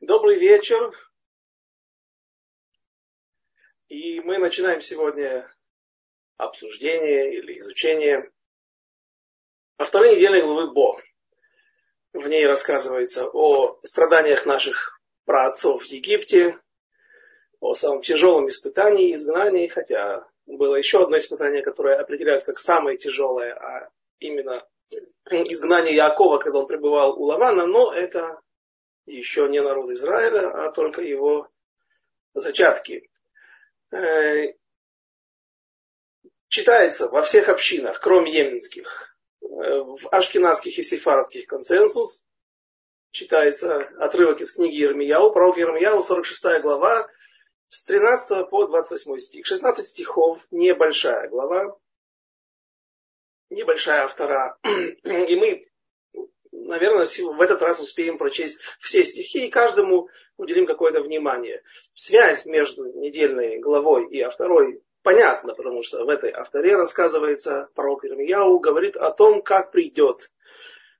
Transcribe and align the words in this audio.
Добрый 0.00 0.38
вечер. 0.38 0.92
И 3.88 4.20
мы 4.20 4.38
начинаем 4.38 4.80
сегодня 4.80 5.52
обсуждение 6.36 7.34
или 7.34 7.58
изучение 7.58 8.30
а 9.76 9.84
второй 9.84 10.14
недельной 10.14 10.42
главы 10.42 10.70
Бо. 10.72 11.00
В 12.12 12.28
ней 12.28 12.46
рассказывается 12.46 13.28
о 13.28 13.80
страданиях 13.82 14.46
наших 14.46 15.00
праотцов 15.24 15.82
в 15.82 15.86
Египте, 15.86 16.60
о 17.58 17.74
самом 17.74 18.00
тяжелом 18.02 18.46
испытании, 18.46 19.16
изгнании, 19.16 19.66
хотя 19.66 20.28
было 20.46 20.76
еще 20.76 21.02
одно 21.02 21.18
испытание, 21.18 21.62
которое 21.62 21.98
определяют 21.98 22.44
как 22.44 22.60
самое 22.60 22.98
тяжелое, 22.98 23.52
а 23.54 23.90
именно 24.20 24.64
изгнание 25.28 25.96
Якова, 25.96 26.38
когда 26.38 26.60
он 26.60 26.68
пребывал 26.68 27.20
у 27.20 27.24
Лавана, 27.24 27.66
но 27.66 27.92
это 27.92 28.40
еще 29.08 29.48
не 29.48 29.62
народ 29.62 29.90
Израиля, 29.90 30.50
а 30.50 30.70
только 30.70 31.02
его 31.02 31.48
зачатки. 32.34 33.10
Э, 33.90 34.52
читается 36.48 37.08
во 37.08 37.22
всех 37.22 37.48
общинах, 37.48 38.00
кроме 38.00 38.32
еменских, 38.32 39.08
Э, 39.58 39.80
в 39.82 40.08
ашкенадских 40.12 40.78
и 40.78 40.82
сефардских 40.82 41.46
консенсус. 41.46 42.26
Читается 43.10 43.78
отрывок 43.98 44.40
из 44.40 44.52
книги 44.52 44.76
Ермияу, 44.76 45.32
пророк 45.32 45.56
Ермияу, 45.56 46.02
46 46.02 46.60
глава, 46.60 47.08
с 47.68 47.84
13 47.84 48.48
по 48.50 48.66
28 48.66 49.18
стих. 49.18 49.46
16 49.46 49.86
стихов, 49.86 50.46
небольшая 50.50 51.28
глава, 51.28 51.76
небольшая 53.50 54.04
автора. 54.04 54.58
И 54.64 55.36
мы, 55.36 55.67
наверное, 56.68 57.06
в 57.06 57.40
этот 57.40 57.62
раз 57.62 57.80
успеем 57.80 58.18
прочесть 58.18 58.60
все 58.78 59.04
стихи 59.04 59.46
и 59.46 59.50
каждому 59.50 60.08
уделим 60.36 60.66
какое-то 60.66 61.02
внимание. 61.02 61.62
Связь 61.92 62.46
между 62.46 62.84
недельной 62.98 63.58
главой 63.58 64.08
и 64.08 64.24
второй 64.28 64.82
понятно, 65.02 65.54
потому 65.54 65.82
что 65.82 66.04
в 66.04 66.08
этой 66.08 66.30
авторе 66.30 66.76
рассказывается, 66.76 67.68
пророк 67.74 68.04
Ирмияу 68.04 68.58
говорит 68.58 68.96
о 68.96 69.10
том, 69.10 69.42
как 69.42 69.72
придет 69.72 70.30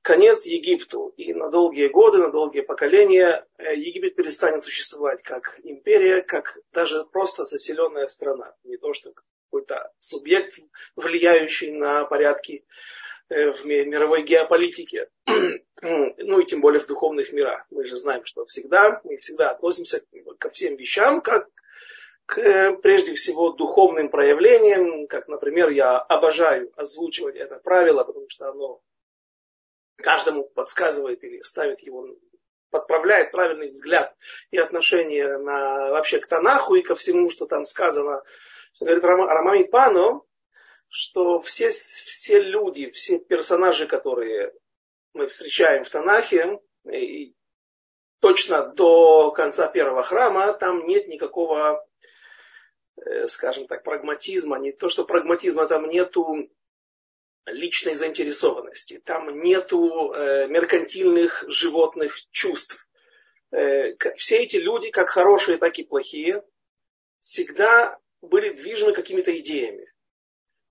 конец 0.03 0.47
Египту. 0.47 1.13
И 1.17 1.35
на 1.35 1.51
долгие 1.51 1.89
годы, 1.89 2.19
на 2.19 2.31
долгие 2.31 2.63
поколения 2.63 3.47
э, 3.59 3.75
Египет 3.75 4.17
перестанет 4.17 4.63
существовать 4.63 5.23
как 5.23 5.61
империя, 5.63 6.23
как 6.23 6.57
даже 6.73 7.05
просто 7.05 7.45
заселенная 7.45 8.07
страна. 8.07 8.55
Не 8.65 8.79
то, 8.79 8.95
что 8.95 9.13
какой-то 9.51 9.93
субъект, 9.99 10.59
влияющий 10.97 11.73
на 11.73 12.05
порядки 12.05 12.65
в 13.29 13.65
мировой 13.65 14.23
геополитике, 14.23 15.09
ну 15.83 16.41
и 16.41 16.45
тем 16.47 16.61
более 16.61 16.81
в 16.81 16.87
духовных 16.87 17.33
мирах. 17.33 17.67
Мы 17.71 17.85
же 17.85 17.97
знаем, 17.97 18.25
что 18.25 18.45
всегда, 18.47 19.01
мы 19.05 19.17
всегда 19.19 19.51
относимся 19.51 20.03
ко 20.39 20.51
всем 20.51 20.77
вещам 20.77 21.21
как 21.21 21.49
к 22.27 22.75
прежде 22.83 23.15
всего 23.15 23.53
духовным 23.53 24.11
проявлениям, 24.11 25.07
как, 25.07 25.29
например, 25.29 25.71
я 25.71 25.99
обожаю 25.99 26.71
озвучивать 26.77 27.37
это 27.37 27.59
правило, 27.59 28.05
потому 28.05 28.29
что 28.29 28.51
оно 28.51 28.83
каждому 29.97 30.45
подсказывает 30.45 31.25
или 31.25 31.41
ставит 31.43 31.81
его, 31.81 32.07
подправляет 32.71 33.33
правильный 33.33 33.69
взгляд 33.69 34.15
и 34.51 34.59
отношение 34.59 35.39
на, 35.39 35.91
вообще 35.91 36.19
к 36.19 36.27
Танаху 36.27 36.75
и 36.75 36.83
ко 36.83 36.95
всему, 36.95 37.31
что 37.31 37.47
там 37.47 37.65
сказано. 37.65 38.23
Говорит 38.79 39.03
Роман 39.03 39.69
Пано, 39.69 40.21
что 40.89 41.41
все, 41.41 41.71
все 41.71 42.41
люди, 42.41 42.91
все 42.91 43.19
персонажи, 43.19 43.87
которые 43.87 44.53
мы 45.13 45.27
встречаем 45.27 45.85
в 45.85 45.91
Танахе, 45.91 46.61
и 46.91 47.35
точно 48.21 48.69
до 48.69 49.31
конца 49.33 49.69
первого 49.69 50.03
храма, 50.03 50.53
там 50.53 50.87
нет 50.87 51.09
никакого 51.09 51.85
Э, 53.05 53.29
скажем 53.29 53.67
так, 53.67 53.83
прагматизма, 53.83 54.59
не 54.59 54.73
то, 54.73 54.89
что 54.89 55.05
прагматизма 55.05 55.67
там 55.67 55.89
нету 55.89 56.51
личной 57.47 57.95
заинтересованности, 57.95 59.01
там 59.05 59.41
нету 59.41 60.13
э, 60.13 60.49
меркантильных 60.49 61.45
животных 61.49 62.19
чувств. 62.31 62.89
Э, 63.51 63.95
все 64.17 64.39
эти 64.39 64.57
люди, 64.57 64.91
как 64.91 65.11
хорошие, 65.11 65.59
так 65.59 65.79
и 65.79 65.85
плохие, 65.85 66.43
всегда 67.23 67.99
были 68.21 68.51
движимы 68.51 68.93
какими-то 68.93 69.37
идеями. 69.39 69.93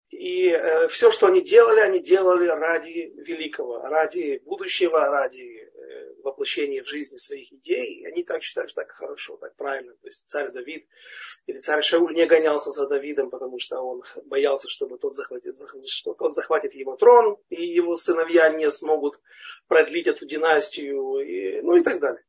И 0.09 0.49
э, 0.49 0.87
все, 0.87 1.11
что 1.11 1.27
они 1.27 1.41
делали, 1.41 1.79
они 1.79 1.99
делали 1.99 2.47
ради 2.47 3.13
великого, 3.17 3.81
ради 3.81 4.41
будущего, 4.45 5.09
ради 5.09 5.67
воплощение 6.27 6.83
в 6.83 6.87
жизни 6.87 7.17
своих 7.17 7.51
идей, 7.51 8.01
и 8.01 8.05
они 8.05 8.23
так 8.23 8.43
считают, 8.43 8.69
что 8.69 8.81
так 8.81 8.91
хорошо, 8.91 9.37
так 9.37 9.55
правильно. 9.55 9.93
То 9.93 10.07
есть 10.07 10.25
царь 10.27 10.51
Давид 10.51 10.87
или 11.45 11.57
царь 11.57 11.81
Шауль 11.81 12.13
не 12.13 12.25
гонялся 12.25 12.71
за 12.71 12.87
Давидом, 12.87 13.29
потому 13.29 13.59
что 13.59 13.79
он 13.79 14.03
боялся, 14.25 14.69
чтобы 14.69 14.97
тот 14.97 15.15
захватит, 15.15 15.55
что 15.87 16.13
тот 16.13 16.33
захватит 16.33 16.73
его 16.73 16.95
трон, 16.95 17.37
и 17.49 17.65
его 17.65 17.95
сыновья 17.95 18.49
не 18.49 18.69
смогут 18.69 19.19
продлить 19.67 20.07
эту 20.07 20.25
династию, 20.25 21.19
и, 21.19 21.61
ну 21.61 21.75
и 21.75 21.83
так 21.83 21.99
далее. 21.99 22.23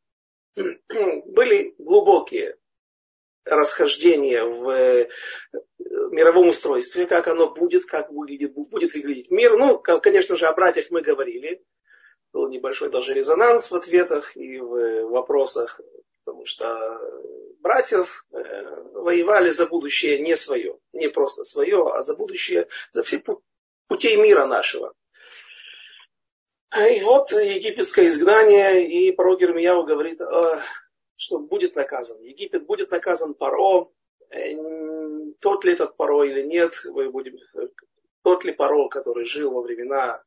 Были 1.26 1.74
глубокие 1.78 2.56
расхождения 3.44 4.44
в 4.44 4.68
э, 4.68 5.08
мировом 6.10 6.48
устройстве, 6.48 7.06
как 7.06 7.28
оно 7.28 7.50
будет, 7.50 7.84
как 7.84 8.10
выглядит, 8.10 8.54
будет 8.54 8.94
выглядеть 8.94 9.30
мир. 9.30 9.56
Ну, 9.56 9.78
конечно 9.78 10.36
же, 10.36 10.46
о 10.46 10.52
братьях 10.52 10.90
мы 10.90 11.02
говорили 11.02 11.64
был 12.32 12.48
небольшой 12.48 12.90
даже 12.90 13.14
резонанс 13.14 13.70
в 13.70 13.74
ответах 13.74 14.36
и 14.36 14.58
в 14.58 15.08
вопросах, 15.08 15.80
потому 16.24 16.44
что 16.44 17.00
братья 17.60 17.98
э, 17.98 18.82
воевали 18.92 19.50
за 19.50 19.66
будущее 19.66 20.18
не 20.18 20.36
свое, 20.36 20.78
не 20.92 21.08
просто 21.08 21.44
свое, 21.44 21.90
а 21.92 22.02
за 22.02 22.16
будущее, 22.16 22.68
за 22.92 23.02
все 23.02 23.22
путей 23.88 24.16
мира 24.16 24.46
нашего. 24.46 24.92
И 26.76 27.00
вот 27.00 27.32
египетское 27.32 28.08
изгнание, 28.08 28.86
и 28.86 29.10
пророк 29.12 29.42
Ирмияу 29.42 29.84
говорит, 29.84 30.20
э, 30.20 30.60
что 31.16 31.38
будет 31.38 31.76
наказан. 31.76 32.20
Египет 32.20 32.66
будет 32.66 32.90
наказан 32.90 33.32
Паро, 33.34 33.90
э, 34.30 34.52
тот 35.40 35.64
ли 35.64 35.72
этот 35.72 35.96
Паро 35.96 36.24
или 36.24 36.42
нет, 36.42 36.74
мы 36.84 37.10
будем, 37.10 37.38
тот 38.22 38.44
ли 38.44 38.52
Паро, 38.52 38.88
который 38.88 39.24
жил 39.24 39.52
во 39.52 39.62
времена 39.62 40.22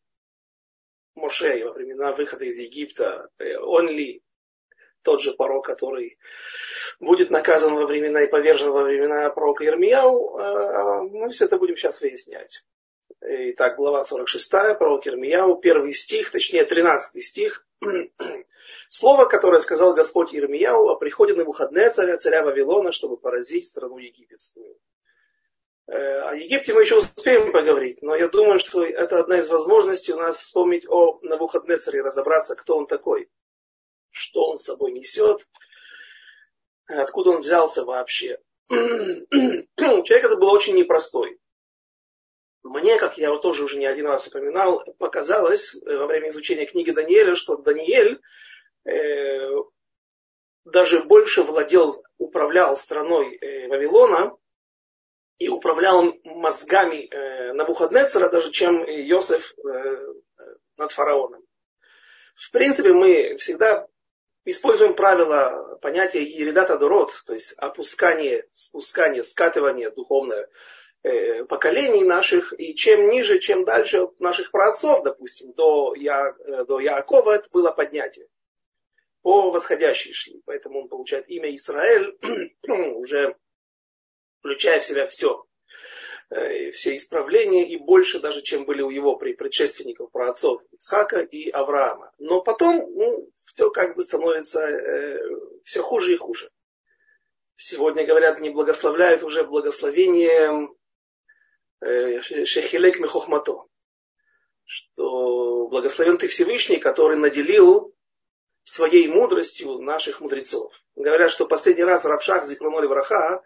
Моше 1.16 1.64
во 1.66 1.74
времена 1.74 2.14
выхода 2.14 2.46
из 2.46 2.58
Египта, 2.58 3.30
э, 3.38 3.58
он 3.58 3.90
ли 3.90 4.24
тот 5.02 5.22
же 5.22 5.34
порог, 5.34 5.66
который 5.66 6.18
будет 7.00 7.32
наказан 7.32 7.74
во 7.74 7.86
времена 7.86 8.24
и 8.24 8.30
повержен 8.30 8.72
во 8.72 8.84
времена 8.84 9.30
пророка 9.30 9.66
Ирмияу, 9.66 10.38
э, 10.38 11.02
мы 11.10 11.30
все 11.30 11.46
это 11.46 11.58
будем 11.58 11.76
сейчас 11.76 12.02
выяснять. 12.02 12.64
Итак, 13.20 13.76
глава 13.76 14.04
46, 14.04 14.78
пророк 14.80 15.06
Ирмияу, 15.06 15.58
первый 15.58 15.94
стих, 15.94 16.32
точнее 16.32 16.64
13 16.64 17.24
стих. 17.24 17.66
Слово, 18.90 19.26
которое 19.26 19.60
сказал 19.60 19.94
Господь 19.94 20.34
Ирмияу 20.34 20.90
о 20.90 20.96
приходе 20.96 21.34
на 21.34 21.44
выходные 21.44 21.90
царя, 21.90 22.18
царя 22.18 22.44
Вавилона, 22.44 22.92
чтобы 22.92 23.18
поразить 23.18 23.66
страну 23.66 23.98
египетскую. 23.98 24.78
Э, 25.88 26.22
о 26.22 26.36
Египте 26.36 26.74
мы 26.74 26.82
еще 26.82 26.98
успеем 26.98 27.52
поговорить, 27.52 28.02
но 28.02 28.16
я 28.16 28.28
думаю, 28.28 28.60
что 28.60 28.84
это 28.86 29.20
одна 29.20 29.40
из 29.40 29.48
возможностей 29.48 30.14
у 30.14 30.18
нас 30.18 30.38
вспомнить 30.38 30.88
о 30.88 31.20
Навуходнецаре, 31.22 32.02
разобраться, 32.02 32.56
кто 32.56 32.78
он 32.78 32.88
такой, 32.88 33.30
что 34.12 34.50
он 34.50 34.58
с 34.58 34.64
собой 34.64 34.92
несет, 34.92 35.48
откуда 36.86 37.32
он 37.32 37.42
взялся 37.42 37.84
вообще. 37.84 38.40
Человек 38.70 40.26
это 40.26 40.38
был 40.38 40.52
очень 40.52 40.76
непростой. 40.76 41.40
Мне, 42.64 42.98
как 43.00 43.18
я 43.18 43.32
вот 43.32 43.42
тоже 43.42 43.64
уже 43.64 43.80
не 43.80 43.88
один 43.88 44.06
раз 44.06 44.28
упоминал, 44.28 44.84
показалось 45.00 45.76
э, 45.76 45.98
во 45.98 46.06
время 46.06 46.30
изучения 46.30 46.66
книги 46.66 46.92
Даниэля, 46.92 47.34
что 47.34 47.58
Даниэль 47.58 48.22
э, 48.86 49.50
даже 50.66 51.04
больше 51.04 51.42
владел, 51.42 52.04
управлял 52.20 52.78
страной 52.78 53.36
э, 53.36 53.68
Вавилона, 53.68 54.38
и 55.42 55.48
управлял 55.50 56.14
мозгами 56.24 57.08
э, 57.10 57.54
Навуходнецера, 57.54 58.30
даже 58.30 58.52
чем 58.52 58.84
Иосиф 58.84 59.56
э, 59.58 60.14
над 60.78 60.92
фараоном. 60.92 61.44
В 62.36 62.52
принципе, 62.52 62.94
мы 62.94 63.38
всегда 63.38 63.88
используем 64.46 64.94
правило 64.94 65.80
понятия 65.82 66.22
Ередата 66.22 66.78
Дород, 66.78 67.12
то 67.26 67.34
есть 67.34 67.54
опускание, 67.58 68.46
спускание, 68.52 69.24
скатывание 69.24 69.90
духовное 69.90 70.48
э, 71.02 71.44
поколений 71.46 72.04
наших, 72.04 72.54
и 72.60 72.76
чем 72.76 73.10
ниже, 73.10 73.40
чем 73.40 73.66
дальше 73.66 74.02
от 74.02 74.20
наших 74.20 74.52
праотцов, 74.52 75.02
допустим, 75.02 75.54
до, 75.54 75.96
Я, 75.96 76.36
э, 76.46 76.66
до 76.66 76.80
Яакова, 76.80 77.32
это 77.32 77.50
было 77.50 77.72
поднятие. 77.72 78.28
По 79.24 79.50
восходящей 79.50 80.14
шли. 80.14 80.40
Поэтому 80.46 80.84
он 80.84 80.88
получает 80.88 81.28
имя 81.30 81.56
Израиль 81.56 82.16
уже 82.68 83.36
включая 84.42 84.82
в 84.82 84.86
себя 84.86 85.08
все. 85.08 85.46
э, 86.30 86.72
все 86.72 86.96
исправления 86.96 87.68
и 87.68 87.78
больше 87.78 88.20
даже, 88.20 88.42
чем 88.42 88.66
были 88.66 88.82
у 88.82 88.90
его 88.90 89.16
предшественников, 89.16 90.12
про 90.12 90.30
отцов 90.30 90.62
Ицхака 90.72 91.20
и 91.20 91.50
Авраама. 91.50 92.12
Но 92.18 92.42
потом 92.42 92.78
ну, 92.94 93.30
все 93.54 93.70
как 93.70 93.96
бы 93.96 94.02
становится 94.02 94.62
э, 94.68 95.20
все 95.64 95.82
хуже 95.82 96.14
и 96.14 96.18
хуже. 96.18 96.50
Сегодня, 97.56 98.06
говорят, 98.06 98.40
не 98.40 98.50
благословляют 98.50 99.24
уже 99.24 99.44
благословением 99.44 100.76
э, 101.82 102.22
Шехилек 102.22 103.00
Мехохмато, 103.00 103.66
что 104.64 105.68
благословен 105.68 106.18
ты 106.18 106.28
Всевышний, 106.28 106.78
который 106.78 107.18
наделил 107.18 107.94
своей 108.64 109.08
мудростью 109.08 109.80
наших 109.80 110.22
мудрецов. 110.22 110.74
Говорят, 110.96 111.32
что 111.32 111.46
последний 111.46 111.84
раз 111.84 112.06
Равшах 112.06 112.46
Зикроноли 112.46 112.88
Враха, 112.88 113.44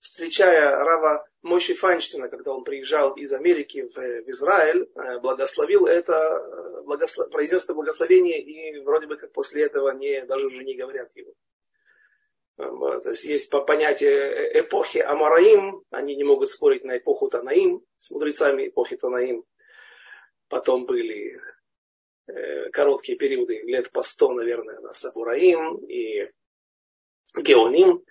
встречая 0.00 0.70
Рава 0.70 1.26
Мойши 1.42 1.74
Файнштейна, 1.74 2.28
когда 2.28 2.52
он 2.52 2.64
приезжал 2.64 3.14
из 3.14 3.32
Америки 3.32 3.82
в, 3.82 3.94
в 3.94 4.30
Израиль, 4.30 4.90
э, 4.94 5.20
благословил 5.20 5.86
это, 5.86 6.12
э, 6.12 6.82
благослов, 6.82 7.30
произнес 7.30 7.64
это 7.64 7.74
благословение, 7.74 8.40
и 8.40 8.80
вроде 8.80 9.06
бы 9.06 9.16
как 9.16 9.32
после 9.32 9.64
этого 9.64 9.90
не, 9.92 10.24
даже 10.26 10.46
уже 10.46 10.64
не 10.64 10.76
говорят 10.76 11.10
его. 11.14 11.32
То 12.56 13.08
есть 13.08 13.24
есть 13.24 13.50
понятие 13.50 14.60
эпохи 14.60 14.98
Амараим, 14.98 15.82
они 15.90 16.14
не 16.14 16.24
могут 16.24 16.50
спорить 16.50 16.84
на 16.84 16.98
эпоху 16.98 17.30
Танаим, 17.30 17.82
с 17.98 18.10
мудрецами 18.10 18.68
эпохи 18.68 18.96
Танаим. 18.98 19.44
Потом 20.48 20.84
были 20.84 21.40
Э, 22.32 22.70
короткие 22.70 23.18
периоды, 23.18 23.62
лет 23.62 23.90
по 23.90 24.02
сто, 24.02 24.32
наверное, 24.32 24.78
на 24.80 24.94
Сабураим 24.94 25.76
и 25.86 26.30
Геоним, 27.36 28.04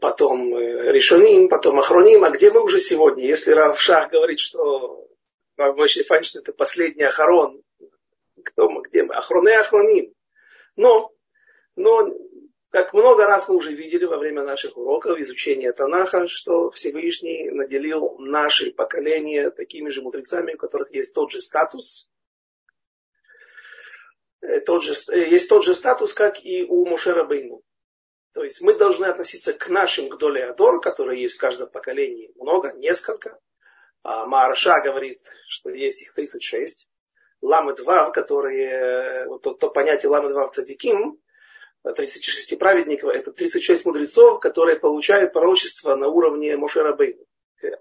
потом 0.00 0.54
э, 0.56 0.92
Решоним, 0.92 1.48
потом 1.48 1.78
Ахроним. 1.78 2.24
А 2.24 2.30
где 2.30 2.50
мы 2.50 2.62
уже 2.62 2.78
сегодня? 2.78 3.24
Если 3.24 3.52
Равшах 3.52 4.10
говорит, 4.10 4.40
что 4.40 5.08
Мойши 5.56 6.04
Файнштейн 6.04 6.42
это 6.42 6.52
последний 6.52 7.04
Ахарон, 7.04 7.62
кто 8.44 8.68
мы, 8.68 8.82
где 8.82 9.04
мы? 9.04 9.14
Ахроне 9.14 9.58
Ахроним. 9.58 10.12
Но, 10.76 11.12
но, 11.76 12.08
как 12.70 12.92
много 12.94 13.26
раз 13.26 13.48
мы 13.48 13.56
уже 13.56 13.72
видели 13.72 14.04
во 14.04 14.16
время 14.16 14.42
наших 14.42 14.76
уроков 14.76 15.18
изучения 15.18 15.72
Танаха, 15.72 16.26
что 16.26 16.70
Всевышний 16.70 17.50
наделил 17.50 18.16
наши 18.18 18.72
поколения 18.72 19.50
такими 19.50 19.90
же 19.90 20.02
мудрецами, 20.02 20.54
у 20.54 20.58
которых 20.58 20.92
есть 20.94 21.14
тот 21.14 21.30
же 21.30 21.40
статус, 21.40 22.10
Э, 24.42 24.60
тот 24.60 24.82
же, 24.82 24.92
э, 25.12 25.28
есть 25.30 25.48
тот 25.48 25.64
же 25.64 25.72
статус, 25.74 26.12
как 26.12 26.44
и 26.44 26.64
у 26.64 26.84
Мушера 26.84 27.24
Бейну. 27.24 27.62
То 28.32 28.42
есть 28.44 28.62
мы 28.62 28.74
должны 28.74 29.06
относиться 29.06 29.52
к 29.52 29.68
нашим 29.68 30.08
Гдоле 30.08 30.44
Адор, 30.46 30.80
которые 30.80 31.20
есть 31.20 31.34
в 31.36 31.40
каждом 31.40 31.68
поколении 31.68 32.32
много, 32.36 32.72
несколько. 32.72 33.38
А 34.02 34.26
говорит, 34.80 35.20
что 35.46 35.70
есть 35.70 36.02
их 36.02 36.14
36. 36.14 36.88
Ламед 37.42 37.80
Вав, 37.80 38.12
которые, 38.12 39.26
вот 39.26 39.42
то, 39.42 39.52
то 39.54 39.70
понятие 39.70 40.10
Ламед 40.10 40.32
Вав 40.32 40.52
Цадиким, 40.52 41.18
36 41.82 42.58
праведников, 42.58 43.10
это 43.10 43.32
36 43.32 43.84
мудрецов, 43.84 44.40
которые 44.40 44.78
получают 44.78 45.32
пророчество 45.32 45.96
на 45.96 46.08
уровне 46.08 46.56
Мошера 46.56 46.94
Бейну. 46.94 47.24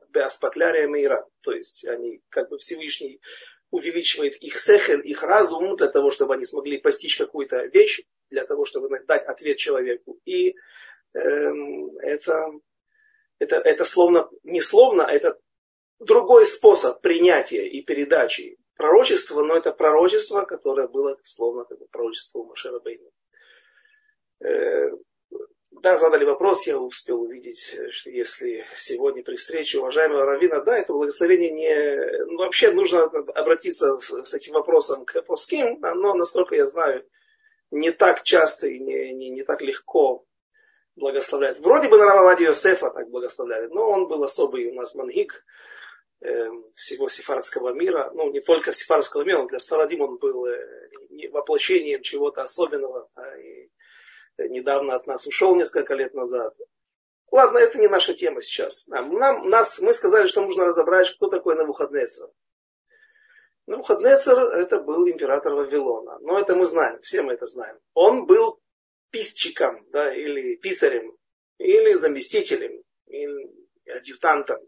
Беаспаклярия 0.09 0.87
Мейра. 0.87 1.27
То 1.41 1.53
есть 1.53 1.85
они 1.85 2.21
как 2.29 2.49
бы 2.49 2.57
Всевышний 2.57 3.21
увеличивает 3.69 4.35
их 4.37 4.59
сехель, 4.59 5.07
их 5.07 5.23
разум, 5.23 5.75
для 5.75 5.87
того, 5.87 6.11
чтобы 6.11 6.33
они 6.33 6.45
смогли 6.45 6.77
постичь 6.77 7.17
какую-то 7.17 7.65
вещь, 7.67 8.03
для 8.31 8.45
того, 8.45 8.65
чтобы 8.65 8.89
дать 9.05 9.25
ответ 9.27 9.57
человеку. 9.57 10.19
И 10.25 10.55
эм, 11.13 11.97
это, 11.99 12.47
это, 13.39 13.57
это 13.57 13.85
словно, 13.85 14.29
не 14.43 14.61
словно, 14.61 15.05
а 15.05 15.11
это 15.11 15.39
другой 15.99 16.45
способ 16.45 17.01
принятия 17.01 17.67
и 17.67 17.83
передачи 17.83 18.57
пророчества, 18.75 19.43
но 19.43 19.55
это 19.55 19.71
пророчество, 19.71 20.43
которое 20.43 20.87
было 20.87 21.17
словно 21.23 21.65
как 21.65 21.77
бы 21.77 21.87
пророчество 21.87 22.39
у 22.39 22.45
Машера 22.45 22.79
Бейна. 22.79 23.09
Э, 24.43 24.89
да, 25.71 25.97
задали 25.97 26.25
вопрос, 26.25 26.67
я 26.67 26.77
успел 26.77 27.21
увидеть, 27.21 27.75
что 27.91 28.09
если 28.09 28.65
сегодня 28.75 29.23
при 29.23 29.35
встрече 29.35 29.79
уважаемого 29.79 30.25
Равина, 30.25 30.59
да, 30.61 30.77
это 30.77 30.93
благословение 30.93 31.51
не... 31.51 32.25
Ну, 32.25 32.37
вообще 32.37 32.71
нужно 32.71 33.03
обратиться 33.03 33.97
с 33.99 34.33
этим 34.33 34.53
вопросом 34.53 35.05
к 35.05 35.21
Поским, 35.23 35.79
но, 35.79 36.13
насколько 36.13 36.55
я 36.55 36.65
знаю, 36.65 37.07
не 37.71 37.91
так 37.91 38.23
часто 38.23 38.67
и 38.67 38.79
не, 38.79 39.13
не, 39.13 39.29
не 39.29 39.43
так 39.43 39.61
легко 39.61 40.25
благословляют. 40.95 41.59
Вроде 41.59 41.89
бы 41.89 41.97
на 41.97 42.05
Рававаде 42.05 42.45
Йосефа 42.45 42.89
так 42.89 43.09
благословляли, 43.09 43.67
но 43.67 43.89
он 43.89 44.07
был 44.07 44.23
особый 44.23 44.69
у 44.71 44.73
нас 44.75 44.93
мангик 44.95 45.43
э, 46.21 46.49
всего 46.73 47.09
сефардского 47.09 47.73
мира. 47.73 48.11
Ну, 48.13 48.31
не 48.31 48.41
только 48.41 48.73
сефардского 48.73 49.23
мира, 49.23 49.39
но 49.39 49.47
для 49.47 49.59
Старадим 49.59 50.01
он 50.01 50.17
был 50.17 50.45
э, 50.45 51.29
воплощением 51.31 52.01
чего-то 52.01 52.43
особенного. 52.43 53.09
А, 53.15 53.37
и, 53.37 53.69
недавно 54.37 54.95
от 54.95 55.07
нас 55.07 55.25
ушел 55.25 55.55
несколько 55.55 55.93
лет 55.93 56.13
назад. 56.13 56.53
Ладно, 57.31 57.59
это 57.59 57.79
не 57.79 57.87
наша 57.87 58.13
тема 58.13 58.41
сейчас. 58.41 58.87
Нам, 58.87 59.49
нас, 59.49 59.79
мы 59.79 59.93
сказали, 59.93 60.27
что 60.27 60.41
нужно 60.41 60.65
разобрать, 60.65 61.09
кто 61.15 61.29
такой 61.29 61.55
Навуходнецер. 61.55 62.29
Навуходнецер 63.67 64.39
это 64.39 64.79
был 64.79 65.07
император 65.07 65.53
Вавилона. 65.53 66.17
Но 66.19 66.39
это 66.39 66.55
мы 66.55 66.65
знаем, 66.65 66.99
все 67.01 67.21
мы 67.21 67.33
это 67.33 67.45
знаем. 67.45 67.77
Он 67.93 68.25
был 68.25 68.59
писчиком, 69.11 69.85
да, 69.91 70.13
или 70.13 70.55
писарем, 70.55 71.15
или 71.57 71.93
заместителем, 71.93 72.81
или 73.07 73.51
адъютантом 73.85 74.59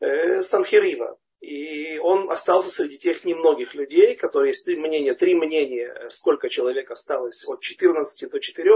э, 0.00 0.42
Санхирива. 0.42 1.18
И 1.40 1.98
он 1.98 2.30
остался 2.30 2.68
среди 2.68 2.98
тех 2.98 3.24
немногих 3.24 3.74
людей, 3.74 4.14
которые 4.14 4.50
есть 4.50 4.66
три 4.66 4.76
мнения, 4.76 5.14
три 5.14 5.34
мнения, 5.34 6.08
сколько 6.10 6.50
человек 6.50 6.90
осталось, 6.90 7.48
от 7.48 7.62
14 7.62 8.30
до 8.30 8.38
4 8.38 8.70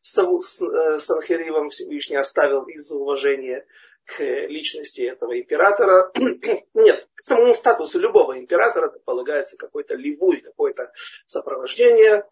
с 0.00 0.18
э, 0.18 0.98
Санхеривом 0.98 1.70
Всевышний 1.70 2.16
оставил 2.16 2.66
из-за 2.66 2.96
уважения 2.96 3.66
к 4.04 4.20
личности 4.20 5.02
этого 5.02 5.38
императора. 5.38 6.12
Нет, 6.74 7.08
к 7.14 7.22
самому 7.22 7.54
статусу 7.54 7.98
любого 7.98 8.38
императора 8.38 8.90
полагается 9.04 9.56
какой-то 9.56 9.94
ливуй, 9.94 10.40
какое-то 10.40 10.92
сопровождение. 11.26 12.24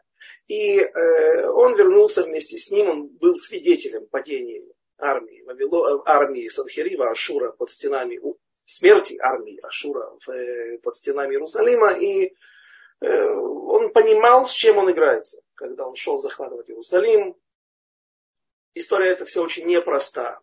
И 0.49 0.79
э, 0.79 1.47
он 1.49 1.77
вернулся 1.77 2.23
вместе 2.23 2.59
с 2.59 2.71
ним, 2.71 2.89
он 2.89 3.09
был 3.09 3.37
свидетелем 3.37 4.07
падения 4.07 4.63
армии, 4.99 5.43
Вавило, 5.43 6.03
армии 6.07 6.49
Санхерива, 6.49 7.11
Ашура 7.11 7.51
под 7.51 7.71
стенами 7.71 8.21
смерти 8.65 9.19
армии 9.21 9.59
Ашура 9.63 10.17
в, 10.25 10.79
под 10.79 10.95
стенами 10.95 11.35
Иерусалима, 11.35 11.93
и 11.93 12.35
э, 13.01 13.29
он 13.29 13.93
понимал, 13.93 14.47
с 14.47 14.53
чем 14.53 14.79
он 14.79 14.91
играется, 14.91 15.43
когда 15.55 15.87
он 15.87 15.97
шел 15.97 16.19
захватывать 16.19 16.71
Иерусалим. 16.71 17.37
История 18.75 19.11
эта 19.11 19.25
все 19.25 19.43
очень 19.43 19.67
непроста. 19.67 20.41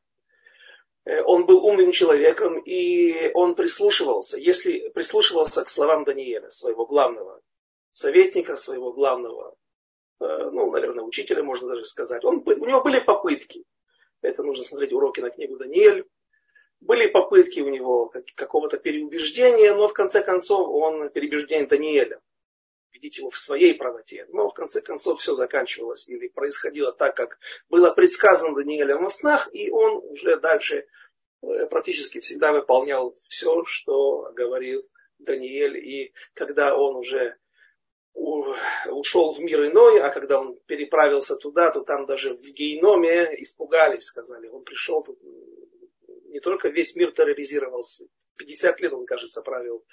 Э, 1.09 1.23
он 1.23 1.45
был 1.45 1.65
умным 1.65 1.91
человеком, 1.91 2.59
и 2.59 3.31
он 3.33 3.55
прислушивался, 3.55 4.37
если 4.37 4.89
прислушивался 4.89 5.63
к 5.63 5.69
словам 5.69 6.03
Даниэля, 6.03 6.51
своего 6.51 6.85
главного 6.85 7.41
советника, 7.93 8.55
своего 8.55 8.93
главного, 8.93 9.55
э, 10.19 10.49
ну, 10.51 10.69
наверное, 10.69 11.03
учителя, 11.03 11.43
можно 11.43 11.69
даже 11.69 11.85
сказать. 11.85 12.23
Он, 12.23 12.43
у 12.45 12.65
него 12.65 12.83
были 12.83 12.99
попытки. 12.99 13.63
Это 14.21 14.43
нужно 14.43 14.63
смотреть 14.63 14.93
уроки 14.93 15.19
на 15.21 15.31
книгу 15.31 15.57
Даниэль 15.57 16.05
были 16.81 17.07
попытки 17.07 17.59
у 17.59 17.67
него 17.67 18.09
какого-то 18.35 18.77
переубеждения, 18.77 19.73
но 19.75 19.89
в 19.89 19.93
конце 19.93 20.21
концов 20.21 20.69
он 20.69 21.09
переубеждение 21.09 21.67
Даниэля. 21.67 22.21
Видеть 22.91 23.17
его 23.17 23.29
в 23.29 23.37
своей 23.37 23.75
правоте. 23.75 24.25
Но 24.29 24.49
в 24.49 24.53
конце 24.53 24.81
концов 24.81 25.19
все 25.19 25.33
заканчивалось 25.33 26.07
или 26.09 26.27
происходило 26.27 26.91
так, 26.91 27.15
как 27.15 27.37
было 27.69 27.91
предсказано 27.91 28.55
Даниэлем 28.55 29.03
во 29.03 29.09
снах, 29.09 29.49
и 29.53 29.69
он 29.69 30.03
уже 30.09 30.39
дальше 30.39 30.87
э, 31.41 31.67
практически 31.67 32.19
всегда 32.19 32.51
выполнял 32.51 33.15
все, 33.27 33.63
что 33.65 34.31
говорил 34.33 34.81
Даниэль. 35.19 35.77
И 35.77 36.13
когда 36.33 36.75
он 36.75 36.95
уже 36.95 37.37
ушел 38.87 39.33
в 39.33 39.39
мир 39.39 39.65
иной, 39.67 40.01
а 40.01 40.09
когда 40.09 40.39
он 40.39 40.59
переправился 40.65 41.35
туда, 41.35 41.71
то 41.71 41.81
там 41.81 42.05
даже 42.05 42.33
в 42.33 42.51
гейноме 42.51 43.35
испугались, 43.41 44.05
сказали, 44.05 44.47
он 44.47 44.63
пришел, 44.63 45.03
тут 45.03 45.19
не 46.25 46.39
только 46.39 46.69
весь 46.69 46.95
мир 46.95 47.11
терроризировался, 47.11 48.05
50 48.37 48.79
лет 48.81 48.93
он, 48.93 49.05
кажется, 49.05 49.41
правил, 49.41 49.85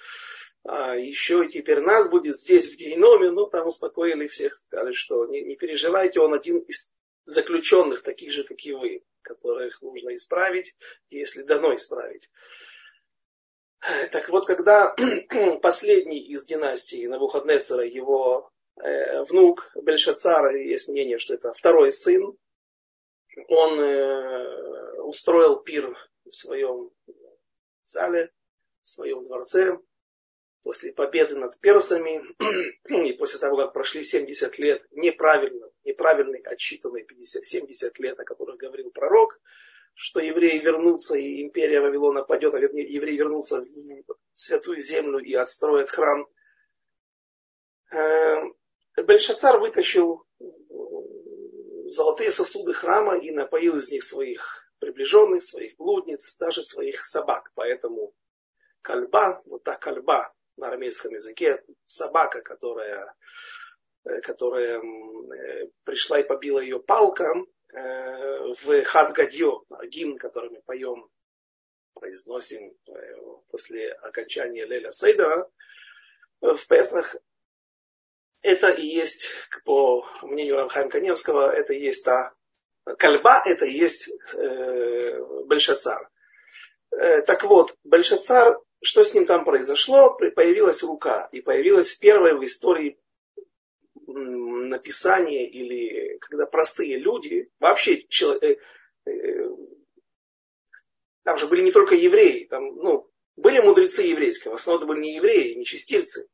а 0.69 0.97
еще 0.97 1.49
теперь 1.49 1.81
нас 1.81 2.09
будет 2.09 2.37
здесь, 2.37 2.73
в 2.73 2.77
геноме, 2.77 3.31
ну, 3.31 3.47
там 3.47 3.69
успокоили 3.69 4.27
всех, 4.27 4.55
сказали, 4.55 4.93
что 4.93 5.27
не, 5.27 5.43
не 5.43 5.57
переживайте, 5.57 6.21
он 6.21 6.35
один 6.35 6.59
из 6.59 6.93
заключенных, 7.25 8.03
таких 8.03 8.33
же, 8.33 8.45
как 8.45 8.65
и 8.65 8.73
вы, 8.73 9.05
которых 9.23 9.81
нужно 9.83 10.15
исправить, 10.15 10.75
если 11.11 11.43
дано 11.43 11.75
исправить. 11.75 12.31
Так 14.11 14.29
вот, 14.29 14.47
когда 14.47 14.95
последний 15.63 16.21
из 16.21 16.45
династии 16.47 17.07
Навуходнецера, 17.07 17.85
его 17.85 18.51
э, 18.77 19.23
внук 19.23 19.71
Бельшацара, 19.81 20.57
есть 20.57 20.89
мнение, 20.89 21.19
что 21.19 21.35
это 21.35 21.53
второй 21.53 21.93
сын, 21.93 22.37
он 23.49 23.81
э, 23.81 25.01
устроил 25.03 25.57
пир 25.57 25.97
в 26.25 26.35
своем 26.35 26.91
зале, 27.85 28.33
в 28.83 28.91
своем 28.91 29.25
дворце, 29.25 29.79
после 30.67 30.93
победы 30.93 31.37
над 31.37 31.61
персами, 31.61 32.25
и 33.09 33.13
после 33.13 33.39
того, 33.39 33.57
как 33.57 33.73
прошли 33.73 34.03
70 34.03 34.59
лет 34.59 34.85
неправильно, 34.91 35.71
неправильный 35.85 36.41
отсчитанные 36.41 37.05
50, 37.05 37.47
70 37.47 37.97
лет, 38.01 38.19
о 38.19 38.25
которых 38.25 38.57
говорил 38.57 38.91
пророк, 38.91 39.41
что 39.95 40.19
евреи 40.19 40.59
вернутся, 40.59 41.17
и 41.17 41.41
империя 41.41 41.81
Вавилона 41.81 42.25
падет, 42.25 42.53
а 42.55 42.59
евреи 42.59 43.17
вернутся 43.17 43.61
в 43.61 44.19
святую 44.35 44.81
землю 44.81 45.21
и 45.21 45.35
отстроят 45.35 45.89
храм. 45.89 46.27
Э, 47.93 48.43
Бельшацар 48.97 49.61
вытащил 49.61 50.27
золотые 51.87 52.33
сосуды 52.33 52.73
храма 52.73 53.17
и 53.17 53.31
напоил 53.31 53.77
из 53.77 53.89
них 53.93 54.03
своих 54.03 54.69
приближенных, 54.81 55.45
своих 55.45 55.77
блудниц, 55.77 56.37
даже 56.39 56.65
своих 56.65 57.07
собак. 57.07 57.53
Поэтому 57.55 58.15
кальба, 58.83 59.43
вот 59.45 59.63
та 59.63 59.77
кальба 59.77 60.33
на 60.57 60.69
арамейском 60.69 61.13
языке, 61.15 61.63
собака, 61.87 62.41
которая, 62.41 63.15
э, 64.05 64.21
которая 64.21 64.81
э, 64.81 65.69
пришла 65.85 66.21
и 66.21 66.27
побила 66.27 66.61
ее 66.61 66.81
палком, 66.81 67.47
э, 67.73 68.53
в 68.55 68.83
Хадгадьо, 68.85 69.63
гимн, 69.85 70.19
который 70.19 70.51
мы 70.51 70.63
поем, 70.63 71.09
произносим 71.95 72.77
после 73.49 73.91
окончания 73.93 74.67
Леля 74.67 74.93
Сейдера, 74.93 75.49
в 76.41 76.67
Песах, 76.69 77.17
это 78.43 78.69
и 78.69 78.87
есть, 78.87 79.29
по 79.65 80.07
мнению 80.23 80.57
Рамхайм 80.57 80.89
Каневского, 80.89 81.51
это 81.51 81.73
и 81.73 81.81
есть 81.81 82.05
та 82.05 82.33
кальба, 82.99 83.43
это 83.45 83.65
и 83.65 83.73
есть 83.73 84.09
э, 84.35 85.21
Бельшацар. 85.47 86.09
Э, 86.93 87.23
так 87.23 87.43
вот, 87.45 87.77
Бельшацар, 87.83 88.61
что 88.83 89.05
с 89.05 89.15
ним 89.15 89.27
там 89.27 89.45
произошло? 89.45 90.15
Появилась 90.15 90.83
рука, 90.83 91.29
и 91.33 91.41
появилась 91.41 91.95
первая 91.95 92.35
в 92.35 92.45
истории 92.45 92.99
написание 94.07 95.49
или 95.49 96.19
когда 96.19 96.47
простые 96.47 96.99
люди, 96.99 97.51
вообще 97.59 98.05
э, 98.43 98.57
э, 99.07 99.49
там 101.23 101.37
же 101.37 101.47
были 101.47 101.63
не 101.63 101.73
только 101.73 101.95
евреи, 101.95 102.45
там, 102.45 102.77
ну, 102.77 103.11
были 103.37 103.61
мудрецы 103.61 104.03
еврейские, 104.03 104.53
в 104.53 104.55
основном 104.55 104.89
были 104.89 105.01
не 105.01 105.17
евреи, 105.17 105.55
не 105.55 105.65
чистильцы 105.65 106.29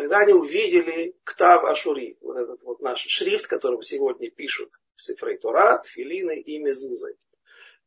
когда 0.00 0.18
они 0.18 0.32
увидели 0.32 1.14
Ктав 1.24 1.64
Ашури, 1.64 2.16
вот 2.20 2.36
этот 2.36 2.62
вот 2.62 2.80
наш 2.80 3.00
шрифт, 3.00 3.46
которым 3.46 3.82
сегодня 3.82 4.30
пишут 4.30 4.72
Сифрей 4.96 5.36
Тора, 5.36 5.82
Филины 5.84 6.40
и 6.40 6.58
Мезузы. 6.58 7.16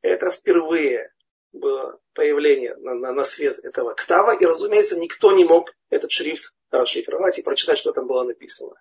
Это 0.01 0.29
впервые 0.29 1.11
было 1.53 1.99
появление 2.13 2.75
на, 2.77 2.95
на, 2.95 3.11
на 3.13 3.23
свет 3.23 3.59
этого 3.59 3.93
Ктава, 3.93 4.35
и, 4.35 4.45
разумеется, 4.45 4.99
никто 4.99 5.31
не 5.31 5.45
мог 5.45 5.73
этот 5.89 6.11
шрифт 6.11 6.53
расшифровать 6.71 7.39
и 7.39 7.43
прочитать, 7.43 7.77
что 7.77 7.93
там 7.93 8.07
было 8.07 8.23
написано. 8.23 8.75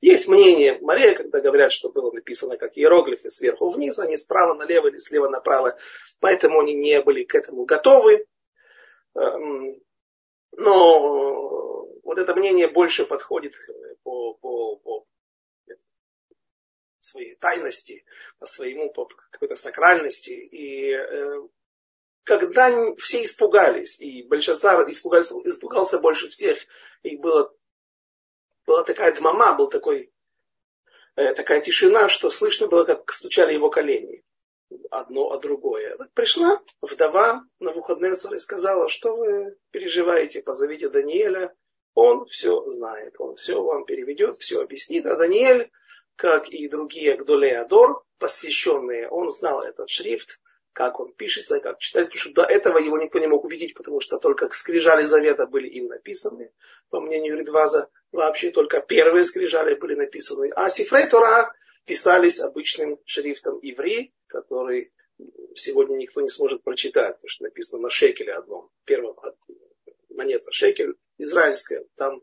Есть 0.00 0.28
мнение 0.28 0.78
Мария, 0.82 1.14
когда 1.14 1.40
говорят, 1.40 1.72
что 1.72 1.88
было 1.90 2.12
написано 2.12 2.58
как 2.58 2.76
иероглифы 2.76 3.30
сверху 3.30 3.70
вниз, 3.70 3.98
а 3.98 4.06
не 4.06 4.18
справа 4.18 4.54
налево 4.54 4.88
или 4.88 4.98
слева 4.98 5.28
направо, 5.28 5.78
поэтому 6.20 6.60
они 6.60 6.74
не 6.74 7.00
были 7.00 7.24
к 7.24 7.34
этому 7.34 7.64
готовы. 7.64 8.26
Эм, 9.14 9.80
но 10.52 11.86
вот 12.02 12.18
это 12.18 12.34
мнение 12.34 12.68
больше 12.68 13.06
подходит 13.06 13.54
э, 13.54 13.94
по, 14.02 14.34
по, 14.34 14.76
по 14.76 15.06
своей 16.98 17.36
тайности, 17.36 18.04
по 18.38 18.46
своему, 18.46 18.92
по 18.92 19.08
какой-то 19.30 19.56
сакральности. 19.56 20.30
И 20.30 20.90
э, 20.90 21.40
когда 22.26 22.94
все 22.96 23.24
испугались, 23.24 24.00
и 24.00 24.22
Бельшазар 24.22 24.86
испугался, 24.90 25.36
испугался 25.44 26.00
больше 26.00 26.28
всех, 26.28 26.58
и 27.04 27.16
было, 27.16 27.54
была 28.66 28.82
такая 28.82 29.14
дмама, 29.14 29.54
был 29.54 29.68
такой, 29.68 30.12
э, 31.14 31.34
такая 31.34 31.60
тишина, 31.60 32.08
что 32.08 32.28
слышно 32.30 32.66
было, 32.66 32.84
как 32.84 33.12
стучали 33.12 33.54
его 33.54 33.70
колени 33.70 34.24
одно, 34.90 35.30
а 35.30 35.38
другое. 35.38 35.96
Пришла 36.14 36.60
вдова 36.80 37.44
на 37.60 37.72
выходные 37.72 38.14
и 38.14 38.38
сказала, 38.38 38.88
что 38.88 39.14
вы 39.14 39.56
переживаете, 39.70 40.42
позовите 40.42 40.88
Даниэля, 40.88 41.54
он 41.94 42.26
все 42.26 42.68
знает, 42.68 43.14
он 43.20 43.36
все 43.36 43.62
вам 43.62 43.84
переведет, 43.84 44.34
все 44.34 44.60
объяснит. 44.60 45.06
А 45.06 45.14
Даниэль, 45.14 45.70
как 46.16 46.48
и 46.48 46.68
другие 46.68 47.16
Гдолеадор, 47.16 48.02
посвященные, 48.18 49.08
он 49.08 49.30
знал 49.30 49.62
этот 49.62 49.88
шрифт, 49.90 50.40
как 50.76 51.00
он 51.00 51.14
пишется, 51.14 51.58
как 51.58 51.78
читать, 51.78 52.08
потому 52.08 52.20
что 52.20 52.32
до 52.34 52.42
этого 52.42 52.76
его 52.76 52.98
никто 52.98 53.18
не 53.18 53.26
мог 53.26 53.44
увидеть, 53.44 53.72
потому 53.72 54.00
что 54.00 54.18
только 54.18 54.50
скрижали 54.50 55.04
завета 55.04 55.46
были 55.46 55.68
им 55.68 55.86
написаны. 55.86 56.52
По 56.90 57.00
мнению 57.00 57.38
Ридваза, 57.38 57.88
вообще 58.12 58.50
только 58.50 58.80
первые 58.82 59.24
скрижали 59.24 59.74
были 59.74 59.94
написаны. 59.94 60.50
А 60.54 60.68
Сифрей 60.68 61.06
Тора 61.06 61.50
писались 61.86 62.40
обычным 62.40 63.00
шрифтом 63.06 63.58
иври, 63.62 64.12
который 64.26 64.92
сегодня 65.54 65.96
никто 65.96 66.20
не 66.20 66.28
сможет 66.28 66.62
прочитать, 66.62 67.14
потому 67.14 67.30
что 67.30 67.44
написано 67.44 67.84
на 67.84 67.88
шекеле 67.88 68.34
одном, 68.34 68.68
первом 68.84 69.16
монета 70.10 70.52
шекель, 70.52 70.92
израильская, 71.16 71.86
там 71.96 72.20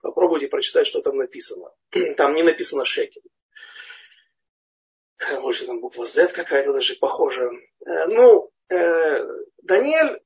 попробуйте 0.00 0.46
прочитать, 0.46 0.86
что 0.86 1.02
там 1.02 1.16
написано. 1.16 1.72
Там 2.16 2.34
не 2.34 2.44
написано 2.44 2.84
шекель. 2.84 3.22
Может, 5.40 5.66
там 5.66 5.80
буква 5.80 6.06
Z 6.06 6.28
какая-то 6.28 6.72
даже 6.72 6.96
похожая. 6.96 7.50
Э, 7.84 8.06
ну, 8.06 8.50
э, 8.68 9.26
Даниэль 9.62 10.20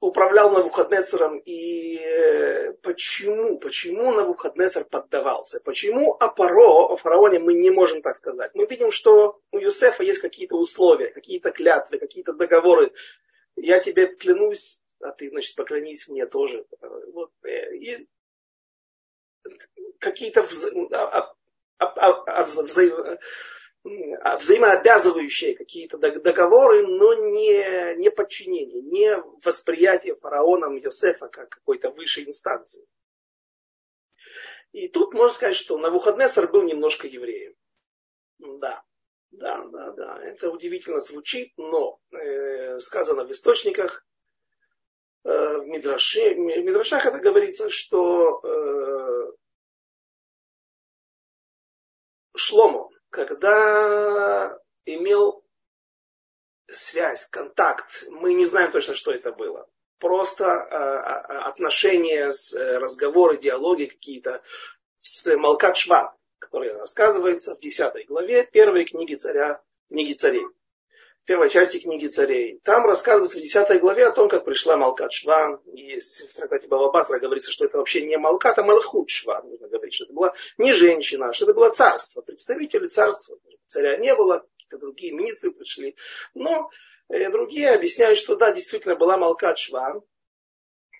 управлял 0.00 0.50
Навуходнецером 0.50 1.38
и 1.38 1.96
э, 1.98 2.72
почему, 2.82 3.58
почему 3.58 4.12
Навуходнецер 4.12 4.84
поддавался? 4.84 5.60
Почему 5.60 6.12
о 6.14 6.28
Паро, 6.28 6.88
о 6.88 6.96
фараоне 6.96 7.38
мы 7.38 7.54
не 7.54 7.70
можем 7.70 8.02
так 8.02 8.16
сказать? 8.16 8.52
Мы 8.54 8.66
видим, 8.66 8.90
что 8.90 9.40
у 9.52 9.58
Юсефа 9.58 10.02
есть 10.02 10.20
какие-то 10.20 10.56
условия, 10.56 11.10
какие-то 11.10 11.50
клятвы, 11.50 11.98
какие-то 11.98 12.32
договоры. 12.32 12.92
Я 13.54 13.78
тебе 13.80 14.06
клянусь 14.06 14.82
а 15.02 15.10
ты, 15.12 15.28
значит, 15.28 15.56
поклонись 15.56 16.08
мне 16.08 16.26
тоже. 16.26 16.64
Вот, 17.12 17.32
и 17.44 18.08
какие-то 19.98 20.42
вза... 20.42 21.34
вза... 22.64 23.18
взаимообязывающие 24.38 25.56
какие-то 25.56 25.98
договоры, 25.98 26.86
но 26.86 27.14
не, 27.14 27.96
не 27.96 28.10
подчинение, 28.10 28.82
не 28.82 29.22
восприятие 29.44 30.14
фараоном 30.16 30.76
Йосефа 30.76 31.28
как 31.28 31.48
какой-то 31.48 31.90
высшей 31.90 32.26
инстанции. 32.26 32.86
И 34.72 34.88
тут 34.88 35.12
можно 35.12 35.34
сказать, 35.34 35.56
что 35.56 35.76
Навуходнецар 35.76 36.50
был 36.50 36.62
немножко 36.62 37.06
евреем. 37.06 37.54
Да, 38.38 38.82
да, 39.30 39.64
да, 39.66 39.90
да. 39.92 40.22
Это 40.22 40.50
удивительно 40.50 41.00
звучит, 41.00 41.52
но 41.56 42.00
э, 42.10 42.78
сказано 42.78 43.24
в 43.24 43.30
источниках, 43.30 44.06
Э, 45.24 45.58
в, 45.58 45.66
Мидраше, 45.68 46.34
в 46.34 46.38
Мидрашах 46.38 47.06
это 47.06 47.18
говорится, 47.18 47.70
что 47.70 48.40
э, 48.42 48.81
когда 53.12 54.58
имел 54.86 55.44
связь, 56.66 57.26
контакт, 57.26 58.04
мы 58.08 58.32
не 58.32 58.46
знаем 58.46 58.72
точно, 58.72 58.94
что 58.94 59.12
это 59.12 59.32
было. 59.32 59.68
Просто 59.98 60.44
э, 60.44 60.76
отношения, 61.44 62.32
с, 62.32 62.54
э, 62.54 62.78
разговоры, 62.78 63.36
диалоги 63.36 63.84
какие-то 63.84 64.42
с 65.00 65.36
Малкат 65.36 65.76
Шва, 65.76 66.16
который 66.38 66.72
рассказывается 66.72 67.54
в 67.54 67.60
10 67.60 68.06
главе 68.08 68.44
первой 68.46 68.84
книги 68.84 69.14
царя, 69.14 69.62
книги 69.88 70.14
царей 70.14 70.46
первой 71.24 71.50
части 71.50 71.78
книги 71.78 72.08
царей. 72.08 72.60
Там 72.64 72.84
рассказывается 72.84 73.38
в 73.38 73.42
10 73.42 73.80
главе 73.80 74.06
о 74.06 74.12
том, 74.12 74.28
как 74.28 74.44
пришла 74.44 74.76
Малкат 74.76 75.12
Шва. 75.12 75.60
Есть 75.72 76.28
в 76.28 76.34
трактате 76.34 76.68
Баба 76.68 76.90
Басра 76.90 77.18
говорится, 77.18 77.52
что 77.52 77.64
это 77.64 77.78
вообще 77.78 78.02
не 78.02 78.16
Малкат, 78.18 78.58
а 78.58 78.64
Малхут 78.64 79.10
Шва. 79.10 79.42
Нужно 79.42 79.68
говорить, 79.68 79.94
что 79.94 80.04
это 80.04 80.12
была 80.12 80.34
не 80.58 80.72
женщина, 80.72 81.28
а 81.28 81.32
что 81.32 81.44
это 81.44 81.54
было 81.54 81.70
царство. 81.70 82.22
Представители 82.22 82.88
царства. 82.88 83.38
Царя 83.66 83.96
не 83.96 84.14
было, 84.14 84.44
какие-то 84.56 84.78
другие 84.78 85.12
министры 85.12 85.52
пришли. 85.52 85.96
Но 86.34 86.70
э, 87.08 87.30
другие 87.30 87.70
объясняют, 87.70 88.18
что 88.18 88.36
да, 88.36 88.52
действительно 88.52 88.96
была 88.96 89.16
Малкат 89.16 89.58
Шва. 89.58 90.02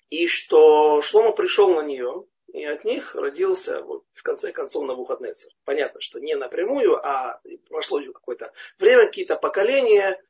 И 0.09 0.27
что 0.27 1.01
Шлома 1.01 1.31
пришел 1.31 1.73
на 1.73 1.81
нее, 1.81 2.25
и 2.53 2.63
от 2.65 2.85
них 2.85 3.15
родился, 3.15 3.81
вот, 3.81 4.05
в 4.13 4.21
конце 4.21 4.51
концов, 4.51 4.85
Навуходнецер. 4.85 5.51
Понятно, 5.65 5.99
что 6.01 6.19
не 6.19 6.35
напрямую, 6.35 6.95
а 7.03 7.41
прошло 7.67 7.99
какое-то 8.13 8.53
время, 8.77 9.07
какие-то 9.07 9.35
поколения. 9.37 10.23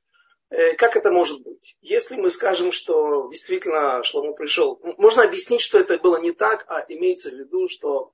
Э, 0.49 0.73
как 0.75 0.95
это 0.95 1.11
может 1.11 1.43
быть? 1.43 1.75
Если 1.81 2.15
мы 2.15 2.29
скажем, 2.29 2.71
что 2.71 3.27
действительно 3.29 4.01
Шлому 4.03 4.33
пришел, 4.35 4.79
можно 4.97 5.23
объяснить, 5.23 5.59
что 5.59 5.77
это 5.77 5.97
было 5.97 6.17
не 6.17 6.31
так, 6.31 6.63
а 6.69 6.85
имеется 6.87 7.29
в 7.29 7.33
виду, 7.33 7.67
что 7.67 8.13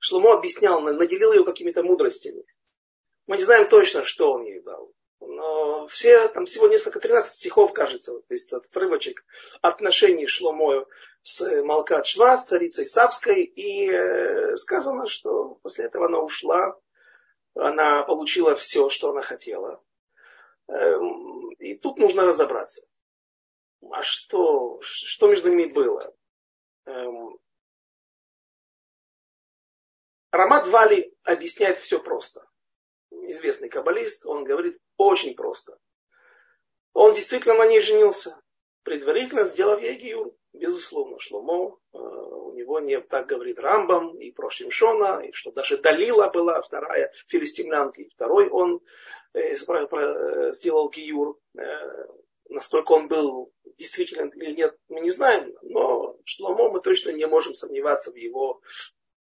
Шлому 0.00 0.32
объяснял, 0.32 0.80
наделил 0.80 1.32
ее 1.32 1.44
какими-то 1.44 1.84
мудростями. 1.84 2.44
Мы 3.28 3.36
не 3.36 3.44
знаем 3.44 3.68
точно, 3.68 4.04
что 4.04 4.32
он 4.32 4.44
ей 4.44 4.60
дал. 4.60 4.92
Все, 5.88 6.28
там 6.28 6.46
всего 6.46 6.68
несколько, 6.68 7.00
13 7.00 7.32
стихов, 7.32 7.72
кажется, 7.72 8.12
то 8.12 8.34
есть 8.34 8.48
этот 8.48 8.66
отрывочек 8.66 9.24
отношений 9.62 10.26
Шломою 10.26 10.88
с 11.22 11.62
Малкат 11.62 12.06
Шва, 12.06 12.36
с 12.36 12.46
царицей 12.46 12.86
Савской, 12.86 13.44
и 13.44 13.90
э, 13.90 14.56
сказано, 14.56 15.06
что 15.06 15.56
после 15.62 15.86
этого 15.86 16.06
она 16.06 16.20
ушла, 16.20 16.78
она 17.54 18.02
получила 18.02 18.54
все, 18.54 18.88
что 18.88 19.10
она 19.10 19.22
хотела. 19.22 19.82
Эм, 20.68 21.50
и 21.52 21.74
тут 21.74 21.98
нужно 21.98 22.24
разобраться. 22.24 22.86
А 23.90 24.02
что, 24.02 24.80
что 24.82 25.28
между 25.28 25.48
ними 25.48 25.72
было? 25.72 26.14
Эм, 26.86 27.38
Рамат 30.30 30.66
Вали 30.68 31.16
объясняет 31.22 31.78
все 31.78 31.98
просто. 32.02 32.46
Известный 33.30 33.68
каббалист, 33.68 34.26
он 34.26 34.44
говорит 34.44 34.78
очень 34.96 35.34
просто. 35.34 35.78
Он 36.92 37.14
действительно 37.14 37.54
на 37.54 37.66
ней 37.66 37.80
женился, 37.80 38.40
предварительно 38.82 39.44
сделав 39.44 39.82
ей 39.82 39.96
гиюр. 39.96 40.34
Безусловно, 40.52 41.18
Шломо, 41.18 41.78
э, 41.92 41.98
у 41.98 42.52
него 42.54 42.80
не 42.80 42.98
так 43.00 43.26
говорит 43.26 43.58
Рамбам 43.58 44.16
и 44.18 44.30
про 44.30 44.48
Шимшона, 44.48 45.20
и 45.20 45.32
что 45.32 45.50
даже 45.50 45.76
Далила 45.76 46.30
была 46.30 46.62
вторая 46.62 47.12
филистимлянка, 47.26 48.00
и 48.00 48.08
второй 48.08 48.48
он 48.48 48.80
э, 49.34 49.40
э, 49.40 50.52
сделал 50.52 50.88
гиюр. 50.88 51.38
Настолько 52.48 52.92
он 52.92 53.08
был 53.08 53.52
действительно 53.76 54.30
или 54.34 54.54
нет, 54.54 54.78
мы 54.88 55.00
не 55.00 55.10
знаем, 55.10 55.52
но 55.62 56.16
Шломо 56.24 56.70
мы 56.70 56.80
точно 56.80 57.10
не 57.10 57.26
можем 57.26 57.52
сомневаться 57.52 58.12
в 58.12 58.16
его 58.16 58.62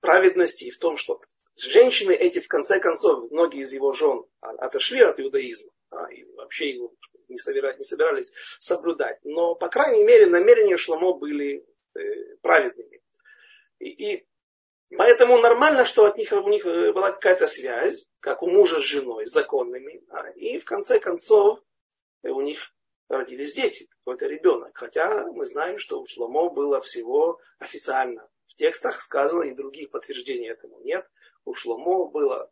праведности 0.00 0.64
и 0.64 0.70
в 0.70 0.78
том, 0.78 0.96
что 0.96 1.20
женщины 1.56 2.12
эти, 2.12 2.40
в 2.40 2.48
конце 2.48 2.80
концов, 2.80 3.30
многие 3.30 3.62
из 3.62 3.72
его 3.72 3.92
жен 3.92 4.24
отошли 4.40 5.00
от 5.00 5.20
иудаизма, 5.20 5.72
а, 5.90 6.12
и 6.12 6.24
вообще 6.34 6.70
его 6.70 6.92
не, 7.28 7.38
собирались, 7.38 7.78
не 7.78 7.84
собирались 7.84 8.32
соблюдать. 8.58 9.18
Но, 9.24 9.54
по 9.54 9.68
крайней 9.68 10.04
мере, 10.04 10.26
намерения 10.26 10.76
Шломо 10.76 11.14
были 11.14 11.64
э, 11.94 12.36
праведными. 12.42 13.00
И, 13.78 13.88
и 13.88 14.26
поэтому 14.96 15.38
нормально, 15.38 15.84
что 15.84 16.06
от 16.06 16.16
них, 16.16 16.32
у 16.32 16.48
них 16.48 16.66
э, 16.66 16.92
была 16.92 17.12
какая-то 17.12 17.46
связь, 17.46 18.06
как 18.20 18.42
у 18.42 18.50
мужа 18.50 18.80
с 18.80 18.84
женой, 18.84 19.26
законными. 19.26 20.02
А, 20.10 20.30
и 20.30 20.58
в 20.58 20.64
конце 20.64 20.98
концов 20.98 21.60
э, 22.22 22.30
у 22.30 22.40
них 22.40 22.72
родились 23.08 23.54
дети, 23.54 23.88
какой-то 23.98 24.26
ребенок. 24.26 24.76
Хотя 24.76 25.26
мы 25.26 25.44
знаем, 25.44 25.78
что 25.78 26.00
у 26.00 26.06
Шломо 26.06 26.50
было 26.50 26.80
всего 26.80 27.40
официально. 27.58 28.28
В 28.46 28.56
текстах 28.56 29.00
сказано, 29.00 29.44
и 29.44 29.54
других 29.54 29.90
подтверждений 29.90 30.48
этому 30.48 30.80
нет. 30.80 31.08
У 31.44 31.54
Шломо 31.54 32.06
было 32.06 32.50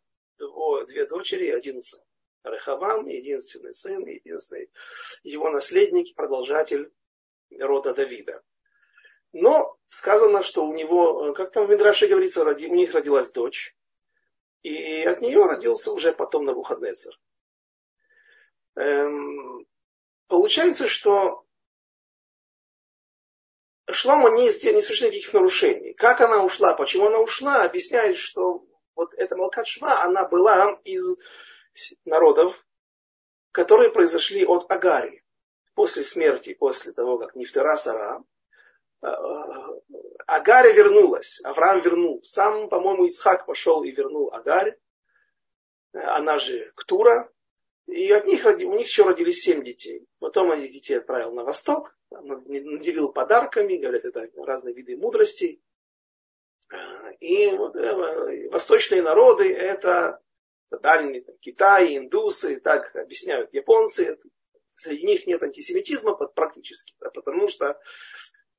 две 0.87 1.05
дочери 1.05 1.47
и 1.47 1.51
один 1.51 1.81
сын. 1.81 2.01
Рехавам, 2.43 3.07
единственный 3.07 3.73
сын, 3.73 4.05
единственный 4.05 4.69
его 5.23 5.49
наследник, 5.49 6.13
продолжатель 6.15 6.91
рода 7.57 7.93
Давида. 7.93 8.43
Но 9.31 9.77
сказано, 9.87 10.43
что 10.43 10.65
у 10.65 10.73
него, 10.73 11.33
как 11.33 11.51
там 11.51 11.65
в 11.65 11.69
Мидраше 11.69 12.07
говорится, 12.07 12.43
у 12.43 12.53
них 12.53 12.93
родилась 12.93 13.31
дочь, 13.31 13.75
и 14.61 15.03
от 15.03 15.21
нее 15.21 15.45
родился 15.45 15.91
уже 15.91 16.11
потом 16.11 16.45
Навуходнецер. 16.45 17.19
Эм, 18.75 19.65
получается, 20.27 20.87
что 20.87 21.45
Шлома 23.91 24.29
не, 24.31 24.45
не 24.45 24.81
совершил 24.81 25.09
никаких 25.09 25.33
нарушений. 25.33 25.93
Как 25.93 26.21
она 26.21 26.43
ушла, 26.43 26.73
почему 26.75 27.07
она 27.07 27.19
ушла, 27.19 27.63
объясняет, 27.63 28.17
что 28.17 28.65
вот 28.95 29.13
эта 29.15 29.35
Малкат 29.35 29.67
Шва, 29.67 30.03
она 30.03 30.27
была 30.27 30.79
из 30.83 31.17
народов, 32.05 32.65
которые 33.51 33.91
произошли 33.91 34.45
от 34.45 34.69
Агари. 34.71 35.23
После 35.75 36.03
смерти, 36.03 36.53
после 36.53 36.91
того, 36.91 37.17
как 37.17 37.35
Нефтера 37.35 37.77
Сара, 37.77 38.23
э, 39.01 39.07
Агари 40.27 40.73
вернулась, 40.73 41.41
Авраам 41.43 41.81
вернул. 41.81 42.21
Сам, 42.23 42.69
по-моему, 42.69 43.05
Ицхак 43.05 43.45
пошел 43.45 43.83
и 43.83 43.91
вернул 43.91 44.31
Агарь, 44.31 44.77
она 45.93 46.37
же 46.37 46.71
Ктура, 46.75 47.31
и 47.87 48.11
от 48.11 48.25
них, 48.25 48.45
у 48.45 48.75
них 48.75 48.87
еще 48.87 49.03
родились 49.03 49.41
семь 49.41 49.63
детей. 49.63 50.07
Потом 50.19 50.51
они 50.51 50.67
детей 50.67 50.95
отправил 50.95 51.33
на 51.33 51.43
восток, 51.43 51.95
наделил 52.11 53.11
подарками, 53.11 53.77
говорят, 53.77 54.05
это 54.05 54.29
разные 54.37 54.73
виды 54.73 54.95
мудрости. 54.95 55.61
И 57.19 57.47
вот, 57.51 57.75
э, 57.75 58.49
восточные 58.49 59.01
народы 59.01 59.53
это 59.53 60.19
дальние 60.81 61.21
там, 61.21 61.37
Китай, 61.39 61.97
индусы, 61.97 62.59
так 62.59 62.95
объясняют 62.95 63.53
японцы. 63.53 64.17
Среди 64.75 65.05
них 65.05 65.27
нет 65.27 65.43
антисемитизма 65.43 66.15
практически, 66.15 66.95
да, 66.99 67.09
потому 67.11 67.47
что 67.47 67.79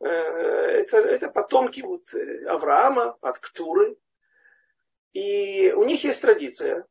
э, 0.00 0.06
это, 0.06 0.98
это 0.98 1.28
потомки 1.28 1.80
вот 1.80 2.14
э, 2.14 2.46
Авраама 2.46 3.16
от 3.20 3.38
Ктуры. 3.38 3.96
И 5.12 5.72
у 5.72 5.84
них 5.84 6.04
есть 6.04 6.22
традиция, 6.22 6.86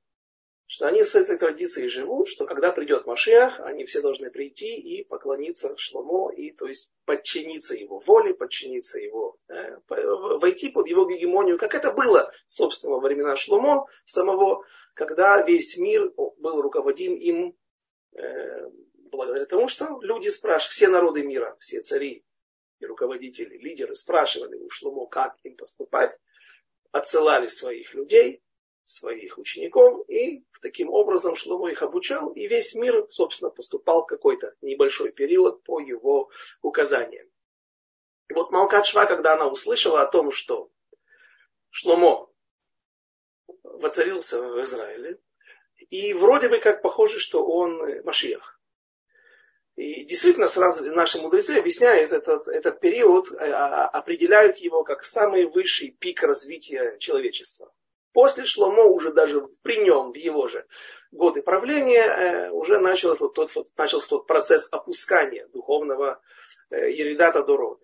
что 0.74 0.88
они 0.88 1.04
с 1.04 1.14
этой 1.14 1.38
традицией 1.38 1.88
живут, 1.88 2.28
что 2.28 2.48
когда 2.48 2.72
придет 2.72 3.06
Машиах, 3.06 3.60
они 3.60 3.86
все 3.86 4.02
должны 4.02 4.32
прийти 4.32 4.76
и 4.76 5.04
поклониться 5.04 5.78
Шломо, 5.78 6.32
и, 6.32 6.50
то 6.50 6.66
есть 6.66 6.90
подчиниться 7.06 7.76
его 7.76 8.00
воле, 8.00 8.34
подчиниться 8.34 8.98
его, 8.98 9.38
э, 9.50 9.78
войти 9.88 10.70
под 10.70 10.88
его 10.88 11.06
гегемонию, 11.06 11.60
как 11.60 11.76
это 11.76 11.92
было, 11.92 12.32
собственно, 12.48 12.94
во 12.94 13.02
времена 13.02 13.36
Шломо 13.36 13.86
самого, 14.04 14.66
когда 14.96 15.44
весь 15.44 15.78
мир 15.78 16.12
был 16.16 16.60
руководим 16.60 17.18
им 17.18 17.56
э, 18.16 18.70
благодаря 19.12 19.46
тому, 19.46 19.68
что 19.68 20.00
люди 20.02 20.30
спрашивали, 20.30 20.74
все 20.74 20.88
народы 20.88 21.22
мира, 21.22 21.56
все 21.60 21.82
цари 21.82 22.26
и 22.80 22.86
руководители, 22.88 23.60
лидеры 23.60 23.94
спрашивали 23.94 24.56
у 24.56 24.72
Шломо, 24.72 25.06
как 25.06 25.36
им 25.44 25.56
поступать, 25.56 26.18
отсылали 26.92 27.46
своих 27.46 27.94
людей, 27.94 28.43
своих 28.86 29.38
учеников, 29.38 30.08
и 30.10 30.44
таким 30.62 30.90
образом 30.90 31.36
Шломо 31.36 31.70
их 31.70 31.82
обучал, 31.82 32.32
и 32.32 32.48
весь 32.48 32.76
мир, 32.76 33.08
собственно, 33.10 33.50
поступал 33.50 34.06
какой-то 34.06 34.56
небольшой 34.62 35.12
период 35.12 35.64
по 35.64 35.80
его 35.80 36.30
указаниям. 36.62 37.28
И 38.30 38.34
вот 38.34 38.52
Малкат 38.52 38.86
Шва, 38.86 39.06
когда 39.06 39.34
она 39.34 39.48
услышала 39.48 40.02
о 40.02 40.08
том, 40.08 40.32
что 40.32 40.70
Шломо 41.70 42.30
воцарился 43.64 44.42
в 44.42 44.62
Израиле, 44.64 45.20
и 45.90 46.14
вроде 46.14 46.50
бы 46.50 46.60
как 46.60 46.82
похоже, 46.82 47.20
что 47.20 47.46
он 47.46 48.04
Машиах. 48.04 48.60
И 49.76 50.06
действительно, 50.06 50.48
сразу 50.48 50.86
наши 50.94 51.20
мудрецы 51.20 51.52
объясняют 51.52 52.12
этот, 52.12 52.48
этот 52.48 52.80
период, 52.80 53.32
а, 53.32 53.86
а, 53.86 53.88
определяют 53.88 54.58
его 54.58 54.84
как 54.84 55.04
самый 55.04 55.46
высший 55.46 55.90
пик 55.90 56.22
развития 56.22 56.98
человечества. 57.00 57.74
После 58.14 58.46
Шломо 58.46 58.84
уже 58.84 59.12
даже 59.12 59.44
при 59.64 59.78
нем, 59.78 60.12
в 60.12 60.16
его 60.16 60.48
же 60.48 60.66
годы 61.12 61.42
правления, 61.42 62.04
э, 62.04 62.50
уже 62.52 62.80
начал 62.80 63.18
тот, 63.18 63.34
тот, 63.34 63.68
начался 63.76 64.08
тот 64.08 64.28
процесс 64.28 64.68
опускания 64.72 65.48
духовного 65.48 66.22
э, 66.70 66.92
Еридата 66.92 67.44
Дород. 67.44 67.82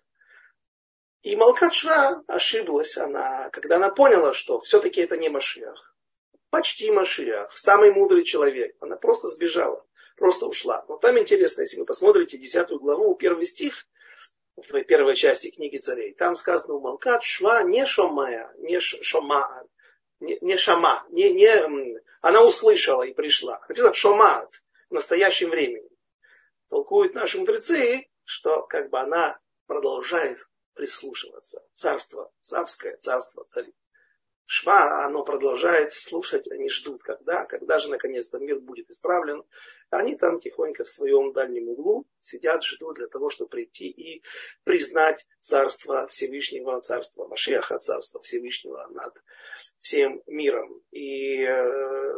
И 1.22 1.36
Малкатшва 1.36 2.22
ошиблась 2.28 2.96
она, 2.96 3.50
когда 3.50 3.76
она 3.76 3.90
поняла, 3.90 4.32
что 4.32 4.60
все-таки 4.60 5.00
это 5.00 5.16
не 5.16 5.28
Машиах. 5.28 5.94
Почти 6.48 6.90
Машиах, 6.92 7.56
самый 7.58 7.90
мудрый 7.90 8.24
человек. 8.24 8.76
Она 8.80 8.96
просто 8.96 9.28
сбежала, 9.28 9.84
просто 10.16 10.46
ушла. 10.46 10.84
Но 10.88 10.96
там 10.96 11.18
интересно, 11.18 11.62
если 11.62 11.78
вы 11.78 11.86
посмотрите 11.86 12.38
10 12.38 12.68
главу, 12.70 13.16
первый 13.16 13.46
стих, 13.46 13.86
в 14.56 14.82
первой 14.84 15.16
части 15.16 15.50
книги 15.50 15.78
царей, 15.78 16.14
там 16.14 16.36
сказано 16.36 16.74
у 16.74 16.80
Малкат 16.80 17.22
Шва 17.24 17.62
не 17.62 17.84
Шомая, 17.84 18.52
не 18.58 18.78
Шомаа, 18.80 19.66
не, 20.20 20.56
шама, 20.56 21.04
не, 21.10 21.32
не, 21.32 22.00
она 22.20 22.42
услышала 22.42 23.02
и 23.02 23.12
пришла. 23.12 23.60
Написано 23.68 23.94
шомат 23.94 24.62
в 24.88 24.94
настоящем 24.94 25.50
времени. 25.50 25.88
Толкуют 26.68 27.14
наши 27.14 27.38
мудрецы, 27.38 28.08
что 28.24 28.62
как 28.62 28.90
бы 28.90 28.98
она 29.00 29.38
продолжает 29.66 30.38
прислушиваться. 30.74 31.64
Царство 31.72 32.30
царское, 32.42 32.96
царство 32.96 33.44
царей. 33.44 33.74
Шва, 34.52 35.04
оно 35.04 35.22
продолжает 35.22 35.92
слушать, 35.92 36.50
они 36.50 36.68
ждут, 36.68 37.04
когда, 37.04 37.44
когда 37.44 37.78
же 37.78 37.88
наконец-то 37.88 38.40
мир 38.40 38.58
будет 38.58 38.90
исправлен. 38.90 39.44
Они 39.90 40.16
там 40.16 40.40
тихонько 40.40 40.82
в 40.82 40.88
своем 40.88 41.32
дальнем 41.32 41.68
углу 41.68 42.04
сидят, 42.18 42.64
ждут 42.64 42.96
для 42.96 43.06
того, 43.06 43.30
чтобы 43.30 43.48
прийти 43.48 43.88
и 43.88 44.24
признать 44.64 45.24
царство 45.38 46.08
Всевышнего, 46.08 46.80
царство 46.80 47.28
Машеха, 47.28 47.78
царство 47.78 48.20
Всевышнего 48.22 48.88
над 48.88 49.14
всем 49.78 50.20
миром. 50.26 50.82
И 50.90 51.44
э, 51.44 52.14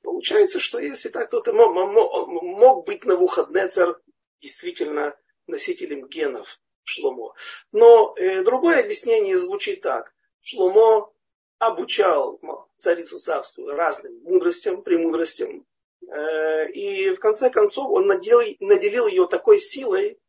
получается, 0.00 0.60
что 0.60 0.78
если 0.78 1.10
так, 1.10 1.28
кто-то 1.28 1.52
мог, 1.52 1.74
мог, 1.74 2.86
быть 2.86 3.04
на 3.04 3.12
Навуходнецер 3.12 4.00
действительно 4.40 5.14
носителем 5.46 6.08
генов 6.08 6.58
Шломо. 6.84 7.34
Но 7.70 8.14
э, 8.16 8.42
другое 8.44 8.80
объяснение 8.80 9.36
звучит 9.36 9.82
так. 9.82 10.10
Шломо 10.40 11.13
обучал 11.58 12.40
царицу 12.76 13.18
царству 13.18 13.66
разным 13.68 14.20
мудростям, 14.22 14.82
премудростям, 14.82 15.66
Э, 16.08 16.68
и 16.70 17.10
в 17.10 17.18
конце 17.18 17.50
концов 17.50 17.90
он 17.90 18.06
наделил, 18.06 18.56
наделил 18.60 19.06
ее 19.06 19.26
такой 19.26 19.58
силой, 19.58 20.20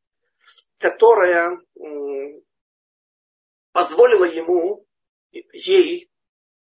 которая 0.78 1.60
позволила 3.72 4.26
ему, 4.26 4.86
ей, 5.32 6.10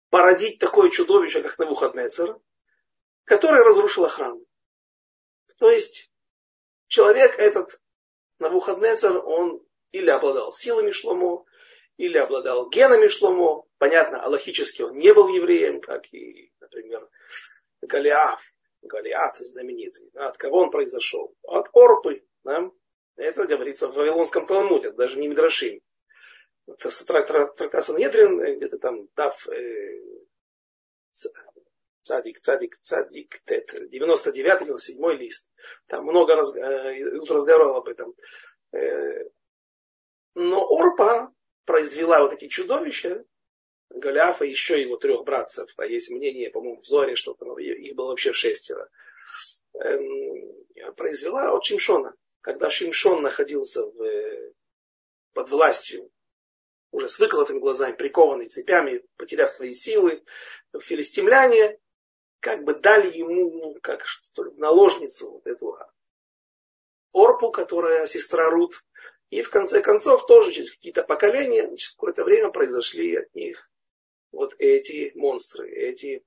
породить 0.10 0.60
такое 0.60 0.90
чудовище, 0.90 1.44
как 1.44 1.58
Навуходнецер, 1.60 2.40
которое 3.26 3.64
разрушило 3.64 4.10
храм. 4.10 4.40
То 5.58 5.70
есть 5.70 6.10
человек 6.88 7.38
этот, 7.38 7.80
Навуходнецер, 8.40 9.24
он 9.24 9.64
или 9.92 10.10
обладал 10.10 10.52
силами 10.52 10.92
Шломо, 10.92 11.46
или 11.98 12.18
обладал 12.18 12.70
генами 12.70 13.08
Шломо. 13.08 13.65
Понятно, 13.78 14.22
аллахически 14.22 14.84
он 14.84 14.98
не 14.98 15.14
был 15.14 15.28
евреем, 15.28 15.82
как 15.82 16.12
и, 16.14 16.52
например, 16.60 17.10
Голиаф, 17.82 18.42
Голиат 18.82 19.38
знаменитый. 19.38 20.10
От 20.16 20.38
кого 20.38 20.60
он 20.60 20.72
произошел? 20.72 21.36
От 21.44 21.70
Орпы. 21.74 22.26
Да? 22.44 22.70
Это 23.18 23.46
говорится 23.46 23.88
в 23.88 23.96
Вавилонском 23.96 24.46
Талмуде, 24.46 24.92
даже 24.92 25.20
не 25.20 25.28
Мидрашим. 25.28 25.82
Трактат 26.78 27.86
Санедрин, 27.86 28.58
где-то 28.58 28.80
там 28.80 29.08
Дав 29.16 29.48
э, 29.50 30.02
Цадик, 32.02 32.40
Цадик, 32.40 32.78
Цадик, 32.78 33.42
Тет, 33.46 33.74
99-97 33.74 35.16
лист. 35.16 35.50
Там 35.88 36.06
много 36.06 36.36
раз, 36.36 36.56
э, 36.56 37.04
разговоров 37.28 37.78
об 37.78 37.88
этом. 37.88 38.16
Э, 38.74 39.30
но 40.34 40.68
Орпа 40.70 41.34
произвела 41.66 42.22
вот 42.22 42.34
эти 42.34 42.48
чудовища, 42.48 43.24
Голиафа, 43.90 44.46
еще 44.46 44.82
его 44.82 44.98
трех 44.98 45.24
братцев, 45.24 45.70
а 45.78 45.86
есть 45.86 46.10
мнение, 46.10 46.50
по-моему, 46.50 46.82
в 46.82 46.86
Зоре, 46.86 47.16
что 47.16 47.34
там, 47.34 47.58
их 47.58 47.96
было 47.96 48.08
вообще 48.08 48.34
шестеро, 48.34 48.90
эм, 49.74 50.94
произвела 50.96 51.52
от 51.52 51.64
Шимшона. 51.64 52.14
Когда 52.42 52.70
Шимшон 52.70 53.22
находился 53.22 53.86
в, 53.86 54.54
под 55.34 55.50
властью, 55.50 56.12
уже 56.92 57.10
с 57.10 57.20
выколотыми 57.20 57.60
глазами, 57.60 57.96
прикованный 57.96 58.48
цепями, 58.48 59.04
потеряв 59.18 59.52
свои 59.52 59.74
силы, 59.74 60.24
филистимляне 60.80 61.80
как 62.40 62.64
бы 62.64 62.76
дали 62.76 63.16
ему, 63.18 63.52
ну, 63.52 63.80
как 63.82 64.06
что 64.06 64.44
ли, 64.44 64.52
наложницу 64.58 65.32
вот 65.32 65.48
эту 65.48 65.78
Орпу, 67.12 67.50
которая 67.50 68.06
сестра 68.08 68.50
Рут, 68.50 68.84
и 69.30 69.42
в 69.42 69.50
конце 69.50 69.82
концов 69.82 70.26
тоже 70.28 70.52
через 70.52 70.72
какие-то 70.72 71.04
поколения, 71.04 71.64
через 71.76 71.92
какое-то 71.92 72.24
время 72.24 72.52
произошли 72.52 73.16
от 73.16 73.34
них 73.34 73.70
вот 74.36 74.56
эти 74.60 75.12
монстры, 75.16 75.70
эти 75.70 76.24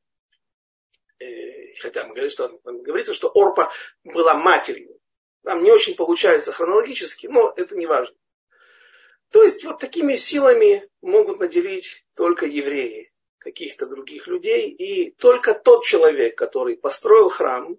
э, 1.20 1.74
хотя 1.76 2.04
мы 2.04 2.10
говорим, 2.10 2.30
что 2.30 2.60
говорится, 2.64 3.14
что 3.14 3.30
Орпа 3.34 3.70
была 4.04 4.34
матерью. 4.34 4.98
Нам 5.44 5.62
не 5.62 5.70
очень 5.70 5.94
получается 5.94 6.52
хронологически, 6.52 7.26
но 7.26 7.52
это 7.56 7.76
не 7.76 7.86
важно. 7.86 8.16
То 9.30 9.42
есть 9.42 9.64
вот 9.64 9.78
такими 9.78 10.16
силами 10.16 10.88
могут 11.00 11.38
наделить 11.38 12.04
только 12.14 12.46
евреи, 12.46 13.12
каких-то 13.38 13.86
других 13.86 14.26
людей. 14.26 14.70
И 14.70 15.10
только 15.12 15.54
тот 15.54 15.84
человек, 15.84 16.36
который 16.36 16.76
построил 16.76 17.28
храм, 17.28 17.78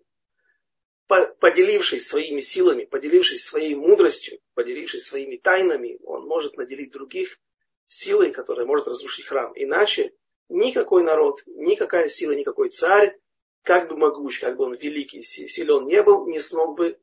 поделившись 1.08 2.08
своими 2.08 2.42
силами, 2.42 2.86
поделившись 2.86 3.44
своей 3.44 3.74
мудростью, 3.74 4.40
поделившись 4.54 5.06
своими 5.06 5.38
тайнами, 5.38 5.98
он 6.04 6.26
может 6.28 6.56
наделить 6.56 6.92
других 6.92 7.40
силой, 7.90 8.32
которая 8.32 8.66
может 8.66 8.88
разрушить 8.88 9.26
храм. 9.26 9.52
Иначе 9.56 10.14
никакой 10.48 11.04
народ, 11.04 11.44
никакая 11.48 12.08
сила, 12.08 12.32
никакой 12.32 12.70
царь, 12.70 13.20
как 13.64 13.90
бы 13.90 13.98
могуч, 13.98 14.40
как 14.40 14.56
бы 14.56 14.66
он 14.66 14.76
великий, 14.76 15.22
силен 15.22 15.86
не 15.86 16.02
был, 16.02 16.28
не 16.28 16.40
смог 16.40 16.78
бы 16.78 16.98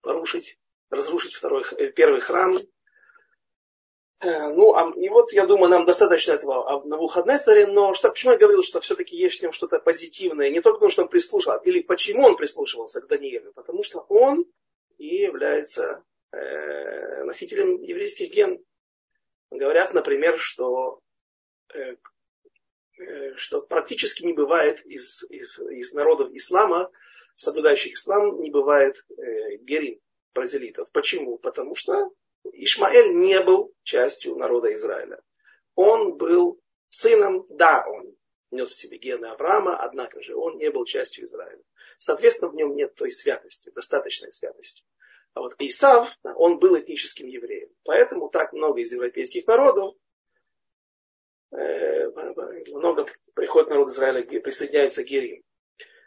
порушить, 0.00 0.58
разрушить 0.88 1.34
второй, 1.34 1.64
э, 1.76 1.88
первый 1.88 2.20
храм. 2.20 2.56
Э, 4.20 4.48
ну, 4.48 4.74
а, 4.74 4.92
и 4.96 5.08
вот, 5.08 5.32
я 5.32 5.46
думаю, 5.46 5.70
нам 5.70 5.84
достаточно 5.84 6.32
этого 6.32 6.80
на 6.84 6.90
Навуходнецаре, 6.90 7.66
но 7.66 7.94
что, 7.94 8.08
почему 8.08 8.32
я 8.32 8.38
говорил, 8.38 8.62
что 8.62 8.80
все-таки 8.80 9.16
есть 9.16 9.40
в 9.40 9.42
нем 9.42 9.52
что-то 9.52 9.78
позитивное, 9.78 10.50
не 10.50 10.60
только 10.60 10.76
потому, 10.76 10.90
что 10.90 11.02
он 11.02 11.08
прислушивался, 11.08 11.62
или 11.64 11.80
почему 11.80 12.24
он 12.24 12.36
прислушивался 12.36 13.00
к 13.00 13.08
Даниилу, 13.08 13.52
потому 13.52 13.82
что 13.82 14.00
он 14.08 14.46
и 14.98 15.16
является 15.16 16.04
э, 16.32 17.24
носителем 17.24 17.80
еврейских 17.82 18.30
ген. 18.30 18.62
Говорят, 19.50 19.94
например, 19.94 20.38
что 20.38 21.00
э, 21.74 21.96
Э, 23.00 23.34
что 23.36 23.62
практически 23.62 24.24
не 24.24 24.34
бывает 24.34 24.84
из, 24.84 25.24
из, 25.30 25.58
из 25.58 25.94
народов 25.94 26.30
ислама, 26.32 26.90
соблюдающих 27.34 27.94
ислам, 27.94 28.40
не 28.40 28.50
бывает 28.50 29.04
э, 29.08 29.56
герим, 29.56 30.00
бразилитов. 30.34 30.92
Почему? 30.92 31.38
Потому 31.38 31.74
что 31.74 32.10
Ишмаэль 32.52 33.14
не 33.14 33.40
был 33.40 33.74
частью 33.84 34.36
народа 34.36 34.74
Израиля. 34.74 35.22
Он 35.74 36.16
был 36.18 36.60
сыном, 36.88 37.46
да, 37.48 37.86
он 37.88 38.14
нес 38.50 38.68
в 38.68 38.74
себе 38.74 38.98
гены 38.98 39.26
Авраама, 39.26 39.78
однако 39.78 40.20
же 40.22 40.36
он 40.36 40.58
не 40.58 40.70
был 40.70 40.84
частью 40.84 41.24
Израиля. 41.24 41.62
Соответственно, 41.98 42.50
в 42.50 42.54
нем 42.54 42.74
нет 42.74 42.94
той 42.96 43.10
святости, 43.10 43.70
достаточной 43.70 44.30
святости. 44.30 44.84
А 45.34 45.40
вот 45.40 45.54
Исав, 45.58 46.12
он 46.22 46.58
был 46.58 46.78
этническим 46.78 47.28
евреем. 47.28 47.70
Поэтому 47.84 48.28
так 48.28 48.52
много 48.52 48.80
из 48.80 48.92
европейских 48.92 49.46
народов 49.46 49.94
Э, 51.52 52.06
много 52.68 53.06
приходит 53.34 53.70
народ 53.70 53.88
Израиля, 53.88 54.22
присоединяется 54.40 55.02
к 55.02 55.06
Герим. 55.06 55.42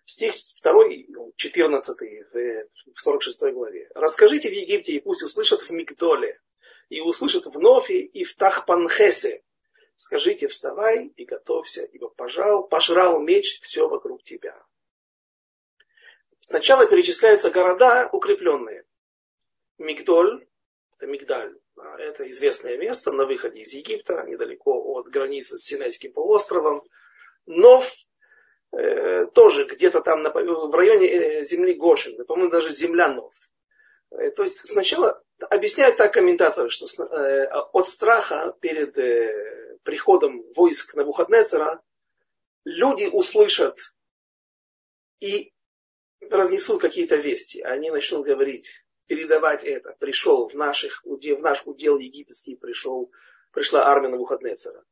Стих 0.05 0.33
2, 0.63 1.31
14 1.35 1.97
в 2.93 3.01
46 3.01 3.41
главе. 3.53 3.89
Расскажите 3.95 4.49
в 4.49 4.53
Египте, 4.53 4.93
и 4.93 4.99
пусть 4.99 5.23
услышат 5.23 5.61
в 5.61 5.71
Мигдоле, 5.71 6.39
и 6.89 6.99
услышат 7.01 7.45
в 7.45 7.59
Нофе, 7.59 8.01
и 8.01 8.23
в 8.23 8.35
Тахпанхесе. 8.35 9.43
Скажите, 9.95 10.47
вставай 10.47 11.07
и 11.07 11.25
готовься, 11.25 11.83
ибо 11.83 12.09
пожал, 12.09 12.67
пожрал 12.67 13.21
меч 13.21 13.59
все 13.61 13.87
вокруг 13.87 14.23
тебя. 14.23 14.61
Сначала 16.39 16.85
перечисляются 16.85 17.51
города 17.51 18.09
укрепленные. 18.11 18.85
Мигдоль, 19.83 20.45
это 20.97 21.07
Мигдаль, 21.07 21.53
а, 21.77 21.99
это 21.99 22.29
известное 22.29 22.77
место 22.77 23.11
на 23.11 23.25
выходе 23.25 23.59
из 23.59 23.73
Египта, 23.73 24.23
недалеко 24.23 24.71
от 24.95 25.07
границы 25.07 25.57
с 25.57 25.65
Синайским 25.65 26.13
полуостровом. 26.13 26.83
Но 27.45 27.83
э, 28.71 29.25
тоже 29.33 29.65
где-то 29.65 30.01
там 30.01 30.23
на, 30.23 30.31
в 30.31 30.73
районе 30.73 31.07
э, 31.07 31.43
земли 31.43 31.73
Гошин, 31.73 32.25
по-моему, 32.25 32.49
даже 32.49 32.73
земля 32.73 33.09
Нов. 33.09 33.33
Э, 34.11 34.31
то 34.31 34.43
есть 34.43 34.67
сначала 34.67 35.21
объясняют 35.49 35.97
так 35.97 36.13
комментаторы, 36.13 36.69
что 36.69 36.87
э, 37.03 37.45
от 37.47 37.87
страха 37.87 38.55
перед 38.61 38.97
э, 38.97 39.77
приходом 39.83 40.43
войск 40.55 40.93
на 40.93 41.01
Навуходнецера 41.01 41.81
люди 42.63 43.05
услышат 43.05 43.77
и 45.19 45.53
разнесут 46.21 46.81
какие-то 46.81 47.15
вести. 47.17 47.61
Они 47.61 47.91
начнут 47.91 48.25
говорить, 48.25 48.82
передавать 49.07 49.63
это. 49.63 49.95
Пришел 49.99 50.47
в, 50.47 50.53
наших, 50.53 51.01
в 51.03 51.41
наш 51.41 51.63
удел 51.65 51.97
египетский, 51.97 52.55
пришел, 52.55 53.11
пришла 53.51 53.85
армия 53.85 54.09
Навуходнецера. 54.09 54.83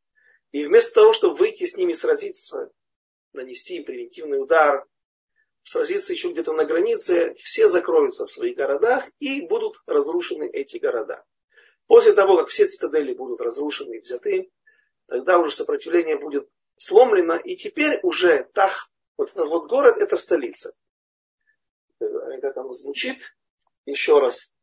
И 0.52 0.66
вместо 0.66 0.96
того, 0.96 1.14
чтобы 1.14 1.36
выйти 1.36 1.66
с 1.66 1.78
ними 1.78 1.94
сразиться, 1.94 2.72
нанести 3.34 3.78
им 3.78 3.86
превентивный 3.86 4.42
удар, 4.42 4.86
сразиться 5.64 6.14
еще 6.14 6.32
где-то 6.32 6.54
на 6.54 6.66
границе, 6.66 7.34
все 7.36 7.68
закроются 7.68 8.26
в 8.26 8.32
своих 8.32 8.58
городах 8.58 9.06
и 9.20 9.42
будут 9.42 9.82
разрушены 9.86 10.50
эти 10.52 10.78
города. 10.78 11.24
После 11.88 12.14
того, 12.14 12.38
как 12.38 12.48
все 12.48 12.66
цитадели 12.66 13.14
будут 13.14 13.42
разрушены 13.42 13.98
и 13.98 14.00
взяты, 14.00 14.52
тогда 15.08 15.40
уже 15.40 15.56
сопротивление 15.56 16.18
будет 16.18 16.50
сломлено, 16.78 17.36
и 17.38 17.56
теперь 17.56 18.00
уже 18.02 18.50
Тах, 18.54 18.90
вот 19.18 19.30
этот 19.30 19.48
вот 19.50 19.70
город, 19.70 19.98
это 19.98 20.18
столица. 20.18 20.74
Как 22.00 22.58
оно 22.58 22.72
звучит? 22.72 23.36
Еще 23.86 24.20
раз. 24.20 24.54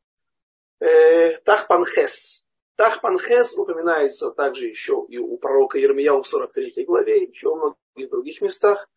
Э, 0.80 1.38
Тахпанхес. 1.38 2.44
Тахпанхес 2.76 3.58
упоминается 3.58 4.30
также 4.30 4.66
еще 4.66 5.04
и 5.08 5.18
у 5.18 5.36
пророка 5.38 5.78
Ермияу 5.78 6.22
в 6.22 6.28
43 6.28 6.84
главе, 6.84 7.24
еще 7.24 7.50
в 7.50 7.56
многих 7.56 8.10
других 8.10 8.40
местах. 8.40 8.88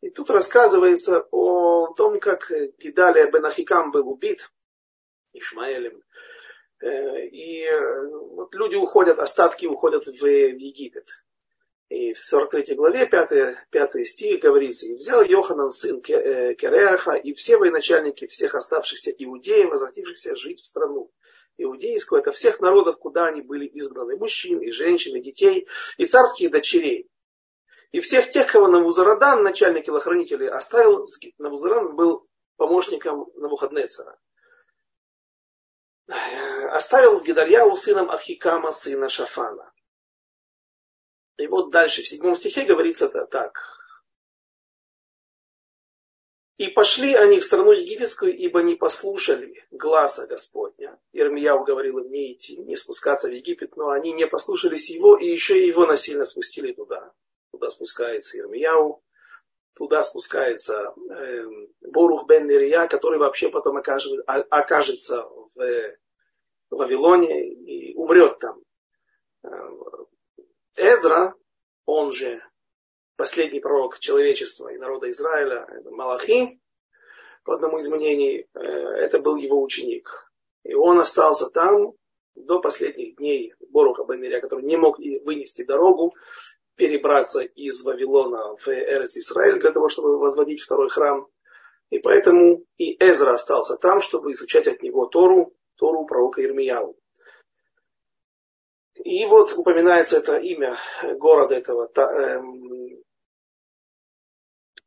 И 0.00 0.10
тут 0.10 0.30
рассказывается 0.30 1.26
о 1.30 1.92
том, 1.94 2.20
как 2.20 2.50
Гидалия 2.78 3.30
бен 3.30 3.44
Ахикам 3.44 3.90
был 3.90 4.08
убит 4.08 4.50
Ишмаэлем. 5.32 6.02
Э, 6.80 7.26
и 7.26 7.64
э, 7.64 8.08
вот 8.08 8.54
люди 8.54 8.76
уходят, 8.76 9.18
остатки 9.18 9.66
уходят 9.66 10.06
в 10.06 10.26
Египет. 10.26 11.06
И 11.88 12.12
в 12.12 12.18
43 12.18 12.74
главе, 12.74 13.06
5, 13.06 13.70
5 13.70 14.06
стих 14.06 14.40
говорится, 14.40 14.86
«И 14.86 14.94
взял 14.94 15.22
Йоханан, 15.22 15.70
сын 15.70 16.02
э, 16.06 16.54
Кереаха, 16.54 17.14
и 17.14 17.32
все 17.32 17.56
военачальники 17.56 18.26
всех 18.26 18.54
оставшихся 18.54 19.10
иудеев, 19.10 19.70
возвратившихся 19.70 20.36
жить 20.36 20.60
в 20.60 20.66
страну 20.66 21.10
иудейскую, 21.56 22.20
это 22.20 22.32
всех 22.32 22.60
народов, 22.60 22.98
куда 22.98 23.26
они 23.26 23.40
были 23.40 23.66
изгнаны, 23.66 24.16
мужчин, 24.16 24.60
и 24.60 24.70
женщин, 24.70 25.16
и 25.16 25.20
детей, 25.20 25.66
и 25.96 26.04
царских 26.04 26.50
дочерей. 26.50 27.08
И 27.90 28.00
всех 28.00 28.28
тех, 28.28 28.50
кого 28.52 28.68
Навузарадан, 28.68 29.42
начальник 29.42 29.86
телохранителей, 29.86 30.48
оставил, 30.50 31.06
Навузарадан 31.38 31.96
был 31.96 32.28
помощником 32.56 33.30
Навуходнецера. 33.36 34.18
Оставил 36.70 37.16
с 37.16 37.24
Гедальяу 37.24 37.74
сыном 37.76 38.10
Ахикама, 38.10 38.72
сына 38.72 39.08
Шафана. 39.08 39.72
И 41.38 41.46
вот 41.46 41.70
дальше, 41.70 42.02
в 42.02 42.08
седьмом 42.08 42.34
стихе 42.34 42.64
говорится 42.64 43.06
это 43.06 43.24
так. 43.26 43.58
И 46.56 46.66
пошли 46.66 47.14
они 47.14 47.38
в 47.38 47.44
страну 47.44 47.70
египетскую, 47.70 48.36
ибо 48.36 48.62
не 48.62 48.74
послушали 48.74 49.64
гласа 49.70 50.26
Господня. 50.26 50.98
Ирмияу 51.12 51.62
говорил 51.62 51.98
им 51.98 52.10
не 52.10 52.32
идти, 52.32 52.56
не 52.56 52.74
спускаться 52.74 53.28
в 53.28 53.32
Египет, 53.32 53.76
но 53.76 53.90
они 53.90 54.12
не 54.12 54.26
послушались 54.26 54.90
его, 54.90 55.16
и 55.16 55.26
еще 55.26 55.64
его 55.64 55.86
насильно 55.86 56.24
спустили 56.24 56.72
туда. 56.72 57.12
Туда 57.52 57.68
спускается 57.68 58.38
Ирмияу, 58.38 59.04
туда 59.76 60.02
спускается 60.02 60.92
э, 61.08 61.44
Борух 61.82 62.26
бен 62.26 62.48
Нирия, 62.48 62.88
который 62.88 63.20
вообще 63.20 63.50
потом 63.50 63.76
окажет, 63.76 64.20
окажется 64.26 65.22
в 65.54 65.96
Вавилоне 66.70 67.48
и 67.54 67.94
умрет 67.94 68.40
там. 68.40 68.60
Эзра, 70.78 71.34
он 71.86 72.12
же 72.12 72.42
последний 73.16 73.60
пророк 73.60 73.98
человечества 73.98 74.68
и 74.68 74.78
народа 74.78 75.10
Израиля, 75.10 75.66
Малахи, 75.90 76.60
по 77.44 77.54
одному 77.54 77.78
из 77.78 77.88
мнений, 77.88 78.46
э, 78.54 78.60
это 78.60 79.18
был 79.18 79.36
его 79.36 79.62
ученик. 79.62 80.30
И 80.64 80.74
он 80.74 80.98
остался 80.98 81.48
там 81.48 81.94
до 82.34 82.60
последних 82.60 83.16
дней 83.16 83.54
Боруха 83.70 84.04
Бенерия, 84.04 84.40
который 84.40 84.64
не 84.64 84.76
мог 84.76 84.98
вынести 84.98 85.64
дорогу, 85.64 86.14
перебраться 86.76 87.40
из 87.40 87.82
Вавилона 87.84 88.56
в 88.56 88.68
Эрец 88.68 89.16
Израиль 89.16 89.60
для 89.60 89.72
того, 89.72 89.88
чтобы 89.88 90.18
возводить 90.18 90.60
второй 90.60 90.88
храм. 90.90 91.26
И 91.90 91.98
поэтому 91.98 92.64
и 92.76 92.96
Эзра 93.02 93.32
остался 93.32 93.76
там, 93.76 94.00
чтобы 94.00 94.32
изучать 94.32 94.68
от 94.68 94.82
него 94.82 95.06
Тору, 95.06 95.54
Тору 95.76 96.06
пророка 96.06 96.44
Ирмияу. 96.44 96.96
И 99.04 99.26
вот 99.26 99.52
упоминается 99.52 100.18
это 100.18 100.36
имя 100.38 100.76
города 101.18 101.54
этого 101.54 101.90
эм, 101.96 103.02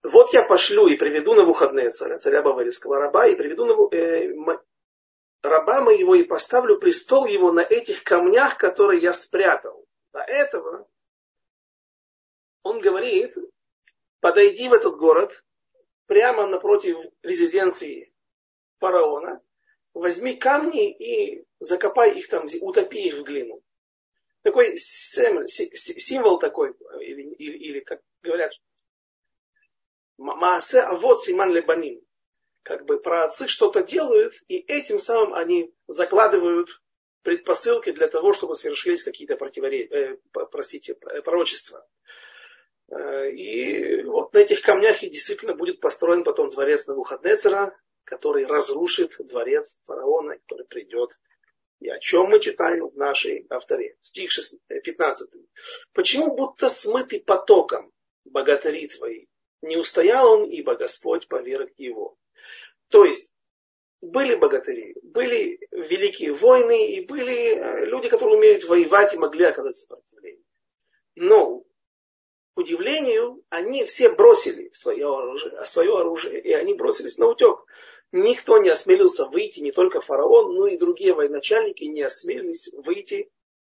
вот 0.03 0.33
я 0.33 0.43
пошлю 0.43 0.87
и 0.87 0.97
приведу 0.97 1.35
на 1.35 1.45
выходные 1.45 1.91
царя, 1.91 2.17
царя 2.17 2.41
Баварийского 2.41 2.97
раба, 2.97 3.27
и 3.27 3.35
приведу 3.35 3.65
на, 3.65 3.95
э, 3.95 4.33
раба 5.43 5.81
моего 5.81 6.15
и 6.15 6.23
поставлю 6.23 6.79
престол 6.79 7.25
его 7.25 7.51
на 7.51 7.61
этих 7.61 8.03
камнях, 8.03 8.57
которые 8.57 8.99
я 8.99 9.13
спрятал. 9.13 9.85
До 10.11 10.19
этого 10.19 10.87
он 12.63 12.79
говорит, 12.79 13.35
подойди 14.19 14.69
в 14.69 14.73
этот 14.73 14.97
город, 14.97 15.43
прямо 16.07 16.47
напротив 16.47 16.97
резиденции 17.21 18.11
фараона, 18.79 19.41
возьми 19.93 20.35
камни 20.35 20.91
и 20.91 21.45
закопай 21.59 22.17
их 22.17 22.27
там, 22.27 22.47
утопи 22.61 23.07
их 23.07 23.15
в 23.15 23.23
глину. 23.23 23.61
Такой 24.43 24.77
символ 24.77 26.39
такой, 26.39 26.73
или, 26.99 27.21
или, 27.35 27.57
или 27.57 27.79
как 27.79 28.01
говорят, 28.23 28.53
Маасе 30.17 30.81
авод 30.81 31.21
симан 31.21 31.51
лебаним. 31.51 32.01
Как 32.63 32.85
бы 32.85 32.99
праотцы 32.99 33.47
что-то 33.47 33.81
делают, 33.83 34.35
и 34.47 34.57
этим 34.57 34.99
самым 34.99 35.33
они 35.33 35.73
закладывают 35.87 36.81
предпосылки 37.23 37.91
для 37.91 38.07
того, 38.07 38.33
чтобы 38.33 38.55
совершились 38.55 39.03
какие-то 39.03 39.35
противоречия, 39.35 39.93
э, 39.93 40.17
простите, 40.51 40.95
пророчества. 40.95 41.87
Э, 42.89 43.31
и 43.31 44.03
вот 44.03 44.33
на 44.33 44.39
этих 44.39 44.61
камнях 44.61 45.01
и 45.01 45.09
действительно 45.09 45.55
будет 45.55 45.79
построен 45.79 46.23
потом 46.23 46.49
дворец 46.51 46.85
Навуходнецера, 46.87 47.75
который 48.03 48.45
разрушит 48.45 49.15
дворец 49.19 49.79
фараона, 49.85 50.37
который 50.37 50.65
придет. 50.67 51.17
И 51.81 51.89
о 51.89 51.99
чем 51.99 52.29
мы 52.29 52.39
читаем 52.39 52.87
в 52.87 52.95
нашей 52.95 53.45
авторе. 53.49 53.97
Стих 54.01 54.31
15. 54.67 55.29
Почему 55.93 56.35
будто 56.35 56.69
смытый 56.69 57.19
потоком 57.21 57.91
богатыри 58.23 58.87
твои, 58.87 59.25
не 59.63 59.77
устоял 59.77 60.31
он, 60.31 60.49
ибо 60.49 60.75
Господь 60.75 61.27
поверг 61.27 61.71
его. 61.77 62.15
То 62.89 63.03
есть, 63.03 63.31
были 64.01 64.35
богатыри, 64.35 64.95
были 65.01 65.59
великие 65.71 66.33
войны, 66.33 66.91
и 66.91 67.01
были 67.05 67.55
э, 67.55 67.85
люди, 67.85 68.09
которые 68.09 68.37
умеют 68.37 68.63
воевать 68.63 69.13
и 69.13 69.17
могли 69.17 69.45
оказать 69.45 69.75
сопротивление. 69.75 70.43
Но, 71.15 71.63
к 72.53 72.57
удивлению, 72.57 73.43
они 73.49 73.85
все 73.85 74.09
бросили 74.09 74.71
свое 74.73 75.07
оружие, 75.07 75.65
свое 75.65 75.97
оружие, 75.97 76.41
и 76.41 76.51
они 76.53 76.73
бросились 76.73 77.17
на 77.17 77.27
утек. 77.27 77.65
Никто 78.11 78.57
не 78.57 78.69
осмелился 78.69 79.25
выйти, 79.25 79.61
не 79.61 79.71
только 79.71 80.01
фараон, 80.01 80.55
но 80.55 80.67
и 80.67 80.77
другие 80.77 81.13
военачальники 81.13 81.85
не 81.85 82.01
осмелились 82.01 82.69
выйти 82.73 83.31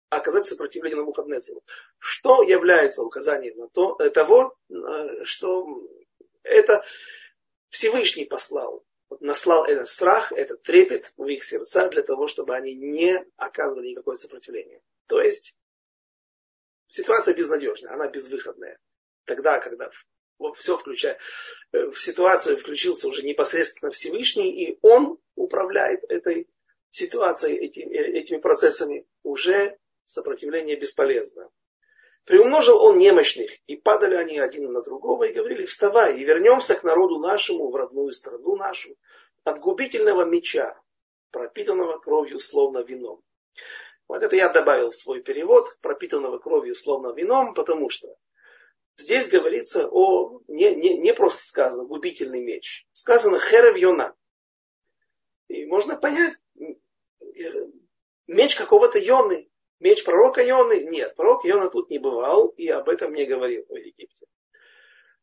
оказать 0.09 0.45
сопротивление 0.45 0.95
на 0.95 1.01
Навуходнецеру. 1.01 1.63
Что 1.97 2.41
является 2.41 3.03
указанием 3.03 3.57
на 3.57 3.67
то, 3.67 3.97
э, 3.99 4.09
того, 4.09 4.55
э, 4.69 5.23
что 5.23 5.67
это 6.43 6.83
Всевышний 7.69 8.25
послал, 8.25 8.83
наслал 9.19 9.65
этот 9.65 9.89
страх, 9.89 10.31
этот 10.31 10.63
трепет 10.63 11.13
в 11.17 11.25
их 11.25 11.43
сердца 11.43 11.89
для 11.89 12.01
того, 12.01 12.27
чтобы 12.27 12.55
они 12.55 12.73
не 12.73 13.25
оказывали 13.35 13.89
никакое 13.89 14.15
сопротивление. 14.15 14.81
То 15.07 15.21
есть 15.21 15.55
ситуация 16.87 17.35
безнадежная, 17.35 17.93
она 17.93 18.07
безвыходная. 18.07 18.79
Тогда, 19.25 19.59
когда 19.59 19.91
все 20.55 20.77
включая, 20.77 21.17
э, 21.71 21.87
в 21.87 21.99
ситуацию 21.99 22.57
включился 22.57 23.07
уже 23.07 23.23
непосредственно 23.23 23.91
Всевышний, 23.91 24.51
и 24.51 24.79
он 24.81 25.17
управляет 25.35 26.03
этой 26.09 26.47
ситуацией, 26.89 27.57
этими, 27.57 27.93
этими 27.93 28.37
процессами, 28.37 29.05
уже 29.23 29.77
сопротивление 30.05 30.75
бесполезно. 30.75 31.49
Приумножил 32.25 32.79
он 32.81 32.97
немощных, 32.97 33.51
и 33.67 33.75
падали 33.75 34.15
они 34.15 34.39
один 34.39 34.71
на 34.71 34.81
другого, 34.81 35.23
и 35.23 35.33
говорили, 35.33 35.65
вставай, 35.65 36.17
и 36.17 36.23
вернемся 36.23 36.75
к 36.75 36.83
народу 36.83 37.19
нашему, 37.19 37.69
в 37.69 37.75
родную 37.75 38.11
страну 38.11 38.55
нашу, 38.55 38.95
от 39.43 39.59
губительного 39.59 40.25
меча, 40.25 40.79
пропитанного 41.31 41.97
кровью 41.99 42.39
словно 42.39 42.79
вином. 42.79 43.21
Вот 44.07 44.23
это 44.23 44.35
я 44.35 44.49
добавил 44.49 44.91
в 44.91 44.95
свой 44.95 45.21
перевод, 45.21 45.77
пропитанного 45.81 46.39
кровью 46.39 46.75
словно 46.75 47.13
вином, 47.13 47.53
потому 47.53 47.89
что 47.89 48.15
здесь 48.99 49.27
говорится 49.27 49.87
о, 49.89 50.41
не, 50.47 50.75
не, 50.75 50.97
не 50.97 51.13
просто 51.13 51.43
сказано, 51.45 51.85
губительный 51.85 52.43
меч. 52.43 52.85
Сказано 52.91 53.39
херев 53.39 53.77
йона. 53.77 54.15
И 55.47 55.65
можно 55.65 55.95
понять, 55.95 56.35
меч 58.27 58.55
какого-то 58.55 58.99
йоны, 58.99 59.49
Меч 59.79 60.03
пророка 60.03 60.41
Йоны? 60.41 60.83
Нет, 60.83 61.15
пророк 61.15 61.45
Йона 61.45 61.69
тут 61.69 61.89
не 61.89 61.99
бывал 61.99 62.49
и 62.49 62.67
об 62.67 62.89
этом 62.89 63.13
не 63.13 63.25
говорил 63.25 63.65
в 63.69 63.75
Египте. 63.75 64.25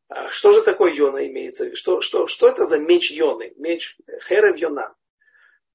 А 0.08 0.30
что 0.30 0.52
же 0.52 0.62
такое 0.62 0.94
Йона 0.94 1.26
имеется? 1.26 1.74
Что, 1.76 2.00
что, 2.00 2.26
что 2.26 2.48
это 2.48 2.64
за 2.64 2.78
меч 2.78 3.10
Йоны? 3.10 3.52
Меч 3.56 3.98
Херев 4.22 4.56
Йона. 4.56 4.94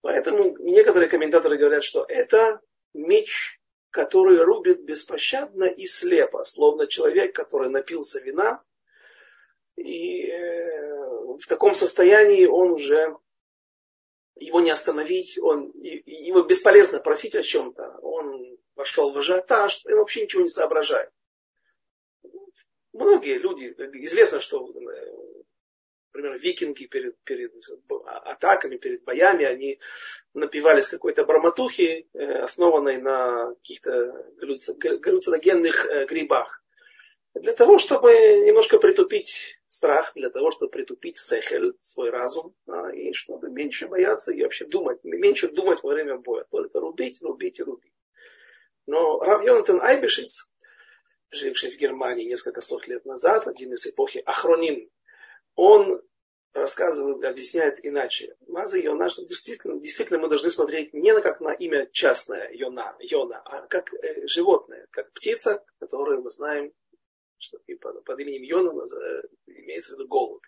Поэтому 0.02 0.58
некоторые 0.58 1.10
комментаторы 1.10 1.58
говорят, 1.58 1.84
что 1.84 2.06
это 2.08 2.60
меч, 2.94 3.61
который 3.92 4.42
рубит 4.42 4.84
беспощадно 4.84 5.66
и 5.66 5.86
слепо, 5.86 6.44
словно 6.44 6.88
человек, 6.88 7.36
который 7.36 7.70
напился 7.70 8.20
вина, 8.22 8.64
и 9.76 10.28
э, 10.28 11.36
в 11.38 11.46
таком 11.48 11.76
состоянии 11.76 12.46
он 12.46 12.72
уже 12.72 13.18
его 14.36 14.62
не 14.62 14.72
остановить, 14.72 15.38
он, 15.38 15.72
его 15.76 16.42
бесполезно 16.44 17.00
просить 17.00 17.36
о 17.36 17.44
чем-то, 17.44 18.00
он 18.02 18.58
вошел 18.76 19.12
в 19.12 19.18
ажиотаж, 19.18 19.86
и 19.86 19.94
вообще 19.94 20.24
ничего 20.24 20.42
не 20.42 20.50
соображает. 20.50 21.12
Многие 22.94 23.38
люди, 23.38 23.68
известно, 24.04 24.40
что, 24.40 24.68
например, 26.14 26.38
викинги 26.38 26.86
перед, 26.86 27.18
перед 27.24 27.54
атаками, 28.26 28.78
перед 28.78 29.04
боями, 29.04 29.46
они 29.46 29.80
напивались 30.34 30.88
какой-то 30.88 31.26
брамотухи, 31.26 32.08
э, 32.14 32.40
основанной 32.40 32.98
на 32.98 33.54
каких-то 33.56 34.26
галлюциногенных 34.38 35.86
э, 35.86 36.06
грибах. 36.06 36.62
Для 37.34 37.54
того, 37.54 37.80
чтобы 37.80 38.12
немножко 38.46 38.78
притупить 38.78 39.58
страх, 39.68 40.12
для 40.16 40.30
того, 40.30 40.52
чтобы 40.52 40.70
притупить 40.70 41.16
сехель, 41.16 41.74
свой 41.82 42.10
разум, 42.10 42.54
а, 42.68 42.92
и 42.92 43.14
чтобы 43.14 43.50
меньше 43.50 43.88
бояться 43.88 44.34
и 44.34 44.44
вообще 44.44 44.66
думать, 44.66 45.00
меньше 45.04 45.48
думать 45.48 45.82
во 45.82 45.94
время 45.94 46.18
боя. 46.18 46.46
Только 46.52 46.82
рубить, 46.82 47.22
рубить 47.22 47.60
и 47.60 47.64
рубить. 47.64 47.94
Но 48.86 49.20
Рав 49.22 49.46
Йонатан 49.46 49.82
Айбешиц, 49.82 50.50
живший 51.30 51.72
в 51.72 51.78
Германии 51.78 52.26
несколько 52.26 52.60
сот 52.60 52.86
лет 52.90 53.06
назад, 53.06 53.48
один 53.48 53.74
из 53.74 53.88
эпохи 53.88 54.22
Ахроним, 54.26 54.90
он 55.56 56.02
рассказывает, 56.54 57.24
объясняет 57.24 57.84
иначе. 57.84 58.36
Маза 58.48 58.78
Йона, 58.78 59.10
что 59.10 59.26
действительно, 59.26 59.80
действительно 59.80 60.20
мы 60.20 60.28
должны 60.28 60.50
смотреть 60.50 60.94
не 60.94 61.14
как 61.22 61.40
на 61.40 61.54
имя 61.54 61.88
частное 61.92 62.50
Йона, 62.52 62.96
Йона 63.00 63.42
а 63.46 63.68
как 63.68 63.94
э, 63.94 64.28
животное, 64.28 64.88
как 64.92 65.12
птица, 65.14 65.64
которую 65.80 66.22
мы 66.22 66.30
знаем, 66.30 66.74
что 67.38 67.58
под, 67.80 68.04
под 68.04 68.20
именем 68.20 68.44
Йона 68.44 68.84
э, 68.84 69.22
имеется 69.48 69.94
в 69.94 70.00
виду 70.00 70.08
голубь. 70.08 70.44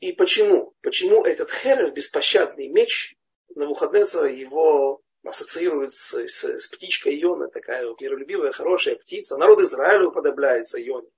И 0.00 0.12
почему? 0.12 0.74
Почему 0.82 1.24
этот 1.24 1.50
Херев, 1.50 1.94
беспощадный 1.94 2.68
меч, 2.68 3.16
на 3.54 3.62
Навуходнецера 3.62 4.30
его 4.30 5.00
ассоциирует 5.24 5.92
с, 5.92 6.12
с, 6.14 6.44
с 6.44 6.66
птичкой 6.68 7.16
Йона, 7.18 7.48
такая 7.48 7.86
вот 7.86 8.00
миролюбивая, 8.00 8.52
хорошая 8.52 8.96
птица. 8.96 9.36
Народ 9.38 9.60
Израиля 9.60 10.08
уподобляется 10.08 10.78
Йоне. 10.78 11.08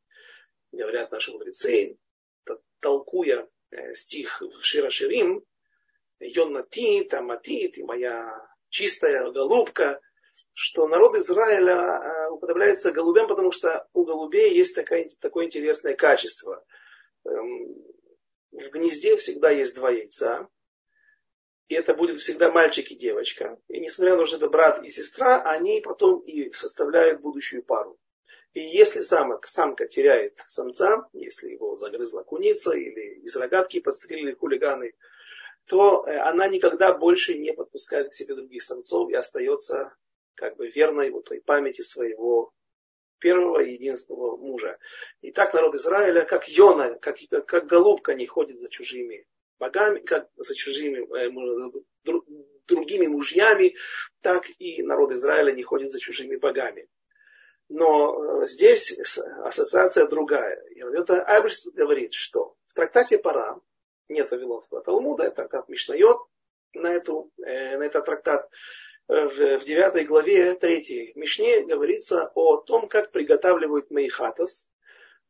Говорят 0.70 1.10
наши 1.10 1.32
мудрецы, 1.32 1.98
толкуя 2.80 3.48
э, 3.70 3.94
стих 3.94 4.42
в 4.42 4.64
Широширим, 4.64 5.42
Йона 6.20 6.62
ти, 6.62 7.04
тамати, 7.04 7.68
ты 7.68 7.84
моя 7.84 8.48
чистая 8.70 9.30
голубка, 9.30 10.00
что 10.52 10.88
народ 10.88 11.16
Израиля 11.16 11.74
э, 11.74 12.30
уподобляется 12.30 12.92
голубям, 12.92 13.28
потому 13.28 13.52
что 13.52 13.86
у 13.92 14.04
голубей 14.04 14.54
есть 14.54 14.74
такое, 14.74 15.08
такое 15.20 15.46
интересное 15.46 15.94
качество. 15.94 16.64
Эм, 17.24 17.74
в 18.50 18.70
гнезде 18.70 19.16
всегда 19.16 19.50
есть 19.50 19.76
два 19.76 19.90
яйца, 19.90 20.48
и 21.68 21.74
это 21.74 21.94
будет 21.94 22.18
всегда 22.18 22.50
мальчик 22.50 22.90
и 22.90 22.96
девочка. 22.96 23.60
И 23.68 23.78
несмотря 23.78 24.14
на 24.14 24.20
то, 24.20 24.26
что 24.26 24.36
это 24.38 24.48
брат 24.48 24.82
и 24.82 24.88
сестра, 24.88 25.42
они 25.42 25.80
потом 25.80 26.20
и 26.20 26.50
составляют 26.52 27.20
будущую 27.20 27.62
пару. 27.62 27.98
И 28.54 28.60
если 28.60 29.02
самка, 29.02 29.46
самка 29.48 29.86
теряет 29.86 30.42
самца, 30.46 31.06
если 31.12 31.50
его 31.50 31.76
загрызла 31.76 32.22
куница 32.22 32.72
или 32.72 33.20
из 33.20 33.36
рогатки 33.36 33.80
подстрелили 33.80 34.32
хулиганы, 34.32 34.94
то 35.66 36.04
э, 36.06 36.16
она 36.16 36.48
никогда 36.48 36.94
больше 36.94 37.36
не 37.36 37.52
подпускает 37.52 38.10
к 38.10 38.14
себе 38.14 38.34
других 38.34 38.62
самцов 38.62 39.10
и 39.10 39.14
остается 39.14 39.94
как 40.34 40.56
бы 40.56 40.68
верной 40.68 41.10
вот 41.10 41.26
той 41.26 41.40
памяти 41.40 41.82
своего 41.82 42.52
первого 43.18 43.60
и 43.60 43.72
единственного 43.72 44.36
мужа. 44.36 44.78
И 45.20 45.30
так 45.30 45.52
народ 45.52 45.74
Израиля, 45.74 46.24
как 46.24 46.48
Йона, 46.48 46.94
как, 46.98 47.18
как 47.46 47.66
голубка 47.66 48.14
не 48.14 48.26
ходит 48.26 48.56
за 48.56 48.70
чужими 48.70 49.26
богами, 49.58 50.00
как 50.00 50.28
за 50.36 50.54
чужими 50.54 51.00
э, 51.16 51.30
другими 52.66 53.06
мужьями, 53.06 53.76
так 54.22 54.48
и 54.58 54.82
народ 54.82 55.12
Израиля 55.12 55.52
не 55.52 55.62
ходит 55.64 55.90
за 55.90 56.00
чужими 56.00 56.36
богами. 56.36 56.88
Но 57.68 58.42
э, 58.42 58.46
здесь 58.46 58.98
ассоциация 59.44 60.06
другая. 60.06 60.62
И 60.70 60.80
это 60.80 61.22
Айбрис 61.24 61.72
говорит, 61.74 62.14
что 62.14 62.56
в 62.66 62.74
трактате 62.74 63.18
Пара, 63.18 63.60
нет 64.08 64.30
Вавилонского 64.30 64.82
Талмуда, 64.82 65.24
это 65.24 65.36
трактат 65.36 65.68
Мишнайот, 65.68 66.18
на, 66.74 66.92
эту, 66.92 67.30
э, 67.44 67.76
на 67.76 67.82
этот 67.84 68.06
трактат, 68.06 68.48
в, 69.08 69.58
в 69.58 69.64
9 69.64 70.06
главе 70.06 70.54
3 70.54 71.12
Мишне 71.14 71.64
говорится 71.64 72.30
о 72.34 72.58
том, 72.58 72.88
как 72.88 73.10
приготавливают 73.10 73.90
мейхатас, 73.90 74.70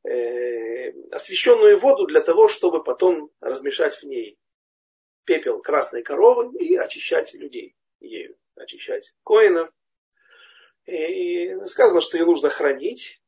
э, 0.05 0.91
освященную 1.13 1.79
воду 1.79 2.07
для 2.07 2.21
того, 2.21 2.49
чтобы 2.49 2.83
потом 2.83 3.31
размешать 3.41 3.95
в 3.95 4.03
ней 4.05 4.37
пепел 5.25 5.61
красной 5.61 6.03
коровы 6.03 6.57
и 6.59 6.75
очищать 6.77 7.35
людей 7.35 7.77
ею, 8.01 8.37
очищать 8.57 9.15
коинов. 9.25 9.71
И 10.89 11.55
сказано, 11.67 12.01
что 12.01 12.17
ее 12.17 12.25
нужно 12.25 12.49
хранить. 12.49 13.21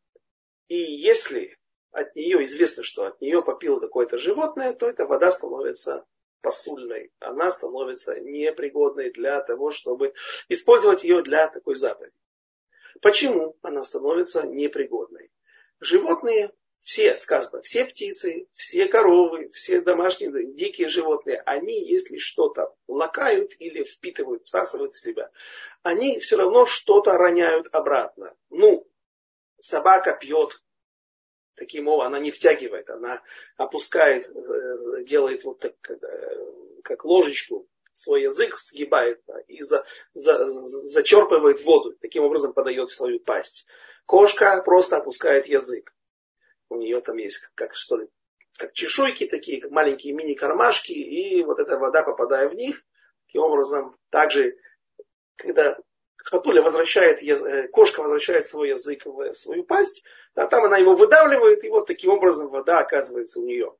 И 0.68 0.76
если 0.76 1.58
от 1.90 2.16
нее 2.16 2.42
известно, 2.44 2.82
что 2.82 3.04
от 3.04 3.20
нее 3.20 3.42
попило 3.42 3.78
какое-то 3.78 4.16
животное, 4.16 4.72
то 4.72 4.88
эта 4.88 5.04
вода 5.04 5.30
становится 5.30 6.06
посульной. 6.40 7.12
Она 7.18 7.50
становится 7.50 8.18
непригодной 8.18 9.10
для 9.10 9.42
того, 9.42 9.72
чтобы 9.72 10.14
использовать 10.48 11.04
ее 11.04 11.22
для 11.22 11.48
такой 11.48 11.74
заповеди. 11.74 12.14
Почему 13.02 13.58
она 13.60 13.84
становится 13.84 14.46
непригодной? 14.46 15.30
Животные 15.80 16.52
все, 16.80 17.18
сказано, 17.18 17.62
все 17.62 17.84
птицы, 17.84 18.48
все 18.52 18.86
коровы, 18.86 19.48
все 19.50 19.80
домашние 19.80 20.54
дикие 20.54 20.88
животные, 20.88 21.42
они, 21.44 21.78
если 21.84 22.16
что-то 22.16 22.74
лакают 22.88 23.52
или 23.58 23.84
впитывают, 23.84 24.46
всасывают 24.46 24.92
в 24.92 24.98
себя, 24.98 25.30
они 25.82 26.18
все 26.18 26.36
равно 26.36 26.66
что-то 26.66 27.16
роняют 27.18 27.68
обратно. 27.72 28.34
Ну, 28.48 28.88
собака 29.58 30.12
пьет, 30.12 30.62
таким 31.54 31.88
образом, 31.88 32.14
она 32.14 32.18
не 32.18 32.30
втягивает, 32.30 32.88
она 32.88 33.22
опускает, 33.56 34.28
э, 34.28 35.04
делает 35.04 35.44
вот 35.44 35.60
так, 35.60 35.74
э, 35.90 35.96
как 36.82 37.04
ложечку, 37.04 37.68
свой 37.92 38.22
язык 38.22 38.56
сгибает 38.56 39.20
и 39.48 39.60
за, 39.60 39.84
за, 40.14 40.46
зачерпывает 40.46 41.60
воду, 41.62 41.94
таким 42.00 42.22
образом 42.22 42.54
подает 42.54 42.88
в 42.88 42.94
свою 42.94 43.20
пасть. 43.20 43.66
Кошка 44.06 44.62
просто 44.62 44.96
опускает 44.96 45.46
язык 45.46 45.92
у 46.70 46.76
нее 46.76 47.00
там 47.00 47.18
есть 47.18 47.50
как 47.54 47.74
что 47.74 47.98
ли, 47.98 48.08
как 48.56 48.72
чешуйки 48.72 49.26
такие, 49.26 49.66
маленькие 49.68 50.14
мини-кармашки, 50.14 50.92
и 50.92 51.42
вот 51.42 51.58
эта 51.58 51.78
вода, 51.78 52.02
попадая 52.02 52.48
в 52.48 52.54
них, 52.54 52.82
таким 53.26 53.42
образом, 53.42 53.96
также, 54.10 54.56
когда 55.36 55.78
хатуля 56.16 56.62
возвращает, 56.62 57.22
э, 57.22 57.68
кошка 57.68 58.02
возвращает 58.02 58.46
свой 58.46 58.70
язык 58.70 59.06
в 59.06 59.34
свою 59.34 59.64
пасть, 59.64 60.04
а 60.34 60.46
там 60.46 60.64
она 60.64 60.78
его 60.78 60.94
выдавливает, 60.94 61.64
и 61.64 61.68
вот 61.68 61.86
таким 61.86 62.10
образом 62.10 62.48
вода 62.48 62.80
оказывается 62.80 63.40
у 63.40 63.44
нее. 63.44 63.74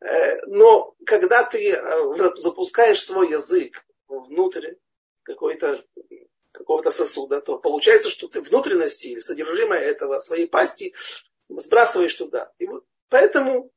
Э, 0.00 0.44
но 0.46 0.94
когда 1.04 1.44
ты 1.44 1.72
э, 1.72 2.14
запускаешь 2.36 3.02
свой 3.02 3.30
язык 3.30 3.84
внутрь 4.08 4.74
какой-то 5.22 5.82
какого-то 6.52 6.90
сосуда, 6.90 7.40
то 7.40 7.58
получается, 7.58 8.08
что 8.08 8.28
ты 8.28 8.40
внутренности 8.40 9.08
или 9.08 9.18
содержимое 9.18 9.80
этого 9.80 10.18
своей 10.20 10.46
пасти 10.46 10.94
сбрасываешь 11.48 12.14
туда. 12.14 12.52
И 12.58 12.66
вот 12.66 12.84
поэтому 13.08 13.70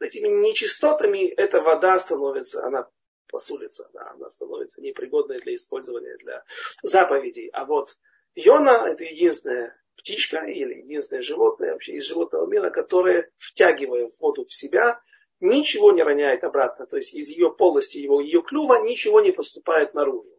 этими 0.00 0.28
нечистотами 0.28 1.26
эта 1.26 1.60
вода 1.60 1.98
становится, 1.98 2.64
она 2.64 2.88
посулится, 3.28 3.88
да, 3.92 4.10
она 4.10 4.30
становится 4.30 4.80
непригодной 4.80 5.40
для 5.40 5.54
использования 5.54 6.16
для 6.18 6.44
заповедей. 6.82 7.48
А 7.52 7.64
вот 7.64 7.96
Йона 8.34 8.86
это 8.86 9.04
единственная 9.04 9.76
птичка 9.96 10.44
или 10.44 10.82
единственное 10.82 11.22
животное 11.22 11.72
вообще 11.72 11.92
из 11.94 12.04
животного 12.04 12.46
мира, 12.46 12.70
которое, 12.70 13.30
втягивая 13.38 14.10
воду 14.20 14.44
в 14.44 14.52
себя, 14.52 15.00
ничего 15.40 15.92
не 15.92 16.02
роняет 16.02 16.44
обратно. 16.44 16.86
То 16.86 16.96
есть 16.96 17.14
из 17.14 17.28
ее 17.28 17.52
полости, 17.52 17.98
его, 17.98 18.20
ее 18.20 18.42
клюва 18.42 18.82
ничего 18.82 19.20
не 19.20 19.32
поступает 19.32 19.94
наружу. 19.94 20.30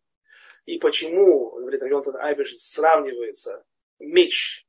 И 0.65 0.80
почему, 0.80 1.51
говорит 1.51 1.84
Йонтон 1.84 2.15
Айбеш, 2.17 2.56
сравнивается 2.58 3.63
меч 3.99 4.65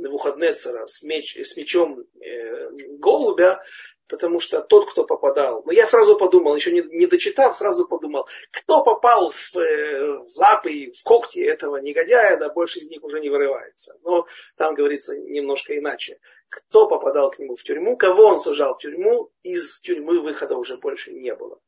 Навуходнецера 0.00 0.86
с, 0.86 1.02
меч, 1.02 1.36
с 1.36 1.56
мечом 1.56 2.04
э, 2.20 2.70
голубя, 2.98 3.62
потому 4.10 4.40
что 4.40 4.60
тот, 4.60 4.90
кто 4.90 5.04
попадал, 5.04 5.62
но 5.64 5.72
я 5.72 5.86
сразу 5.86 6.18
подумал, 6.18 6.56
еще 6.56 6.72
не, 6.72 6.82
не 6.82 7.06
дочитав, 7.06 7.56
сразу 7.56 7.86
подумал, 7.86 8.26
кто 8.50 8.82
попал 8.82 9.30
в, 9.30 9.56
э, 9.56 10.18
в 10.18 10.36
лапы, 10.36 10.92
в 10.92 11.02
когти 11.04 11.38
этого 11.40 11.76
негодяя, 11.76 12.36
да 12.36 12.48
больше 12.48 12.80
из 12.80 12.90
них 12.90 13.02
уже 13.04 13.20
не 13.20 13.30
вырывается. 13.30 13.96
Но 14.02 14.26
там 14.56 14.74
говорится 14.74 15.16
немножко 15.16 15.78
иначе. 15.78 16.18
Кто 16.48 16.88
попадал 16.88 17.30
к 17.30 17.38
нему 17.38 17.54
в 17.54 17.62
тюрьму, 17.62 17.96
кого 17.96 18.24
он 18.24 18.40
сажал 18.40 18.74
в 18.74 18.78
тюрьму, 18.78 19.30
из 19.42 19.80
тюрьмы 19.80 20.20
выхода 20.20 20.56
уже 20.56 20.76
больше 20.76 21.12
не 21.12 21.34
было. 21.34 21.60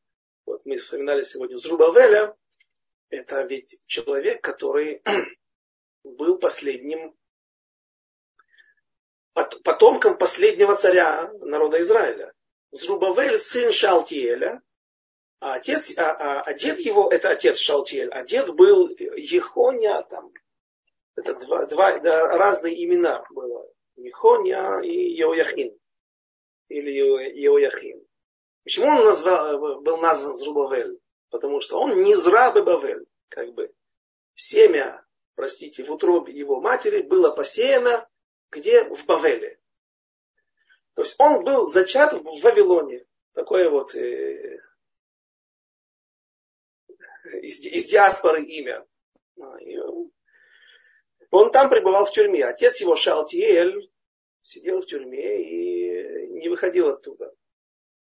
Вот 0.45 0.61
мы 0.65 0.75
вспоминали 0.75 1.23
сегодня 1.23 1.57
Зрубавеля, 1.57 2.35
это 3.09 3.41
ведь 3.43 3.79
человек, 3.87 4.41
который 4.41 5.01
был 6.03 6.37
последним 6.37 7.15
потомком 9.33 10.17
последнего 10.17 10.75
царя 10.75 11.31
народа 11.41 11.81
Израиля. 11.81 12.33
Зрубавель, 12.71 13.39
сын 13.39 13.71
Шалтиеля, 13.71 14.61
а, 15.39 15.55
отец, 15.55 15.97
а, 15.97 16.11
а, 16.11 16.41
а 16.41 16.53
дед 16.53 16.79
его, 16.79 17.09
это 17.09 17.29
отец 17.29 17.57
Шалтиель, 17.57 18.09
а 18.09 18.23
дед 18.23 18.53
был 18.55 18.89
Ехоня, 18.89 20.01
там, 20.03 20.31
это 21.15 21.35
два, 21.35 21.65
два 21.65 21.99
да, 21.99 22.37
разные 22.37 22.83
имена 22.83 23.23
было. 23.29 23.67
Ехоня 23.95 24.79
и 24.81 25.11
Еояхин. 25.11 25.77
Или 26.69 26.91
Еояхин. 26.91 28.03
Почему 28.63 28.87
он 28.87 29.05
назвал, 29.05 29.81
был 29.81 29.97
назван 29.97 30.33
Зрубавель? 30.33 30.99
Потому 31.29 31.61
что 31.61 31.79
он 31.79 32.01
не 32.01 32.15
Зрабы 32.15 32.63
Бавель, 32.63 33.05
как 33.29 33.53
бы. 33.53 33.71
Семя, 34.35 35.05
простите, 35.35 35.83
в 35.83 35.91
утробе 35.91 36.33
его 36.33 36.59
матери 36.59 37.01
было 37.01 37.29
посеяно 37.29 38.07
где? 38.53 38.83
В 38.83 39.05
Бавеле. 39.05 39.59
То 40.95 41.01
есть 41.01 41.15
он 41.19 41.43
был 41.43 41.67
зачат 41.67 42.13
в 42.13 42.41
Вавилоне. 42.41 43.05
Такое 43.33 43.69
вот 43.69 43.95
э, 43.95 44.59
из, 47.41 47.59
из 47.61 47.87
диаспоры 47.87 48.43
имя. 48.43 48.85
А, 49.41 49.57
он 51.31 51.51
там 51.51 51.69
пребывал 51.69 52.05
в 52.05 52.11
тюрьме. 52.11 52.45
Отец 52.45 52.79
его 52.79 52.95
Шалтиэль 52.95 53.91
сидел 54.43 54.81
в 54.81 54.85
тюрьме 54.85 55.41
и 55.41 56.27
не 56.39 56.49
выходил 56.49 56.89
оттуда. 56.89 57.33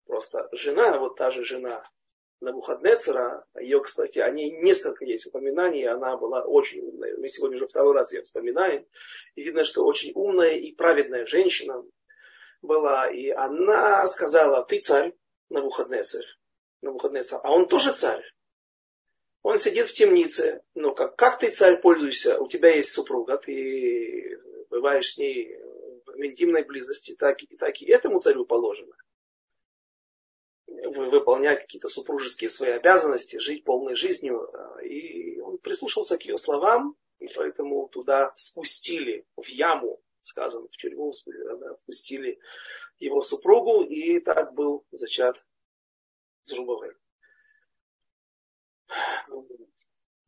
Просто 0.06 0.50
жена, 0.52 0.98
вот 0.98 1.16
та 1.16 1.30
же 1.30 1.44
жена 1.44 1.88
Навуходнецера, 2.42 3.46
ее, 3.60 3.82
кстати, 3.82 4.20
о 4.20 4.30
ней 4.30 4.52
несколько 4.52 5.06
есть 5.06 5.26
упоминаний, 5.28 5.88
она 5.88 6.18
была 6.18 6.44
очень 6.44 6.82
умная. 6.82 7.16
Мы 7.18 7.30
сегодня 7.30 7.56
уже 7.56 7.68
второй 7.68 7.94
раз 7.94 8.12
ее 8.12 8.22
вспоминаем. 8.22 8.86
И 9.36 9.44
видно, 9.44 9.64
что 9.64 9.86
очень 9.86 10.12
умная 10.14 10.56
и 10.56 10.74
праведная 10.74 11.26
женщина 11.26 11.84
была. 12.62 13.10
И 13.10 13.30
она 13.30 14.06
сказала, 14.08 14.64
ты 14.64 14.80
царь, 14.80 15.14
на 15.50 15.62
выходные 15.62 16.04
царь. 16.04 16.26
На 16.82 16.92
выходные 16.92 17.24
царь. 17.24 17.40
А 17.44 17.54
он 17.54 17.68
тоже 17.68 17.94
царь. 17.94 18.24
Он 19.44 19.58
сидит 19.58 19.88
в 19.88 19.94
темнице. 19.94 20.64
Ну, 20.74 20.96
как, 20.96 21.16
как 21.16 21.40
ты 21.40 21.50
царь 21.50 21.80
пользуешься? 21.80 22.40
У 22.40 22.48
тебя 22.48 22.76
есть 22.76 22.94
супруга, 22.94 23.38
ты 23.38 24.40
бываешь 24.70 25.14
с 25.14 25.18
ней 25.18 25.58
в 26.06 26.26
интимной 26.26 26.64
близости, 26.64 27.16
так, 27.16 27.44
и 27.44 27.58
так 27.58 27.82
и 27.82 27.86
этому 27.86 28.20
царю 28.20 28.46
положено. 28.46 28.96
Выполнять 30.68 31.62
какие-то 31.62 31.88
супружеские 31.88 32.50
свои 32.50 32.72
обязанности, 32.72 33.38
жить 33.38 33.64
полной 33.64 33.96
жизнью. 33.96 34.50
И 34.84 35.40
он 35.40 35.58
прислушался 35.58 36.18
к 36.18 36.24
ее 36.24 36.38
словам, 36.38 36.96
и 37.20 37.28
поэтому 37.28 37.88
туда 37.90 38.34
спустили 38.38 39.26
в 39.38 39.48
яму, 39.48 40.02
скажем, 40.22 40.68
в 40.68 40.78
тюрьму 40.78 41.12
впустили 41.82 42.40
его 43.00 43.22
супругу, 43.22 43.84
и 43.84 44.20
так 44.20 44.54
был 44.54 44.86
зачат 44.92 45.46
Зрубовой. 46.44 46.94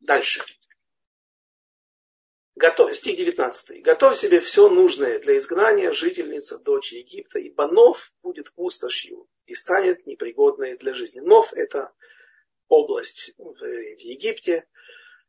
Дальше. 0.00 0.42
Готов, 2.56 2.96
стих 2.96 3.18
19. 3.18 3.82
«Готовь 3.82 4.16
себе 4.16 4.40
все 4.40 4.70
нужное 4.70 5.18
для 5.18 5.36
изгнания 5.36 5.92
жительница, 5.92 6.58
дочь 6.58 6.90
Египта, 6.90 7.38
ибо 7.38 7.66
Нов 7.66 8.10
будет 8.22 8.50
пустошью 8.54 9.28
и 9.44 9.54
станет 9.54 10.06
непригодной 10.06 10.78
для 10.78 10.94
жизни». 10.94 11.20
Нов– 11.20 11.52
это 11.54 11.92
область 12.68 13.34
в, 13.36 13.52
в 13.58 14.00
Египте. 14.00 14.66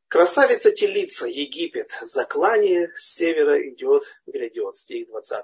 Красавица 0.08 0.72
телица, 0.72 1.28
Египет, 1.28 1.90
заклание 2.02 2.94
с 2.96 3.16
севера 3.16 3.62
идет, 3.70 4.06
грядет, 4.26 4.78
стих 4.78 5.10
20. 5.10 5.44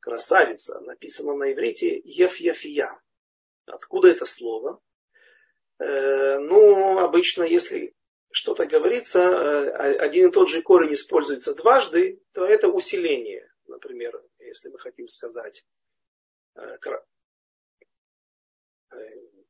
Красавица, 0.00 0.80
написано 0.80 1.36
на 1.36 1.54
иврите 1.54 2.02
Ефьефия. 2.04 3.00
Откуда 3.64 4.10
это 4.10 4.26
слово? 4.26 4.82
Э, 5.78 6.38
ну, 6.38 6.98
обычно, 6.98 7.44
если 7.44 7.95
что-то 8.36 8.66
говорится, 8.66 9.20
э, 9.20 9.96
один 9.96 10.28
и 10.28 10.30
тот 10.30 10.50
же 10.50 10.60
корень 10.60 10.92
используется 10.92 11.54
дважды, 11.54 12.20
то 12.32 12.44
это 12.44 12.68
усиление. 12.68 13.50
Например, 13.66 14.22
если 14.38 14.68
мы 14.68 14.78
хотим 14.78 15.08
сказать 15.08 15.64
э, 16.54 16.76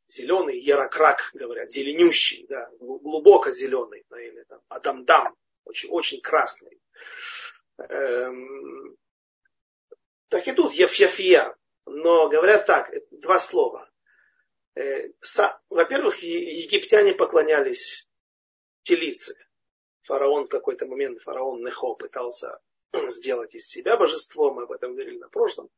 зеленый, 0.07 0.61
ярокрак, 0.61 1.31
говорят, 1.35 1.69
зеленющий, 1.69 2.47
да, 2.49 2.71
глубоко 2.79 3.51
зеленый, 3.51 4.07
да, 4.09 4.23
или 4.23 4.45
там 4.45 4.61
адамдам, 4.69 5.37
очень, 5.65 5.89
очень 5.89 6.21
красный. 6.21 6.81
Эм, 7.79 8.97
так 10.29 10.47
и 10.47 10.53
тут 10.53 10.75
ефьефия. 10.75 11.57
Но 11.87 12.29
говорят 12.29 12.67
так, 12.67 12.93
два 13.11 13.41
слова. 13.41 13.91
Э, 14.77 15.09
во-первых, 15.71 16.19
египтяне 16.19 17.15
поклонялись 17.15 18.07
телице. 18.87 19.37
Фараон 20.03 20.45
в 20.45 20.49
какой-то 20.49 20.87
момент, 20.87 21.21
фараон 21.21 21.65
Нехо 21.65 21.95
пытался 21.95 22.61
сделать 23.09 23.55
из 23.55 23.67
себя 23.67 23.97
божество, 23.97 24.53
мы 24.53 24.63
об 24.63 24.73
этом 24.73 24.95
говорили 24.95 25.19
на 25.19 25.29
прошлом 25.29 25.69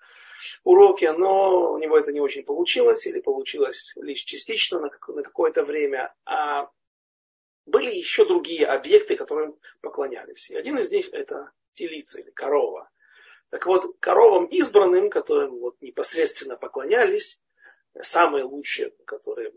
уроке, 0.63 1.13
но 1.13 1.73
у 1.73 1.79
него 1.79 1.99
это 1.99 2.13
не 2.13 2.21
очень 2.21 2.45
получилось, 2.45 3.07
или 3.07 3.21
получилось 3.21 3.95
лишь 3.97 4.21
частично 4.21 4.79
на, 4.79 4.91
на 5.09 5.23
какое-то 5.23 5.65
время. 5.65 6.15
А 6.27 6.71
были 7.67 7.91
еще 7.91 8.27
другие 8.27 8.67
объекты, 8.67 9.17
которым 9.17 9.59
поклонялись. 9.81 10.51
И 10.51 10.57
один 10.57 10.79
из 10.79 10.91
них 10.91 11.09
это 11.13 11.51
телица 11.73 12.21
или 12.21 12.31
корова. 12.31 12.91
Так 13.51 13.67
вот, 13.67 13.97
коровам 14.01 14.45
избранным, 14.47 15.09
которым 15.09 15.59
вот 15.59 15.81
непосредственно 15.81 16.57
поклонялись, 16.57 17.43
самые 18.03 18.45
лучшие, 18.45 18.91
которые 19.07 19.53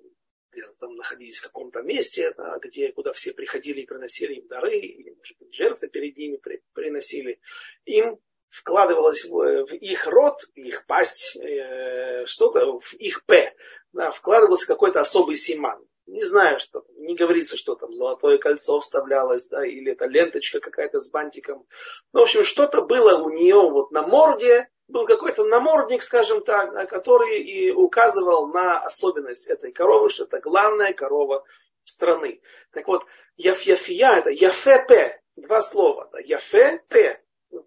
там 0.80 0.96
находились 0.96 1.40
в 1.40 1.44
каком-то 1.44 1.82
месте, 1.82 2.34
да, 2.38 2.58
где, 2.62 2.92
куда 2.92 3.14
все 3.14 3.34
приходили 3.34 3.82
и 3.82 3.86
приносили 3.86 4.36
им 4.36 4.48
дары, 4.48 4.78
или, 4.78 5.12
может 5.12 5.38
быть, 5.40 5.54
жертвы 5.54 5.88
перед 5.88 6.18
ними 6.18 6.38
при, 6.38 6.62
приносили, 6.74 7.40
им 7.86 8.20
вкладывалось 8.50 9.24
в, 9.26 9.66
в 9.66 9.74
их 9.74 10.08
рот, 10.08 10.44
их 10.56 10.86
пасть, 10.86 11.38
э, 11.38 12.26
что-то, 12.26 12.80
в 12.80 12.94
их 12.96 13.26
п, 13.26 13.54
да, 13.94 14.12
вкладывался 14.12 14.68
какой-то 14.68 15.00
особый 15.00 15.36
симан. 15.36 15.86
Не 16.08 16.24
знаю, 16.24 16.60
что 16.60 16.84
не 16.98 17.16
говорится, 17.16 17.56
что 17.56 17.76
там 17.76 17.94
золотое 17.94 18.38
кольцо 18.38 18.80
вставлялось, 18.80 19.48
да, 19.48 19.66
или 19.66 19.94
это 19.94 20.06
ленточка 20.06 20.60
какая-то 20.60 21.00
с 21.00 21.10
бантиком. 21.10 21.66
Ну, 22.12 22.20
в 22.20 22.24
общем, 22.24 22.44
что-то 22.44 22.82
было 22.82 23.18
у 23.18 23.30
нее 23.30 23.56
вот 23.56 23.92
на 23.92 24.06
морде, 24.06 24.68
был 24.92 25.06
какой-то 25.06 25.46
намордник, 25.46 26.04
скажем 26.04 26.44
так, 26.44 26.90
который 26.90 27.40
и 27.40 27.72
указывал 27.72 28.48
на 28.48 28.80
особенность 28.80 29.48
этой 29.48 29.72
коровы, 29.72 30.10
что 30.10 30.26
это 30.26 30.40
главная 30.40 30.94
корова 30.94 31.44
страны. 31.84 32.42
Так 32.72 32.88
вот, 32.88 33.06
яфьяфия 33.38 34.14
это 34.18 34.30
яфе 34.30 35.22
два 35.36 35.62
слова. 35.62 36.10
Да, 36.12 36.20
яфе 36.20 36.84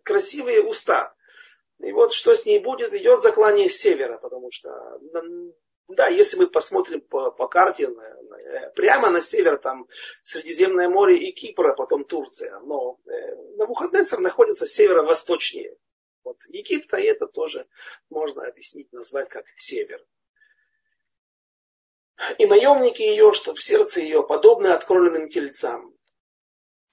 красивые 0.03 0.63
уста. 0.63 1.15
И 1.81 1.93
вот 1.93 2.13
что 2.13 2.35
с 2.35 2.47
ней 2.47 2.61
будет, 2.61 2.95
идет 2.95 3.21
заклание 3.21 3.69
севера, 3.69 4.19
потому 4.19 4.51
что, 4.51 4.71
да, 5.89 6.07
если 6.07 6.39
мы 6.39 6.47
посмотрим 6.47 7.01
по, 7.01 7.31
по 7.31 7.49
карте, 7.49 7.89
на, 7.89 8.15
на, 8.23 8.71
прямо 8.71 9.11
на 9.11 9.21
север, 9.21 9.59
там 9.59 9.87
Средиземное 10.23 10.89
море 10.89 11.17
и 11.19 11.33
Кипр, 11.33 11.71
а 11.71 11.75
потом 11.75 12.05
Турция, 12.05 12.59
но 12.61 12.99
э, 13.07 13.35
Навуходнецер 13.57 14.21
находится 14.21 14.67
северо-восточнее 14.67 15.77
вот 16.25 16.39
Египта, 16.49 16.97
и 16.97 17.05
это 17.05 17.27
тоже 17.27 17.69
можно 18.11 18.47
объяснить, 18.47 18.93
назвать 18.93 19.29
как 19.29 19.47
север. 19.57 20.05
И 22.39 22.47
наемники 22.47 23.03
ее, 23.03 23.33
что 23.33 23.55
в 23.55 23.63
сердце 23.63 24.01
ее 24.01 24.23
подобны 24.23 24.69
откровленным 24.69 25.29
тельцам. 25.29 25.97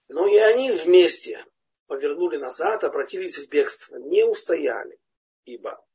Но 0.08 0.28
и 0.28 0.38
они 0.38 0.72
вместе 0.72 1.46
повернули 1.88 2.38
назад, 2.38 2.84
обратились 2.84 3.38
в 3.38 3.50
бегство, 3.50 3.98
не 3.98 4.26
устояли, 4.26 5.00
ибо 5.46 5.86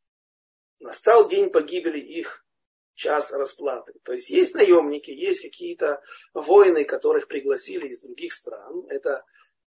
настал 0.79 1.29
день 1.29 1.51
погибели 1.51 1.99
их 1.99 2.47
час 2.95 3.33
расплаты. 3.33 3.93
То 4.05 4.13
есть 4.13 4.31
есть 4.31 4.55
наемники, 4.55 5.11
есть 5.11 5.43
какие-то 5.43 6.03
воины, 6.35 6.85
которых 6.85 7.29
пригласили 7.29 7.89
из 7.89 8.01
других 8.03 8.33
стран. 8.33 8.87
Это 8.89 9.25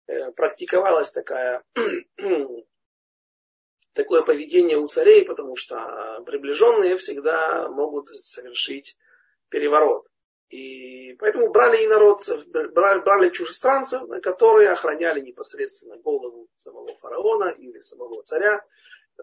э, 0.07 0.33
практиковалась 0.33 1.13
такая 1.13 1.63
такое 3.93 4.23
поведение 4.23 4.79
у 4.79 4.87
царей, 4.87 5.25
потому 5.25 5.57
что 5.57 6.23
приближенные 6.27 6.97
всегда 6.97 7.69
могут 7.69 8.09
совершить 8.09 8.97
переворот. 9.49 10.07
И 10.49 11.15
поэтому 11.19 11.51
брали 11.51 11.85
инородцев, 11.87 12.47
брали, 12.47 13.01
брали 13.01 13.31
чужестранцев, 13.31 14.03
которые 14.23 14.71
охраняли 14.71 15.21
непосредственно 15.21 15.97
голову 15.97 16.49
самого 16.57 16.95
фараона 16.97 17.49
или 17.51 17.81
самого 17.81 18.23
царя, 18.23 18.63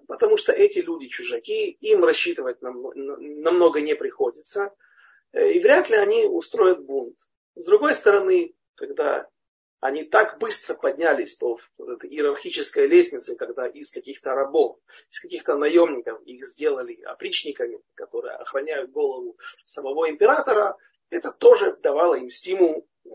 потому 0.07 0.37
что 0.37 0.51
эти 0.51 0.79
люди 0.79 1.07
чужаки, 1.07 1.69
им 1.81 2.03
рассчитывать 2.03 2.61
намного 2.61 3.81
не 3.81 3.95
приходится, 3.95 4.73
и 5.33 5.59
вряд 5.59 5.89
ли 5.91 5.97
они 5.97 6.25
устроят 6.25 6.83
бунт. 6.83 7.17
С 7.53 7.65
другой 7.65 7.93
стороны, 7.93 8.55
когда 8.73 9.27
они 9.79 10.03
так 10.03 10.39
быстро 10.39 10.75
поднялись 10.75 11.35
по 11.35 11.57
иерархической 11.77 12.87
лестнице, 12.87 13.35
когда 13.35 13.67
из 13.67 13.91
каких-то 13.91 14.33
рабов, 14.33 14.77
из 15.09 15.19
каких-то 15.19 15.55
наемников 15.55 16.21
их 16.23 16.45
сделали 16.45 17.01
опричниками, 17.03 17.81
которые 17.95 18.35
охраняют 18.35 18.91
голову 18.91 19.37
самого 19.65 20.09
императора, 20.09 20.75
это 21.09 21.31
тоже 21.31 21.77
давало 21.81 22.15
им 22.15 22.29
стимул 22.29 22.87
э, 23.05 23.09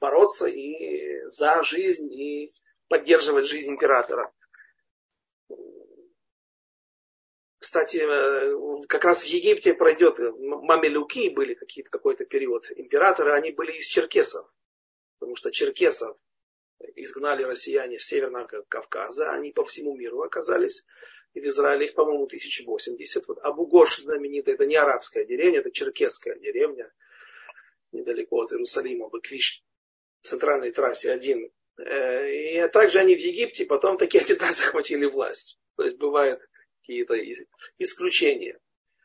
бороться 0.00 0.46
и 0.46 1.22
за 1.28 1.62
жизнь, 1.62 2.12
и 2.12 2.50
поддерживать 2.88 3.46
жизнь 3.46 3.70
императора. 3.70 4.32
Кстати, 7.58 7.98
э, 7.98 8.86
как 8.88 9.04
раз 9.04 9.22
в 9.22 9.26
Египте 9.26 9.74
пройдет, 9.74 10.18
мамелюки 10.18 11.30
были 11.30 11.54
какие-то, 11.54 11.90
какой-то 11.90 12.24
период, 12.24 12.66
императоры, 12.74 13.34
они 13.34 13.52
были 13.52 13.70
из 13.70 13.86
черкесов 13.86 14.50
потому 15.20 15.36
что 15.36 15.52
черкесов 15.52 16.16
изгнали 16.96 17.44
россияне 17.44 17.98
с 17.98 18.06
Северного 18.06 18.46
Кавказа, 18.68 19.30
они 19.30 19.52
по 19.52 19.64
всему 19.64 19.94
миру 19.94 20.22
оказались, 20.22 20.86
и 21.34 21.40
в 21.40 21.46
Израиле 21.46 21.86
их, 21.86 21.94
по-моему, 21.94 22.24
1080. 22.24 23.28
Вот 23.28 23.38
Абу-Гош 23.38 23.98
знаменитый, 23.98 24.54
это 24.54 24.66
не 24.66 24.76
арабская 24.76 25.24
деревня, 25.24 25.60
это 25.60 25.70
черкесская 25.70 26.36
деревня, 26.38 26.90
недалеко 27.92 28.42
от 28.42 28.52
Иерусалима, 28.52 29.08
Баквиш, 29.08 29.62
центральной 30.22 30.72
трассе 30.72 31.12
1. 31.12 31.52
Э, 31.78 32.32
и 32.32 32.68
также 32.68 32.98
они 32.98 33.14
в 33.14 33.20
Египте, 33.20 33.66
потом 33.66 33.98
такие 33.98 34.24
туда 34.24 34.50
захватили 34.52 35.04
власть. 35.04 35.58
То 35.76 35.84
есть 35.84 35.98
бывают 35.98 36.40
какие-то 36.80 37.14
исключения. 37.78 38.58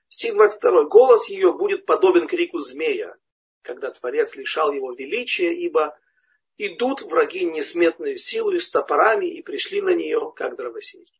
Стих 0.08 0.34
22. 0.34 0.86
Голос 0.86 1.30
ее 1.30 1.54
будет 1.54 1.86
подобен 1.86 2.28
крику 2.28 2.58
змея, 2.58 3.16
когда 3.62 3.92
Творец 3.92 4.36
лишал 4.36 4.72
его 4.72 4.94
величия, 4.94 5.54
ибо 5.54 5.98
идут 6.58 7.02
враги 7.02 7.46
несметные 7.46 8.18
силой 8.18 8.62
с 8.62 8.70
топорами 8.70 9.26
и 9.26 9.42
пришли 9.42 9.82
на 9.82 9.94
нее, 9.94 10.34
как 10.36 10.56
дровосеки. 10.56 11.14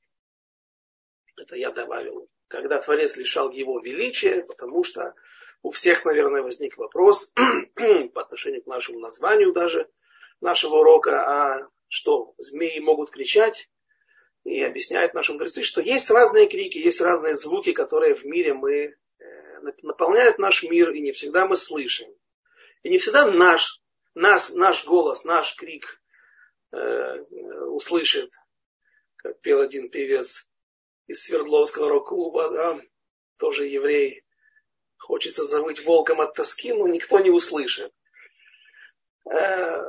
Это 1.38 1.56
я 1.56 1.72
добавил 1.72 2.30
когда 2.48 2.82
Творец 2.82 3.16
лишал 3.18 3.52
его 3.52 3.80
величия, 3.80 4.44
потому 4.44 4.84
что 4.84 5.14
у 5.62 5.72
всех, 5.72 6.06
наверное, 6.06 6.42
возник 6.42 6.78
вопрос 6.78 7.34
по 8.14 8.22
отношению 8.22 8.64
к 8.64 8.68
нашему 8.68 9.00
названию 9.00 9.52
даже 9.52 9.90
нашего 10.42 10.78
урока, 10.78 11.22
а 11.22 11.70
что 11.88 12.34
змеи 12.38 12.80
могут 12.80 13.10
кричать, 13.10 13.70
и 14.44 14.62
объясняют 14.62 15.14
наши 15.14 15.34
мудрецы, 15.34 15.64
что 15.64 15.82
есть 15.82 16.10
разные 16.12 16.48
крики, 16.48 16.78
есть 16.78 17.02
разные 17.02 17.34
звуки, 17.34 17.74
которые 17.74 18.14
в 18.14 18.26
мире 18.26 18.54
мы 18.54 18.74
э, 18.74 18.96
наполняют 19.82 20.38
наш 20.38 20.62
мир, 20.64 20.92
и 20.92 21.02
не 21.02 21.12
всегда 21.12 21.48
мы 21.48 21.56
слышим. 21.56 22.08
И 22.84 22.90
не 22.90 23.00
всегда 23.00 23.32
наш, 23.32 23.82
нас, 24.16 24.54
наш 24.54 24.86
голос, 24.86 25.24
наш 25.24 25.56
крик 25.56 26.02
э, 26.72 27.20
услышит, 27.68 28.32
как 29.18 29.40
пел 29.42 29.62
один 29.62 29.90
певец 29.90 30.50
из 31.08 31.24
Свердловского 31.24 31.90
рок-клуба, 31.90 32.50
да, 32.50 32.82
тоже 33.38 33.68
еврей. 33.68 34.24
Хочется 34.98 35.44
завыть 35.44 35.86
волком 35.86 36.22
от 36.22 36.34
тоски, 36.34 36.74
но 36.74 36.88
никто 36.88 37.20
не 37.20 37.30
услышит. 37.30 37.94
Э, 39.30 39.84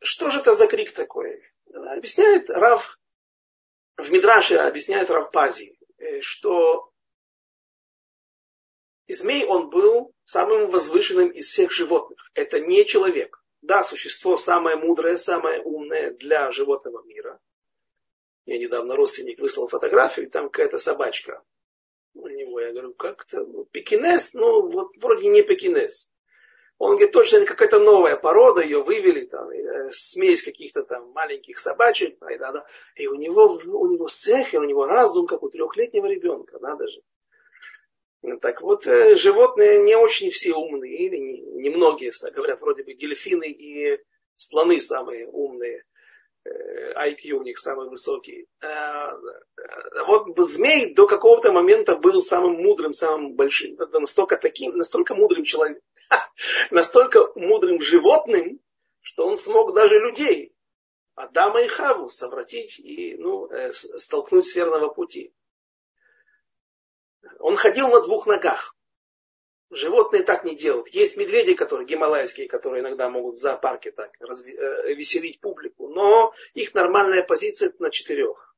что 0.00 0.30
же 0.30 0.40
это 0.40 0.54
за 0.54 0.68
крик 0.68 0.92
такой? 0.92 1.42
Объясняет 1.72 2.48
Рав 2.50 2.98
в 3.98 4.10
Мидраше 4.10 4.54
объясняет 4.54 5.10
Равпази, 5.10 5.76
э, 5.98 6.20
что 6.20 6.87
змей 9.14 9.44
он 9.44 9.70
был 9.70 10.12
самым 10.24 10.70
возвышенным 10.70 11.28
из 11.28 11.48
всех 11.48 11.72
животных. 11.72 12.30
Это 12.34 12.60
не 12.60 12.84
человек. 12.84 13.42
Да, 13.62 13.82
существо 13.82 14.36
самое 14.36 14.76
мудрое, 14.76 15.16
самое 15.16 15.62
умное 15.62 16.12
для 16.12 16.50
животного 16.52 17.02
мира. 17.04 17.40
Я 18.46 18.58
недавно 18.58 18.96
родственник 18.96 19.40
выслал 19.40 19.68
фотографию, 19.68 20.26
и 20.26 20.30
там 20.30 20.48
какая-то 20.48 20.78
собачка. 20.78 21.42
У 22.14 22.28
него, 22.28 22.60
я 22.60 22.72
говорю, 22.72 22.94
как-то 22.94 23.44
ну, 23.44 23.64
пекинес, 23.64 24.34
ну 24.34 24.70
вот 24.70 24.96
вроде 24.96 25.28
не 25.28 25.42
пекинес. 25.42 26.10
Он 26.78 26.92
говорит, 26.92 27.12
точно 27.12 27.38
это 27.38 27.46
какая-то 27.46 27.80
новая 27.80 28.16
порода, 28.16 28.62
ее 28.62 28.82
вывели, 28.82 29.26
там, 29.26 29.50
э, 29.50 29.90
смесь 29.90 30.42
каких-то 30.44 30.84
там 30.84 31.10
маленьких 31.10 31.58
собачек, 31.58 32.16
и, 32.30 33.02
и 33.02 33.06
у 33.08 33.16
него, 33.16 33.58
у 33.66 33.86
него 33.92 34.06
сехер, 34.06 34.60
у 34.60 34.64
него 34.64 34.86
разум, 34.86 35.26
как 35.26 35.42
у 35.42 35.50
трехлетнего 35.50 36.06
ребенка, 36.06 36.58
надо 36.60 36.86
же. 36.86 37.02
Ну, 38.22 38.38
так 38.38 38.60
вот, 38.62 38.86
э, 38.86 39.16
животные 39.16 39.80
не 39.82 39.96
очень 39.96 40.30
все 40.30 40.54
умные, 40.54 40.96
или 40.96 41.16
немногие, 41.16 42.10
не 42.10 42.30
говорят, 42.30 42.60
вроде 42.60 42.82
бы 42.82 42.94
дельфины 42.94 43.48
и 43.48 44.00
слоны 44.36 44.80
самые 44.80 45.28
умные. 45.28 45.84
IQ 46.96 47.32
у 47.32 47.42
них 47.42 47.58
самый 47.58 47.88
высокий. 47.88 48.46
Э, 48.60 49.10
вот 50.06 50.38
змей 50.38 50.94
до 50.94 51.06
какого-то 51.06 51.52
момента 51.52 51.96
был 51.96 52.22
самым 52.22 52.62
мудрым, 52.62 52.92
самым 52.92 53.34
большим, 53.34 53.76
настолько 53.92 54.36
таким, 54.36 54.76
настолько 54.76 55.14
мудрым 55.14 55.44
человеком, 55.44 55.82
настолько 56.70 57.30
мудрым 57.34 57.80
животным, 57.80 58.60
что 59.00 59.26
он 59.26 59.36
смог 59.36 59.74
даже 59.74 59.98
людей, 59.98 60.54
Адама 61.14 61.62
и 61.62 61.68
Хаву, 61.68 62.08
совратить 62.08 62.78
и 62.78 63.16
ну, 63.18 63.48
э, 63.50 63.72
столкнуть 63.72 64.46
с 64.46 64.54
верного 64.54 64.88
пути. 64.88 65.32
Он 67.38 67.56
ходил 67.56 67.88
на 67.88 68.00
двух 68.00 68.26
ногах. 68.26 68.74
Животные 69.70 70.22
так 70.22 70.44
не 70.44 70.54
делают. 70.54 70.88
Есть 70.88 71.18
медведи, 71.18 71.54
которые 71.54 71.86
гималайские, 71.86 72.48
которые 72.48 72.80
иногда 72.80 73.10
могут 73.10 73.36
в 73.36 73.38
зоопарке 73.38 73.90
так 73.90 74.10
разви, 74.18 74.54
э, 74.56 74.94
веселить 74.94 75.40
публику, 75.40 75.88
но 75.88 76.32
их 76.54 76.72
нормальная 76.74 77.22
позиция 77.22 77.72
на 77.78 77.90
четырех. 77.90 78.56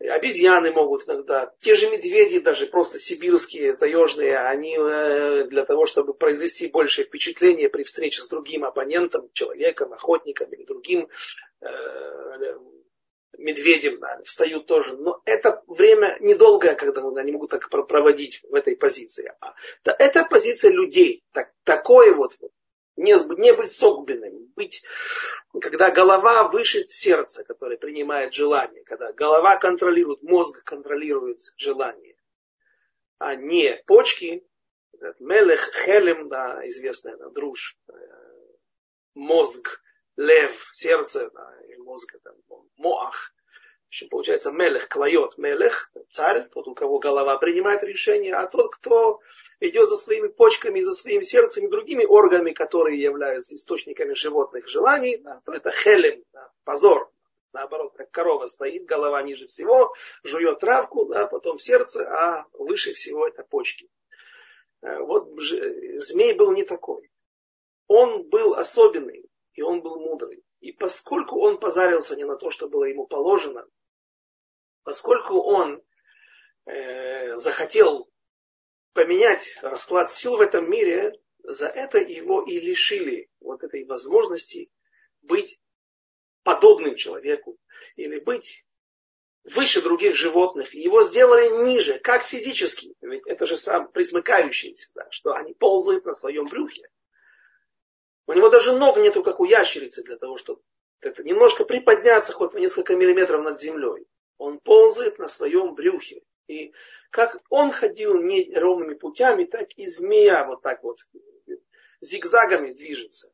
Обезьяны 0.00 0.72
могут 0.72 1.06
иногда, 1.06 1.54
те 1.60 1.76
же 1.76 1.88
медведи, 1.88 2.40
даже 2.40 2.66
просто 2.66 2.98
сибирские, 2.98 3.74
таежные, 3.74 4.38
они 4.38 4.76
э, 4.76 5.44
для 5.44 5.64
того, 5.64 5.86
чтобы 5.86 6.14
произвести 6.14 6.66
большее 6.66 7.06
впечатление 7.06 7.68
при 7.68 7.84
встрече 7.84 8.20
с 8.20 8.28
другим 8.28 8.64
оппонентом, 8.64 9.30
человеком, 9.32 9.92
охотником 9.92 10.52
или 10.52 10.64
другим 10.64 11.08
э, 11.60 12.58
медведем 13.38 14.00
да, 14.00 14.20
встают 14.24 14.66
тоже. 14.66 14.96
Но 14.96 15.20
это 15.24 15.62
время 15.66 16.16
недолгое, 16.20 16.74
когда 16.74 17.02
они 17.02 17.32
могут 17.32 17.50
так 17.50 17.68
проводить 17.68 18.42
в 18.44 18.54
этой 18.54 18.76
позиции. 18.76 19.32
А 19.40 19.54
это 19.84 20.24
позиция 20.24 20.70
людей. 20.70 21.24
Так, 21.32 21.52
такое 21.64 22.14
вот, 22.14 22.36
не, 22.96 23.14
не 23.40 23.52
быть 23.52 23.72
согбенным, 23.72 24.52
быть, 24.54 24.82
когда 25.60 25.90
голова 25.90 26.48
выше 26.48 26.86
сердца, 26.86 27.44
которое 27.44 27.76
принимает 27.76 28.32
желание, 28.32 28.84
когда 28.84 29.12
голова 29.12 29.56
контролирует, 29.56 30.22
мозг 30.22 30.62
контролирует 30.64 31.40
желание, 31.56 32.16
а 33.18 33.34
не 33.34 33.82
почки, 33.86 34.44
Мелех, 35.18 35.72
Хелем, 35.74 36.28
да, 36.28 36.66
известная 36.68 37.16
да, 37.16 37.28
друж, 37.30 37.76
э, 37.88 37.92
мозг, 39.14 39.80
лев, 40.16 40.68
сердце, 40.72 41.30
да, 41.30 41.54
и 41.68 41.76
мозг, 41.76 42.14
это 42.14 42.34
моах. 42.76 43.32
В 43.84 43.88
общем, 43.88 44.08
получается, 44.08 44.50
мелех, 44.50 44.88
клает 44.88 45.38
мелех, 45.38 45.92
царь, 46.08 46.48
тот, 46.48 46.66
у 46.66 46.74
кого 46.74 46.98
голова 46.98 47.38
принимает 47.38 47.82
решение, 47.84 48.34
а 48.34 48.46
тот, 48.46 48.74
кто 48.74 49.20
идет 49.60 49.88
за 49.88 49.96
своими 49.96 50.28
почками, 50.28 50.80
за 50.80 50.94
своим 50.94 51.22
сердцем 51.22 51.66
и 51.66 51.70
другими 51.70 52.04
органами, 52.04 52.52
которые 52.52 53.00
являются 53.00 53.54
источниками 53.54 54.14
животных 54.14 54.68
желаний, 54.68 55.18
да, 55.18 55.40
то 55.44 55.52
это 55.52 55.70
хелем, 55.70 56.24
да, 56.32 56.50
позор. 56.64 57.10
Наоборот, 57.52 57.92
как 57.96 58.10
корова 58.10 58.46
стоит, 58.46 58.84
голова 58.84 59.22
ниже 59.22 59.46
всего, 59.46 59.94
жует 60.24 60.58
травку, 60.58 61.06
да, 61.06 61.28
потом 61.28 61.58
сердце, 61.58 62.04
а 62.04 62.46
выше 62.54 62.94
всего 62.94 63.28
это 63.28 63.44
почки. 63.44 63.88
Э, 64.82 64.98
вот 64.98 65.28
змей 65.38 66.34
был 66.34 66.52
не 66.52 66.64
такой. 66.64 67.08
Он 67.86 68.24
был 68.24 68.54
особенный, 68.54 69.24
и 69.54 69.62
он 69.62 69.80
был 69.80 69.98
мудрый. 69.98 70.44
И 70.60 70.72
поскольку 70.72 71.40
он 71.40 71.58
позарился 71.58 72.16
не 72.16 72.24
на 72.24 72.36
то, 72.36 72.50
что 72.50 72.68
было 72.68 72.84
ему 72.84 73.06
положено, 73.06 73.66
поскольку 74.82 75.40
он 75.40 75.82
э, 76.66 77.36
захотел 77.36 78.10
поменять 78.92 79.58
расклад 79.62 80.10
сил 80.10 80.36
в 80.36 80.40
этом 80.40 80.70
мире, 80.70 81.12
за 81.42 81.66
это 81.66 81.98
его 81.98 82.42
и 82.42 82.58
лишили 82.58 83.28
вот 83.40 83.62
этой 83.62 83.84
возможности 83.84 84.70
быть 85.22 85.60
подобным 86.42 86.96
человеку 86.96 87.58
или 87.96 88.18
быть 88.18 88.64
выше 89.44 89.82
других 89.82 90.14
животных. 90.14 90.74
Его 90.74 91.02
сделали 91.02 91.64
ниже, 91.64 91.98
как 91.98 92.24
физически. 92.24 92.94
Ведь 93.02 93.26
это 93.26 93.46
же 93.46 93.56
сам 93.56 93.90
присмыкающийся, 93.92 94.88
да, 94.94 95.06
что 95.10 95.34
они 95.34 95.52
ползают 95.52 96.06
на 96.06 96.14
своем 96.14 96.46
брюхе. 96.46 96.88
У 98.26 98.32
него 98.32 98.48
даже 98.48 98.72
ног 98.72 98.96
нету, 98.96 99.22
как 99.22 99.40
у 99.40 99.44
ящерицы, 99.44 100.02
для 100.02 100.16
того, 100.16 100.36
чтобы 100.36 100.62
как 101.00 101.18
немножко 101.18 101.64
приподняться 101.64 102.32
хоть 102.32 102.54
на 102.54 102.58
несколько 102.58 102.96
миллиметров 102.96 103.42
над 103.42 103.60
землей. 103.60 104.06
Он 104.38 104.58
ползает 104.58 105.18
на 105.18 105.28
своем 105.28 105.74
брюхе. 105.74 106.22
И 106.46 106.72
как 107.10 107.42
он 107.50 107.70
ходил 107.70 108.20
неровными 108.20 108.94
путями, 108.94 109.44
так 109.44 109.72
и 109.76 109.86
змея 109.86 110.44
вот 110.46 110.62
так 110.62 110.82
вот 110.82 110.98
зигзагами 112.00 112.72
движется. 112.72 113.32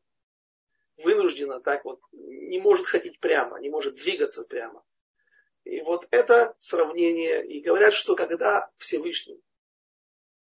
Вынуждена 0.97 1.61
так 1.61 1.85
вот, 1.85 1.99
не 2.11 2.59
может 2.59 2.85
ходить 2.85 3.19
прямо, 3.19 3.59
не 3.59 3.69
может 3.69 3.95
двигаться 3.95 4.43
прямо. 4.43 4.83
И 5.63 5.81
вот 5.81 6.07
это 6.11 6.55
сравнение. 6.59 7.45
И 7.45 7.61
говорят, 7.61 7.93
что 7.93 8.15
когда 8.15 8.69
Всевышний 8.77 9.41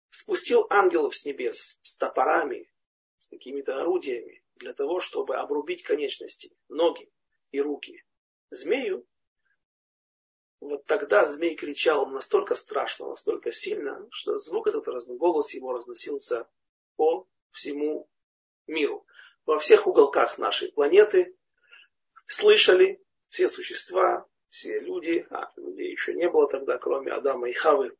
спустил 0.09 0.67
ангелов 0.69 1.15
с 1.15 1.25
небес 1.25 1.77
с 1.81 1.97
топорами, 1.97 2.69
с 3.25 3.27
какими-то 3.27 3.81
орудиями, 3.81 4.43
для 4.55 4.73
того, 4.73 4.99
чтобы 4.99 5.35
обрубить 5.37 5.81
конечности, 5.81 6.55
ноги 6.69 7.11
и 7.51 7.59
руки 7.59 8.03
змею, 8.51 9.05
вот 10.59 10.85
тогда 10.85 11.25
змей 11.25 11.55
кричал 11.55 12.05
настолько 12.05 12.53
страшно, 12.53 13.07
настолько 13.07 13.51
сильно, 13.51 14.07
что 14.11 14.37
звук 14.37 14.67
этот, 14.67 14.85
голос 15.17 15.53
его 15.55 15.73
разносился 15.73 16.47
по 16.97 17.27
всему 17.49 18.07
миру. 18.67 19.05
Во 19.45 19.57
всех 19.57 19.87
уголках 19.87 20.37
нашей 20.37 20.71
планеты 20.71 21.35
слышали 22.27 23.03
все 23.29 23.49
существа, 23.49 24.27
все 24.49 24.79
люди, 24.79 25.25
а 25.31 25.51
людей 25.55 25.91
еще 25.91 26.13
не 26.13 26.29
было 26.29 26.47
тогда, 26.47 26.77
кроме 26.77 27.11
Адама 27.11 27.49
и 27.49 27.53
Хавы, 27.53 27.97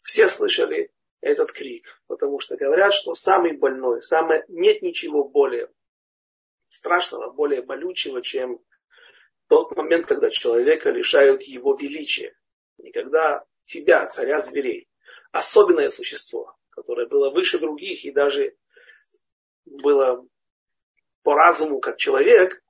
все 0.00 0.28
слышали 0.30 0.90
этот 1.22 1.52
крик, 1.52 1.86
потому 2.08 2.40
что 2.40 2.56
говорят, 2.56 2.92
что 2.92 3.14
самый 3.14 3.56
больной, 3.56 4.02
самое, 4.02 4.44
нет 4.48 4.82
ничего 4.82 5.24
более 5.24 5.70
страшного, 6.66 7.30
более 7.30 7.62
болючего, 7.62 8.20
чем 8.22 8.60
тот 9.48 9.74
момент, 9.76 10.06
когда 10.06 10.30
человека 10.30 10.90
лишают 10.90 11.44
его 11.44 11.74
величия. 11.76 12.36
И 12.78 12.90
когда 12.90 13.44
тебя, 13.66 14.06
царя 14.06 14.38
зверей, 14.38 14.88
особенное 15.30 15.90
существо, 15.90 16.56
которое 16.70 17.06
было 17.06 17.30
выше 17.30 17.58
других 17.58 18.04
и 18.04 18.10
даже 18.10 18.56
было 19.64 20.26
по 21.22 21.34
разуму 21.34 21.78
как 21.80 21.98
человек, 21.98 22.60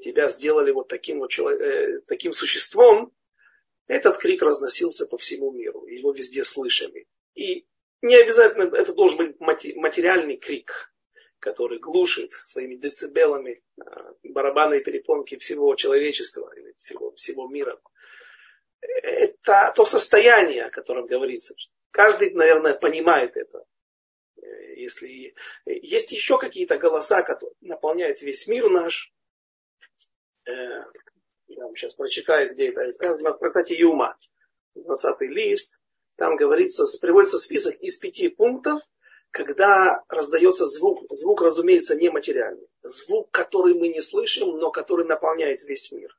тебя 0.00 0.28
сделали 0.28 0.70
вот 0.70 0.88
таким, 0.88 1.18
вот 1.18 1.30
человек, 1.30 1.60
э, 1.60 2.00
таким 2.06 2.32
существом, 2.32 3.12
Этот 3.86 4.18
крик 4.18 4.42
разносился 4.42 5.06
по 5.06 5.16
всему 5.16 5.50
миру, 5.50 5.86
его 5.86 6.12
везде 6.12 6.44
слышали. 6.44 7.06
И 7.34 7.66
не 8.02 8.16
обязательно 8.16 8.74
это 8.74 8.94
должен 8.94 9.18
быть 9.18 9.40
материальный 9.40 10.36
крик, 10.36 10.92
который 11.38 11.78
глушит 11.78 12.30
своими 12.32 12.76
децибелами 12.76 13.62
а, 13.80 14.14
барабанные 14.22 14.80
перепонки 14.80 15.36
всего 15.36 15.74
человечества 15.74 16.52
или 16.56 16.74
всего, 16.76 17.12
всего 17.12 17.48
мира. 17.48 17.80
Это 18.80 19.72
то 19.74 19.84
состояние, 19.84 20.66
о 20.66 20.70
котором 20.70 21.06
говорится. 21.06 21.54
Каждый, 21.90 22.30
наверное, 22.32 22.74
понимает 22.74 23.36
это. 23.36 23.64
Если 24.76 25.34
есть 25.66 26.12
еще 26.12 26.38
какие-то 26.38 26.78
голоса, 26.78 27.22
которые 27.22 27.56
наполняют 27.60 28.22
весь 28.22 28.46
мир 28.46 28.68
наш, 28.70 29.12
э, 30.46 30.52
я 31.48 31.64
вам 31.64 31.74
сейчас 31.74 31.94
прочитаю, 31.94 32.52
где 32.52 32.68
это 32.68 32.90
сказано, 32.92 33.32
в 33.32 33.38
трактате 33.38 33.76
Юма, 33.76 34.16
20 34.76 35.20
лист, 35.22 35.80
там 36.18 36.34
говорится, 36.34 36.84
приводится 37.00 37.38
список 37.38 37.76
из 37.76 37.96
пяти 37.96 38.28
пунктов, 38.28 38.82
когда 39.30 40.02
раздается 40.08 40.66
звук, 40.66 41.06
звук, 41.10 41.42
разумеется, 41.42 41.94
нематериальный. 41.94 42.66
Звук, 42.82 43.30
который 43.30 43.74
мы 43.74 43.86
не 43.86 44.00
слышим, 44.00 44.58
но 44.58 44.72
который 44.72 45.06
наполняет 45.06 45.62
весь 45.62 45.92
мир. 45.92 46.18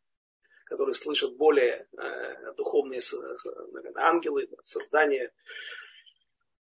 Который 0.63 0.93
слышат 0.93 1.35
более 1.35 1.85
э, 1.97 2.53
духовные 2.55 3.01
наверное, 3.73 4.03
ангелы, 4.03 4.47
создания. 4.63 5.33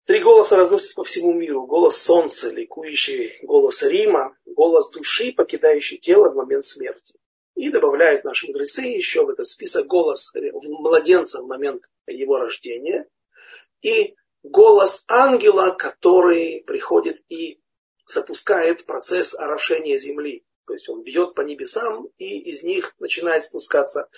Три 0.07 0.21
голоса 0.21 0.57
разносятся 0.57 0.95
по 0.95 1.05
всему 1.05 1.35
миру. 1.35 1.67
Голос 1.67 1.99
солнца, 1.99 2.51
ликующий 2.51 3.41
голос 3.43 3.83
Рима, 3.83 4.35
голос 4.47 4.91
души, 4.91 5.33
покидающий 5.33 5.99
тело 5.99 6.31
в 6.31 6.37
момент 6.37 6.65
смерти. 6.65 7.15
И 7.57 7.69
добавляют 7.69 8.25
наши 8.25 8.47
мудрецы 8.47 8.83
еще 8.83 9.27
в 9.27 9.29
этот 9.29 9.49
список 9.49 9.87
голос 9.87 10.33
младенца 10.63 11.43
в 11.43 11.47
момент 11.47 11.83
его 12.07 12.39
рождения 12.39 13.07
и 13.83 14.15
голос 14.43 15.05
ангела, 15.09 15.71
который 15.71 16.63
приходит 16.67 17.23
и 17.29 17.61
запускает 18.07 18.87
процесс 18.87 19.35
орошения 19.35 19.99
земли. 19.99 20.45
То 20.67 20.75
есть 20.75 20.89
он 20.89 21.03
бьет 21.03 21.35
по 21.35 21.41
небесам, 21.41 22.09
и 22.19 22.39
из 22.41 22.63
них 22.63 22.95
начинает 22.99 23.45
спускаться 23.45 24.09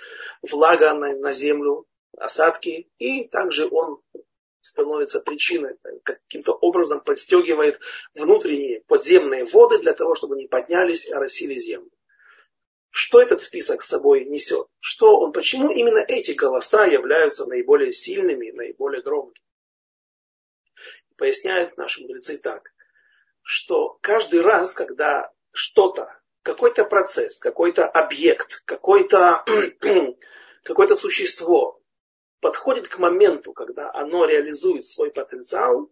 влага 0.43 0.95
на, 0.95 1.15
на 1.15 1.33
землю, 1.33 1.87
осадки, 2.17 2.89
и 2.99 3.29
также 3.29 3.69
он 3.69 4.01
становится 4.61 5.21
причиной, 5.21 5.77
каким-то 6.03 6.53
образом 6.53 7.01
подстегивает 7.01 7.81
внутренние 8.15 8.83
подземные 8.83 9.45
воды 9.45 9.79
для 9.79 9.95
того, 9.95 10.15
чтобы 10.15 10.35
они 10.35 10.49
поднялись 10.49 11.07
и 11.07 11.13
оросили 11.13 11.55
землю. 11.55 11.91
Что 12.91 13.21
этот 13.21 13.41
список 13.41 13.83
с 13.83 13.89
собой 13.89 14.25
несет? 14.25 14.67
Что 14.81 15.21
он, 15.21 15.33
почему 15.33 15.71
именно 15.71 15.99
эти 15.99 16.33
голоса 16.33 16.87
являются 16.87 17.47
наиболее 17.47 17.93
сильными, 17.93 18.51
наиболее 18.51 19.03
громкими? 19.03 19.45
Поясняют 21.21 21.77
наши 21.77 22.01
мудрецы 22.01 22.39
так, 22.39 22.73
что 23.43 23.99
каждый 24.01 24.41
раз, 24.41 24.73
когда 24.73 25.31
что-то, 25.53 26.19
какой-то 26.43 26.87
процесс, 26.87 27.41
какой-то 27.41 27.87
объект, 27.87 28.63
какой-то 28.65 29.45
какое 30.65 30.87
существо 30.97 31.79
подходит 32.41 32.89
к 32.89 32.97
моменту, 32.97 33.53
когда 33.53 33.93
оно 33.93 34.25
реализует 34.25 34.87
свой 34.87 35.11
потенциал, 35.11 35.91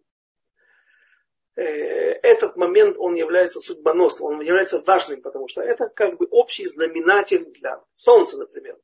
э, 1.55 1.61
этот 1.63 2.55
момент, 2.55 2.97
он 2.97 3.13
является 3.13 3.61
судьбоносным, 3.61 4.29
он 4.29 4.41
является 4.41 4.79
важным, 4.79 5.21
потому 5.21 5.47
что 5.47 5.61
это 5.61 5.89
как 5.89 6.17
бы 6.17 6.25
общий 6.31 6.65
знаменатель 6.65 7.45
для 7.51 7.79
Солнца, 7.93 8.39
например. 8.39 8.79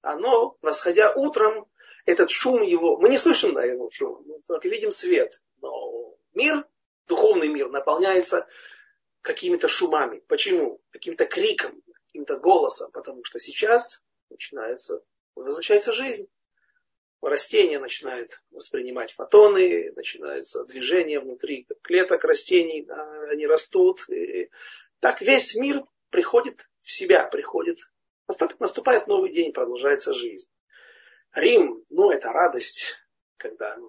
Оно, 0.00 0.56
восходя 0.62 1.12
утром, 1.12 1.66
этот 2.06 2.30
шум 2.30 2.62
его, 2.62 2.96
мы 2.96 3.10
не 3.10 3.18
слышим 3.18 3.52
да, 3.52 3.62
его 3.62 3.90
шум, 3.90 4.22
мы 4.24 4.40
только 4.48 4.70
видим 4.70 4.90
свет, 4.90 5.42
мир, 6.34 6.66
духовный 7.06 7.48
мир, 7.48 7.68
наполняется 7.68 8.46
какими-то 9.20 9.68
шумами. 9.68 10.20
Почему? 10.28 10.80
Каким-то 10.90 11.26
криком, 11.26 11.82
каким-то 12.06 12.36
голосом, 12.36 12.90
потому 12.92 13.24
что 13.24 13.38
сейчас 13.38 14.04
начинается, 14.28 15.02
возвращается 15.34 15.92
жизнь 15.92 16.28
растение 17.22 17.78
начинает 17.78 18.42
воспринимать 18.50 19.12
фотоны, 19.12 19.92
начинается 19.94 20.64
движение 20.64 21.20
внутри 21.20 21.66
клеток 21.82 22.24
растений, 22.24 22.86
они 23.30 23.46
растут. 23.46 24.08
И 24.08 24.50
так 25.00 25.22
весь 25.22 25.54
мир 25.54 25.84
приходит 26.10 26.68
в 26.82 26.90
себя, 26.90 27.24
приходит, 27.24 27.78
наступает 28.58 29.06
новый 29.06 29.32
день, 29.32 29.52
продолжается 29.52 30.14
жизнь. 30.14 30.50
Рим, 31.32 31.84
ну 31.88 32.10
это 32.10 32.30
радость, 32.30 32.98
когда 33.38 33.76
э, 33.76 33.80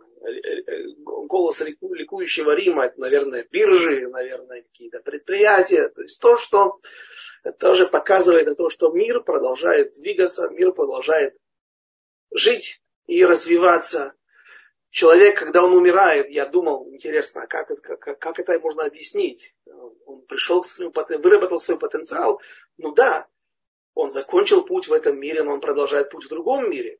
голос 1.05 1.61
ликующего 1.61 2.55
Рима, 2.55 2.85
это, 2.85 2.99
наверное, 2.99 3.47
биржи, 3.51 4.07
наверное, 4.07 4.61
какие-то 4.61 4.99
предприятия, 4.99 5.89
то 5.89 6.01
есть 6.01 6.21
то, 6.21 6.35
что 6.35 6.79
тоже 7.59 7.87
показывает 7.87 8.57
то, 8.57 8.69
что 8.69 8.91
мир 8.91 9.21
продолжает 9.21 9.93
двигаться, 9.93 10.49
мир 10.49 10.71
продолжает 10.71 11.35
жить, 12.31 12.81
и 13.05 13.25
развиваться. 13.25 14.13
Человек, 14.89 15.39
когда 15.39 15.63
он 15.63 15.73
умирает, 15.73 16.29
я 16.29 16.45
думал, 16.45 16.87
интересно, 16.91 17.43
а 17.43 17.47
как, 17.47 17.71
это, 17.71 17.81
как, 17.81 18.19
как 18.19 18.39
это 18.39 18.59
можно 18.59 18.85
объяснить? 18.85 19.55
Он 20.05 20.21
пришел 20.27 20.61
к 20.61 20.67
своему, 20.67 20.93
выработал 21.19 21.57
свой 21.57 21.79
потенциал. 21.79 22.39
Ну 22.77 22.93
да, 22.93 23.27
он 23.95 24.11
закончил 24.11 24.63
путь 24.63 24.87
в 24.87 24.93
этом 24.93 25.19
мире, 25.19 25.43
но 25.43 25.53
он 25.53 25.61
продолжает 25.61 26.11
путь 26.11 26.25
в 26.25 26.29
другом 26.29 26.69
мире. 26.69 26.99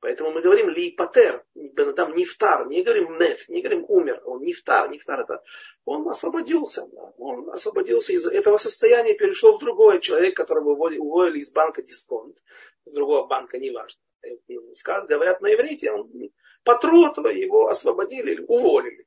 Поэтому 0.00 0.30
мы 0.30 0.42
говорим 0.42 0.68
ли 0.68 0.92
патер, 0.92 1.44
Бенадам 1.54 2.14
нефтар, 2.14 2.68
не 2.68 2.82
говорим 2.82 3.18
мет, 3.18 3.48
не 3.48 3.62
говорим 3.62 3.84
умер, 3.88 4.22
он 4.24 4.42
нефтар, 4.42 4.88
нефтар 4.90 5.20
это, 5.20 5.42
он 5.84 6.08
освободился, 6.08 6.84
он 7.18 7.50
освободился 7.50 8.12
из 8.12 8.26
этого 8.26 8.58
состояния, 8.58 9.14
перешел 9.14 9.54
в 9.54 9.58
другое, 9.58 9.98
человек, 9.98 10.36
которого 10.36 10.70
уволили 10.70 11.40
из 11.40 11.52
банка 11.52 11.82
дисконт, 11.82 12.36
с 12.84 12.94
другого 12.94 13.26
банка, 13.26 13.58
неважно 13.58 14.00
говорят 15.08 15.40
на 15.40 15.54
иврите, 15.54 15.92
он 15.92 16.10
потрот, 16.64 17.18
его 17.18 17.68
освободили 17.68 18.32
или 18.32 18.44
уволили, 18.46 19.06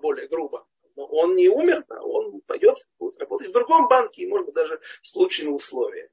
более 0.00 0.28
грубо. 0.28 0.66
Но 0.94 1.06
он 1.06 1.36
не 1.36 1.48
умер, 1.48 1.86
он 1.88 2.42
пойдет, 2.42 2.76
будет 2.98 3.18
работать 3.18 3.48
в 3.48 3.52
другом 3.52 3.88
банке, 3.88 4.22
и, 4.22 4.26
может 4.26 4.46
быть, 4.46 4.54
даже 4.54 4.80
с 5.00 5.14
лучшими 5.16 5.48
условиями. 5.48 6.10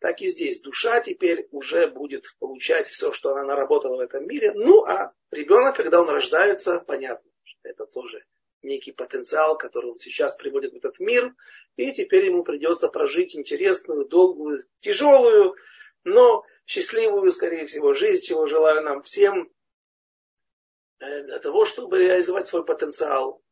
Так 0.00 0.20
и 0.20 0.28
здесь. 0.28 0.60
Душа 0.60 1.00
теперь 1.00 1.48
уже 1.50 1.88
будет 1.88 2.26
получать 2.38 2.86
все, 2.86 3.12
что 3.12 3.32
она 3.32 3.44
наработала 3.44 3.96
в 3.96 4.00
этом 4.00 4.26
мире. 4.26 4.52
Ну, 4.54 4.84
а 4.84 5.12
ребенок, 5.32 5.76
когда 5.76 6.00
он 6.00 6.08
рождается, 6.08 6.78
понятно, 6.80 7.28
что 7.42 7.68
это 7.68 7.86
тоже 7.86 8.24
некий 8.62 8.92
потенциал, 8.92 9.56
который 9.58 9.92
он 9.92 9.98
сейчас 9.98 10.36
приводит 10.36 10.72
в 10.72 10.76
этот 10.76 11.00
мир. 11.00 11.34
И 11.76 11.92
теперь 11.92 12.26
ему 12.26 12.44
придется 12.44 12.88
прожить 12.88 13.36
интересную, 13.36 14.04
долгую, 14.06 14.60
тяжелую, 14.80 15.56
но 16.04 16.44
счастливую, 16.66 17.30
скорее 17.30 17.66
всего, 17.66 17.94
жизнь, 17.94 18.24
чего 18.24 18.46
желаю 18.46 18.82
нам 18.82 19.02
всем, 19.02 19.50
э, 21.00 21.24
для 21.24 21.38
того, 21.40 21.64
чтобы 21.64 21.98
реализовать 21.98 22.46
свой 22.46 22.64
потенциал. 22.64 23.42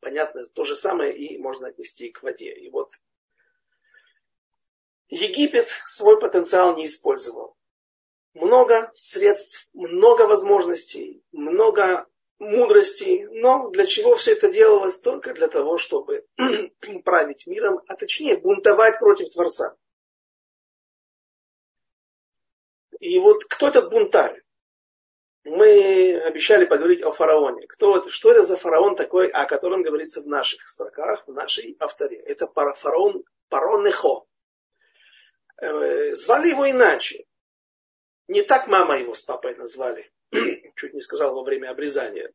Понятно, 0.00 0.44
то 0.46 0.64
же 0.64 0.76
самое 0.76 1.16
и 1.16 1.36
можно 1.38 1.68
отнести 1.68 2.10
к 2.10 2.22
воде. 2.22 2.54
И 2.54 2.70
вот 2.70 2.92
Египет 5.08 5.68
свой 5.86 6.20
потенциал 6.20 6.76
не 6.76 6.86
использовал. 6.86 7.56
Много 8.34 8.92
средств, 8.94 9.68
много 9.72 10.26
возможностей, 10.26 11.22
много 11.32 12.06
мудрости, 12.38 13.26
но 13.32 13.70
для 13.70 13.86
чего 13.86 14.14
все 14.14 14.32
это 14.32 14.52
делалось? 14.52 15.00
Только 15.00 15.34
для 15.34 15.48
того, 15.48 15.78
чтобы 15.78 16.26
править 17.04 17.46
миром, 17.46 17.80
а 17.88 17.96
точнее 17.96 18.36
бунтовать 18.36 18.98
против 18.98 19.32
Творца. 19.32 19.76
И 23.00 23.18
вот 23.18 23.44
кто 23.44 23.68
этот 23.68 23.90
бунтарь? 23.90 24.42
Мы 25.44 26.20
обещали 26.20 26.66
поговорить 26.66 27.02
о 27.02 27.12
фараоне. 27.12 27.66
Кто 27.68 27.96
это, 27.96 28.10
что 28.10 28.30
это 28.30 28.44
за 28.44 28.56
фараон 28.56 28.96
такой, 28.96 29.28
о 29.28 29.46
котором 29.46 29.82
говорится 29.82 30.20
в 30.20 30.26
наших 30.26 30.68
строках, 30.68 31.26
в 31.26 31.32
нашей 31.32 31.76
авторе? 31.78 32.18
Это 32.18 32.46
фараон 32.46 33.24
Паронехо. 33.48 34.26
Э, 35.60 36.14
звали 36.14 36.50
его 36.50 36.70
иначе. 36.70 37.24
Не 38.28 38.42
так 38.42 38.68
мама 38.68 38.98
его 38.98 39.14
с 39.14 39.22
папой 39.22 39.56
назвали. 39.56 40.10
Чуть 40.76 40.94
не 40.94 41.00
сказал 41.00 41.34
во 41.34 41.42
время 41.42 41.70
обрезания. 41.70 42.32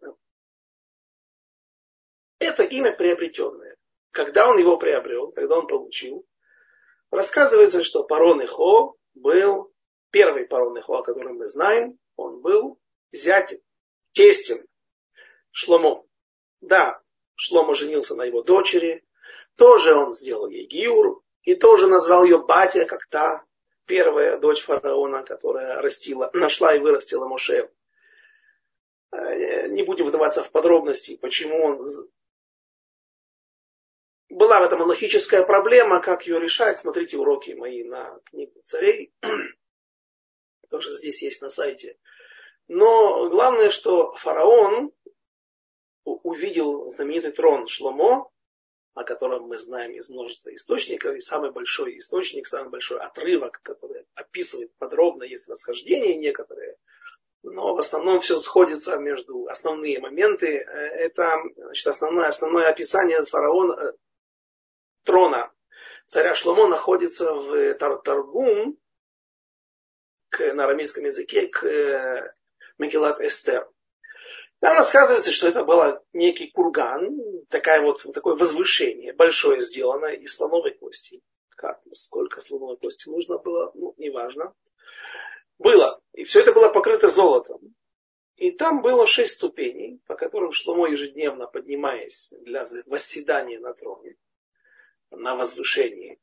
Это 2.39 2.63
имя 2.63 2.91
приобретенное. 2.91 3.77
Когда 4.11 4.49
он 4.49 4.57
его 4.57 4.77
приобрел, 4.77 5.31
когда 5.31 5.57
он 5.57 5.67
получил, 5.67 6.25
рассказывается, 7.09 7.83
что 7.83 8.03
Паронехо 8.03 8.95
был 9.13 9.73
первый 10.11 10.45
парон 10.45 10.73
Нехо, 10.75 10.97
о 10.97 11.03
котором 11.03 11.37
мы 11.37 11.47
знаем, 11.47 11.97
он 12.15 12.41
был 12.41 12.79
зятем, 13.11 13.59
тестем 14.11 14.67
Шломо. 15.51 16.05
Да, 16.61 17.01
Шломо 17.35 17.73
женился 17.73 18.15
на 18.15 18.23
его 18.23 18.43
дочери, 18.43 19.03
тоже 19.55 19.95
он 19.95 20.13
сделал 20.13 20.47
ей 20.47 20.67
гиур, 20.67 21.22
и 21.43 21.55
тоже 21.55 21.87
назвал 21.87 22.23
ее 22.23 22.39
батя, 22.39 22.85
как 22.85 23.07
та, 23.07 23.43
первая 23.85 24.37
дочь 24.37 24.61
фараона, 24.61 25.23
которая 25.23 25.81
растила, 25.81 26.29
нашла 26.33 26.73
и 26.73 26.79
вырастила 26.79 27.27
Моше. 27.27 27.69
Э, 29.11 29.67
не 29.67 29.83
будем 29.83 30.05
вдаваться 30.05 30.43
в 30.43 30.51
подробности, 30.51 31.17
почему 31.17 31.63
он... 31.63 31.85
Была 34.29 34.61
в 34.61 34.63
этом 34.63 34.81
логическая 34.81 35.43
проблема, 35.43 36.01
как 36.01 36.25
ее 36.25 36.39
решать. 36.39 36.79
Смотрите 36.79 37.17
уроки 37.17 37.51
мои 37.51 37.83
на 37.83 38.19
книгу 38.25 38.59
царей. 38.63 39.13
Тоже 40.71 40.91
здесь 40.91 41.21
есть 41.21 41.43
на 41.43 41.49
сайте. 41.49 41.99
Но 42.67 43.29
главное, 43.29 43.69
что 43.69 44.13
фараон 44.13 44.91
увидел 46.03 46.89
знаменитый 46.89 47.31
трон 47.31 47.67
Шломо, 47.67 48.32
о 48.93 49.03
котором 49.03 49.43
мы 49.43 49.57
знаем 49.57 49.93
из 49.93 50.09
множества 50.09 50.53
источников, 50.53 51.15
и 51.15 51.19
самый 51.19 51.51
большой 51.51 51.97
источник, 51.97 52.45
самый 52.45 52.69
большой 52.69 52.99
отрывок, 52.99 53.59
который 53.63 54.05
описывает 54.13 54.71
подробно, 54.77 55.23
есть 55.23 55.49
расхождения 55.49 56.15
некоторые, 56.15 56.77
но 57.43 57.75
в 57.75 57.79
основном 57.79 58.19
все 58.21 58.37
сходится 58.37 58.97
между 58.97 59.47
основные 59.47 59.99
моменты. 59.99 60.47
Это 60.57 61.41
значит, 61.57 61.87
основное, 61.87 62.27
основное 62.27 62.69
описание 62.69 63.21
фараона, 63.23 63.73
э, 63.73 63.93
трона 65.03 65.51
царя 66.05 66.35
Шломо 66.35 66.67
находится 66.67 67.33
в 67.33 67.73
Тар 67.75 68.01
Таргум, 68.01 68.77
к, 70.29 70.53
на 70.53 70.65
арамейском 70.65 71.05
языке, 71.05 71.47
к 71.47 71.65
э, 71.65 72.33
Мегилат 72.77 73.19
Эстер. 73.19 73.69
Там 74.63 74.77
рассказывается, 74.77 75.33
что 75.33 75.49
это 75.49 75.65
был 75.65 75.99
некий 76.13 76.47
курган, 76.47 77.19
такая 77.49 77.81
вот, 77.81 78.01
такое 78.13 78.37
возвышение, 78.37 79.11
большое 79.11 79.59
сделано 79.59 80.05
из 80.05 80.37
слоновой 80.37 80.71
кости. 80.73 81.21
Как, 81.49 81.81
сколько 81.91 82.39
слоновой 82.39 82.77
кости 82.77 83.09
нужно 83.09 83.39
было, 83.39 83.73
ну, 83.73 83.93
неважно. 83.97 84.53
Было. 85.57 85.99
И 86.13 86.23
все 86.23 86.39
это 86.39 86.53
было 86.53 86.69
покрыто 86.69 87.09
золотом. 87.09 87.59
И 88.37 88.51
там 88.51 88.81
было 88.81 89.05
шесть 89.05 89.33
ступеней, 89.33 89.99
по 90.07 90.15
которым 90.15 90.53
Шломо 90.53 90.87
ежедневно 90.87 91.47
поднимаясь 91.47 92.31
для 92.39 92.65
восседания 92.85 93.59
на 93.59 93.73
троне, 93.73 94.15
на 95.11 95.35
возвышении, 95.35 96.21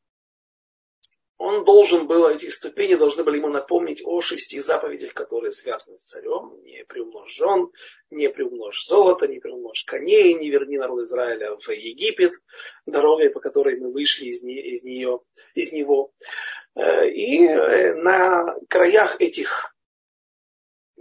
он 1.41 1.64
должен 1.64 2.07
был, 2.07 2.28
эти 2.28 2.51
ступени 2.51 2.97
должны 2.97 3.24
были 3.24 3.38
ему 3.38 3.49
напомнить 3.49 4.03
о 4.05 4.20
шести 4.20 4.61
заповедях, 4.61 5.14
которые 5.14 5.53
связаны 5.53 5.97
с 5.97 6.05
царем. 6.05 6.61
Не 6.64 6.84
приумножь 6.84 7.34
жен, 7.34 7.70
не 8.11 8.28
приумножь 8.28 8.84
золото, 8.84 9.26
не 9.26 9.41
приумножь 9.41 9.84
коней, 9.84 10.34
не 10.34 10.51
верни 10.51 10.76
народ 10.76 11.01
Израиля 11.05 11.57
в 11.57 11.66
Египет, 11.70 12.32
дорогой, 12.84 13.30
по 13.30 13.41
которой 13.41 13.80
мы 13.80 13.91
вышли 13.91 14.26
из, 14.26 14.43
не, 14.43 14.61
из, 14.61 14.84
нее, 14.84 15.20
из 15.55 15.72
него. 15.72 16.12
Э, 16.74 17.09
и 17.09 17.47
э, 17.47 17.95
на 17.95 18.55
краях 18.68 19.18
этих 19.18 19.74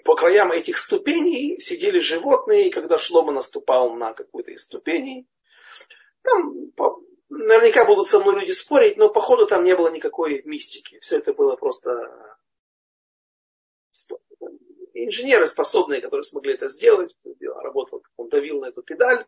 по 0.05 0.15
краям 0.15 0.53
этих 0.53 0.77
ступеней 0.77 1.59
сидели 1.59 1.99
животные, 1.99 2.67
и 2.67 2.71
когда 2.71 2.97
Шлома 2.97 3.33
наступал 3.33 3.93
на 3.93 4.13
какую-то 4.13 4.51
из 4.51 4.63
ступеней, 4.63 5.27
там 6.21 6.71
наверняка 7.29 7.85
будут 7.85 8.07
со 8.07 8.19
мной 8.19 8.41
люди 8.41 8.51
спорить, 8.51 8.97
но 8.97 9.09
походу 9.09 9.47
там 9.47 9.63
не 9.63 9.75
было 9.75 9.89
никакой 9.89 10.41
мистики. 10.43 10.99
Все 10.99 11.17
это 11.17 11.33
было 11.33 11.55
просто 11.55 12.37
инженеры 14.93 15.47
способные, 15.47 16.01
которые 16.01 16.23
смогли 16.23 16.53
это 16.53 16.67
сделать. 16.67 17.15
Работал, 17.41 18.03
он 18.17 18.29
давил 18.29 18.61
на 18.61 18.67
эту 18.67 18.81
педаль, 18.81 19.25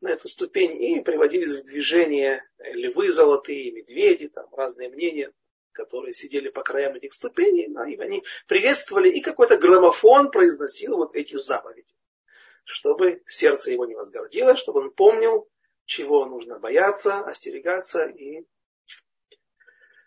на 0.00 0.08
эту 0.08 0.28
ступень, 0.28 0.82
и 0.82 1.00
приводились 1.00 1.54
в 1.54 1.64
движение 1.64 2.44
львы 2.58 3.10
золотые, 3.10 3.72
медведи, 3.72 4.28
там 4.28 4.52
разные 4.54 4.88
мнения, 4.88 5.32
которые 5.72 6.12
сидели 6.12 6.48
по 6.48 6.62
краям 6.62 6.94
этих 6.94 7.12
ступеней, 7.12 7.64
и 7.64 8.00
они 8.00 8.24
приветствовали, 8.46 9.10
и 9.10 9.20
какой-то 9.20 9.56
граммофон 9.56 10.30
произносил 10.30 10.96
вот 10.96 11.14
эти 11.14 11.36
заповеди, 11.36 11.92
чтобы 12.64 13.22
сердце 13.26 13.72
его 13.72 13.86
не 13.86 13.94
возгордилось, 13.94 14.58
чтобы 14.58 14.80
он 14.80 14.90
помнил, 14.90 15.48
чего 15.84 16.24
нужно 16.26 16.58
бояться, 16.58 17.20
остерегаться 17.20 18.06
и 18.06 18.46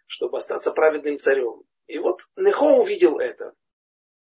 чтобы 0.08 0.38
остаться 0.38 0.72
праведным 0.72 1.18
царем. 1.18 1.64
И 1.88 1.98
вот 1.98 2.22
Нехо 2.36 2.78
увидел 2.78 3.20
это. 3.20 3.54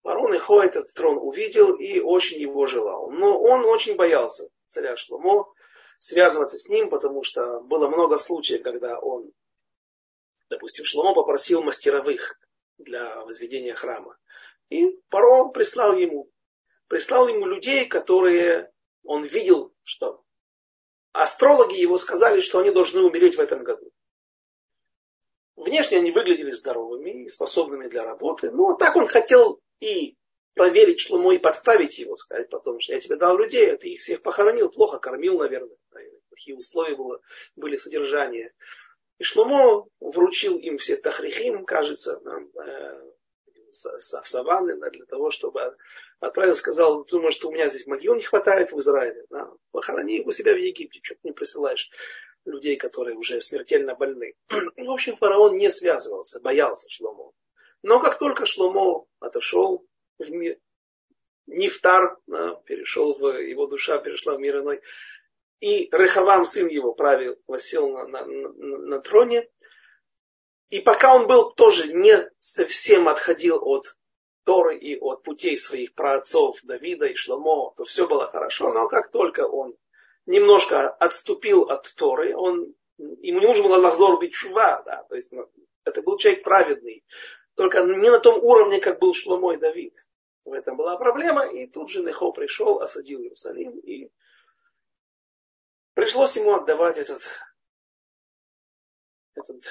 Фарон 0.03 0.31
Нехо 0.31 0.61
этот 0.61 0.93
трон 0.93 1.17
увидел 1.17 1.75
и 1.75 1.99
очень 1.99 2.39
его 2.39 2.65
желал. 2.65 3.09
Но 3.11 3.39
он 3.39 3.65
очень 3.65 3.95
боялся 3.95 4.49
царя 4.67 4.95
Шломо 4.95 5.51
связываться 5.97 6.57
с 6.57 6.69
ним, 6.69 6.89
потому 6.89 7.23
что 7.23 7.59
было 7.61 7.89
много 7.89 8.17
случаев, 8.17 8.63
когда 8.63 8.99
он, 8.99 9.31
допустим, 10.49 10.85
Шломо 10.85 11.13
попросил 11.13 11.61
мастеровых 11.61 12.39
для 12.77 13.23
возведения 13.25 13.75
храма. 13.75 14.17
И 14.69 14.99
Паро 15.09 15.45
прислал 15.49 15.95
ему, 15.95 16.31
прислал 16.87 17.27
ему 17.27 17.45
людей, 17.45 17.85
которые 17.85 18.71
он 19.03 19.23
видел, 19.23 19.73
что 19.83 20.23
астрологи 21.11 21.75
его 21.75 21.97
сказали, 21.97 22.39
что 22.39 22.59
они 22.59 22.71
должны 22.71 23.01
умереть 23.01 23.35
в 23.35 23.39
этом 23.39 23.63
году. 23.63 23.91
Внешне 25.55 25.97
они 25.97 26.11
выглядели 26.11 26.51
здоровыми 26.51 27.25
и 27.25 27.29
способными 27.29 27.87
для 27.87 28.05
работы. 28.05 28.51
Но 28.51 28.75
так 28.75 28.95
он 28.95 29.07
хотел 29.07 29.59
и 29.81 30.15
проверить 30.53 31.01
Шломо 31.01 31.33
и 31.33 31.37
подставить 31.37 31.99
его, 31.99 32.15
сказать 32.17 32.49
потом, 32.49 32.79
что 32.79 32.93
я 32.93 32.99
тебе 32.99 33.17
дал 33.17 33.37
людей, 33.37 33.71
а 33.71 33.77
ты 33.77 33.89
их 33.89 34.01
всех 34.01 34.21
похоронил, 34.21 34.69
плохо 34.69 34.99
кормил, 34.99 35.39
наверное. 35.39 35.75
Какие 36.29 36.55
условия 36.55 36.95
было, 36.95 37.19
были 37.55 37.75
содержания. 37.75 38.53
И 39.17 39.23
Шломо 39.23 39.85
вручил 39.99 40.57
им 40.57 40.77
все 40.77 40.95
тахрихим, 40.95 41.65
кажется, 41.65 42.21
саванны 43.71 44.77
для 44.91 45.05
того, 45.05 45.29
чтобы 45.29 45.75
отправил, 46.19 46.55
сказал, 46.55 47.05
думаю, 47.05 47.31
что 47.31 47.49
у 47.49 47.51
меня 47.51 47.67
здесь 47.69 47.87
могил 47.87 48.15
не 48.15 48.21
хватает 48.21 48.71
в 48.71 48.79
Израиле. 48.79 49.25
Да, 49.29 49.51
похорони 49.71 50.21
у 50.21 50.31
себя 50.31 50.53
в 50.53 50.57
Египте, 50.57 50.99
что 51.03 51.15
ты 51.15 51.21
не 51.23 51.31
присылаешь 51.31 51.89
людей, 52.45 52.77
которые 52.77 53.17
уже 53.17 53.41
смертельно 53.41 53.95
больны. 53.95 54.33
В 54.49 54.91
общем, 54.91 55.15
фараон 55.15 55.57
не 55.57 55.69
связывался, 55.69 56.39
боялся 56.39 56.89
Шломо. 56.89 57.31
Но 57.83 57.99
как 57.99 58.19
только 58.19 58.45
Шломо 58.45 59.05
отошел 59.19 59.85
в 60.17 60.29
мир, 60.29 60.57
Нифтар 61.47 62.17
да, 62.27 62.55
перешел 62.65 63.17
в 63.17 63.27
его 63.39 63.65
душа, 63.65 63.97
перешла 63.97 64.35
в 64.35 64.39
мир 64.39 64.59
иной, 64.59 64.81
и 65.59 65.89
Рехавам, 65.91 66.45
сын 66.45 66.67
его, 66.67 66.93
правил, 66.93 67.37
восел 67.47 67.89
на, 67.89 68.07
на, 68.07 68.25
на, 68.25 68.77
на 68.77 68.99
троне, 68.99 69.49
и 70.69 70.81
пока 70.81 71.15
он 71.15 71.27
был 71.27 71.51
тоже 71.51 71.91
не 71.91 72.29
совсем 72.39 73.07
отходил 73.07 73.59
от 73.63 73.95
Торы 74.43 74.77
и 74.77 74.97
от 74.99 75.23
путей 75.23 75.57
своих 75.57 75.93
праотцов 75.93 76.59
Давида 76.63 77.07
и 77.07 77.15
Шломо, 77.15 77.73
то 77.75 77.85
все 77.85 78.07
было 78.07 78.29
хорошо. 78.31 78.71
Но 78.71 78.87
как 78.87 79.11
только 79.11 79.47
он 79.47 79.75
немножко 80.25 80.89
отступил 80.89 81.63
от 81.63 81.93
Торы, 81.95 82.35
он, 82.35 82.73
ему 82.97 83.39
не 83.39 83.45
нужно 83.45 83.63
было 83.63 83.77
лахзор 83.77 84.19
бить 84.19 84.33
чува, 84.33 84.81
да, 84.83 85.03
то 85.03 85.15
есть 85.15 85.31
ну, 85.31 85.49
это 85.85 86.01
был 86.01 86.17
человек 86.17 86.43
праведный, 86.43 87.03
только 87.55 87.81
не 87.81 88.09
на 88.09 88.19
том 88.19 88.43
уровне, 88.43 88.79
как 88.79 88.99
был 88.99 89.13
Шломо 89.13 89.53
и 89.53 89.57
Давид. 89.57 90.05
В 90.45 90.53
этом 90.53 90.77
была 90.77 90.97
проблема, 90.97 91.45
и 91.45 91.67
тут 91.67 91.89
же 91.91 92.03
Нехо 92.03 92.31
пришел, 92.31 92.79
осадил 92.79 93.21
Иерусалим, 93.21 93.77
и 93.79 94.09
пришлось 95.93 96.35
ему 96.37 96.55
отдавать 96.55 96.97
этот, 96.97 97.21
этот 99.35 99.63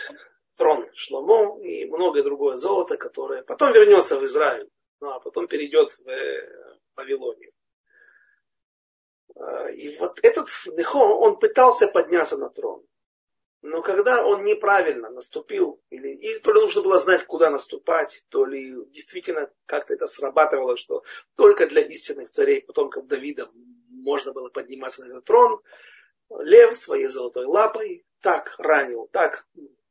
трон 0.58 0.90
Шломо 0.94 1.58
и 1.62 1.86
многое 1.86 2.22
другое 2.22 2.56
золото, 2.56 2.96
которое 2.96 3.42
потом 3.42 3.72
вернется 3.72 4.18
в 4.18 4.24
Израиль, 4.26 4.68
ну, 5.00 5.10
а 5.10 5.20
потом 5.20 5.46
перейдет 5.46 5.92
в 5.92 6.08
э, 6.08 6.76
Вавилонию. 6.96 7.52
А, 9.36 9.70
и 9.70 9.96
вот 9.98 10.18
этот 10.22 10.48
Нехо, 10.66 10.98
он 10.98 11.38
пытался 11.38 11.86
подняться 11.86 12.36
на 12.36 12.50
трон. 12.50 12.84
Но 13.62 13.82
когда 13.82 14.24
он 14.24 14.44
неправильно 14.44 15.10
наступил, 15.10 15.80
или, 15.90 16.08
или 16.08 16.38
то 16.38 16.52
ли 16.52 16.60
нужно 16.60 16.82
было 16.82 16.98
знать, 16.98 17.24
куда 17.24 17.50
наступать, 17.50 18.24
то 18.28 18.44
ли 18.44 18.72
действительно 18.90 19.50
как-то 19.66 19.94
это 19.94 20.06
срабатывало, 20.06 20.76
что 20.76 21.02
только 21.36 21.66
для 21.66 21.82
истинных 21.82 22.30
царей, 22.30 22.62
потомков 22.62 23.06
Давида, 23.06 23.50
можно 23.90 24.32
было 24.32 24.48
подниматься 24.48 25.04
на 25.04 25.10
этот 25.10 25.24
трон, 25.24 25.60
лев 26.30 26.76
своей 26.76 27.08
золотой 27.08 27.46
лапой 27.46 28.06
так 28.20 28.54
ранил, 28.58 29.08
так 29.12 29.46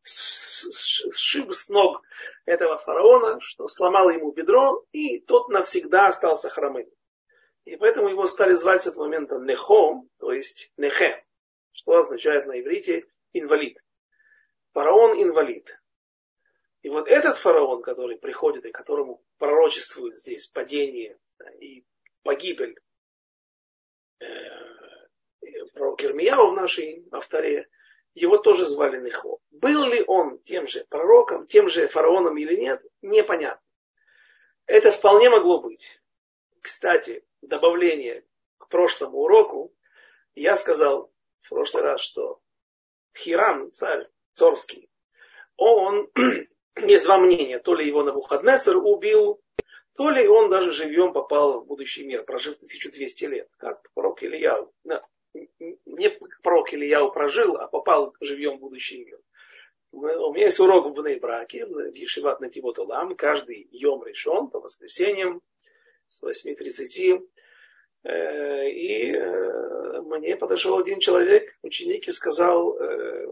сшиб 0.07 1.53
с 1.53 1.69
ног 1.69 2.01
этого 2.45 2.77
фараона, 2.77 3.39
что 3.41 3.67
сломал 3.67 4.09
ему 4.09 4.31
бедро, 4.31 4.85
и 4.91 5.19
тот 5.19 5.49
навсегда 5.49 6.07
остался 6.07 6.49
хромым. 6.49 6.89
И 7.65 7.75
поэтому 7.75 8.07
его 8.07 8.27
стали 8.27 8.53
звать 8.53 8.83
с 8.83 8.87
этого 8.87 9.03
момента 9.05 9.35
Нехо, 9.37 10.01
то 10.19 10.31
есть 10.31 10.71
Нехе, 10.77 11.25
что 11.71 11.97
означает 11.97 12.45
на 12.45 12.59
иврите 12.59 13.05
инвалид. 13.33 13.77
Фараон 14.73 15.21
инвалид. 15.21 15.77
И 16.81 16.89
вот 16.89 17.07
этот 17.07 17.37
фараон, 17.37 17.81
который 17.81 18.17
приходит 18.17 18.65
и 18.65 18.71
которому 18.71 19.21
пророчествует 19.37 20.15
здесь 20.15 20.47
падение 20.47 21.17
и 21.59 21.83
погибель 22.23 22.79
э, 24.19 24.25
пророк 25.73 26.03
Ирмияу 26.03 26.51
в 26.51 26.55
нашей 26.55 27.05
авторе, 27.11 27.67
его 28.21 28.37
тоже 28.37 28.65
звали 28.65 28.99
Нехо. 28.99 29.37
Был 29.51 29.85
ли 29.85 30.03
он 30.05 30.39
тем 30.39 30.67
же 30.67 30.85
пророком, 30.89 31.47
тем 31.47 31.69
же 31.69 31.87
фараоном 31.87 32.37
или 32.37 32.55
нет, 32.55 32.83
непонятно. 33.01 33.61
Это 34.65 34.91
вполне 34.91 35.29
могло 35.29 35.61
быть. 35.61 36.01
Кстати, 36.61 37.23
добавление 37.41 38.25
к 38.57 38.67
прошлому 38.67 39.19
уроку, 39.19 39.73
я 40.35 40.55
сказал 40.57 41.11
в 41.41 41.49
прошлый 41.49 41.83
раз, 41.83 42.01
что 42.01 42.41
Хирам, 43.15 43.71
царь 43.71 44.07
царский, 44.33 44.89
он, 45.55 46.09
есть 46.75 47.05
два 47.05 47.17
мнения, 47.19 47.59
то 47.59 47.73
ли 47.73 47.85
его 47.85 48.03
Навуходнецер 48.03 48.77
убил, 48.77 49.41
то 49.93 50.09
ли 50.09 50.27
он 50.27 50.49
даже 50.49 50.73
живьем 50.73 51.13
попал 51.13 51.61
в 51.61 51.65
будущий 51.65 52.03
мир, 52.03 52.23
прожив 52.23 52.55
1200 52.55 53.25
лет, 53.25 53.49
как 53.57 53.81
пророк 53.93 54.21
Ильяу. 54.21 54.71
Не 55.85 56.09
пророк 56.41 56.73
Ильяу 56.73 57.11
прожил, 57.11 57.57
а 57.57 57.67
попал 57.67 58.15
живьем 58.19 58.57
в 58.57 58.61
будущий 58.61 59.05
мир. 59.05 59.19
У 59.91 60.33
меня 60.33 60.45
есть 60.45 60.59
урок 60.59 60.87
в 60.87 60.93
Бнейбраке, 60.93 61.65
в 61.65 61.93
Ешиват 61.93 62.39
Нативот 62.39 62.77
Улам, 62.77 63.15
каждый 63.15 63.67
йом 63.71 64.03
решен 64.05 64.47
по 64.49 64.59
воскресеньям 64.59 65.41
с 66.09 66.21
8.30. 66.23 67.27
Э, 68.03 68.69
и 68.69 69.11
э, 69.11 70.01
мне 70.01 70.35
подошел 70.35 70.77
один 70.77 70.99
человек, 70.99 71.57
ученик, 71.61 72.07
и 72.07 72.11
сказал, 72.11 72.77
э, 72.77 73.27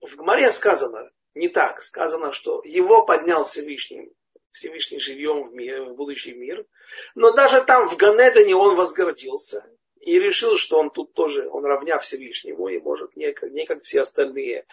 в 0.00 0.16
Гмаре 0.16 0.50
сказано, 0.52 1.10
не 1.34 1.48
так, 1.48 1.82
сказано, 1.82 2.32
что 2.32 2.62
его 2.64 3.04
поднял 3.04 3.44
Всевышний, 3.44 4.12
Всевышний 4.52 5.00
живьем 5.00 5.48
в, 5.48 5.54
мир, 5.54 5.82
в 5.84 5.96
будущий 5.96 6.32
мир, 6.32 6.66
но 7.14 7.32
даже 7.32 7.62
там 7.62 7.88
в 7.88 7.96
Ганедане 7.96 8.54
он 8.54 8.76
возгордился 8.76 9.64
и 10.04 10.18
решил, 10.18 10.58
что 10.58 10.78
он 10.78 10.90
тут 10.90 11.14
тоже, 11.14 11.48
он 11.48 11.64
равня 11.64 11.98
Всевышнему 11.98 12.68
и 12.68 12.78
может 12.78 13.16
не, 13.16 13.34
не 13.50 13.66
как 13.66 13.82
все 13.82 14.02
остальные 14.02 14.66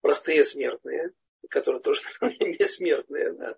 простые 0.00 0.42
смертные, 0.44 1.12
которые 1.48 1.82
тоже 1.82 2.02
не 2.20 2.64
смертные. 2.64 3.32
Да. 3.32 3.56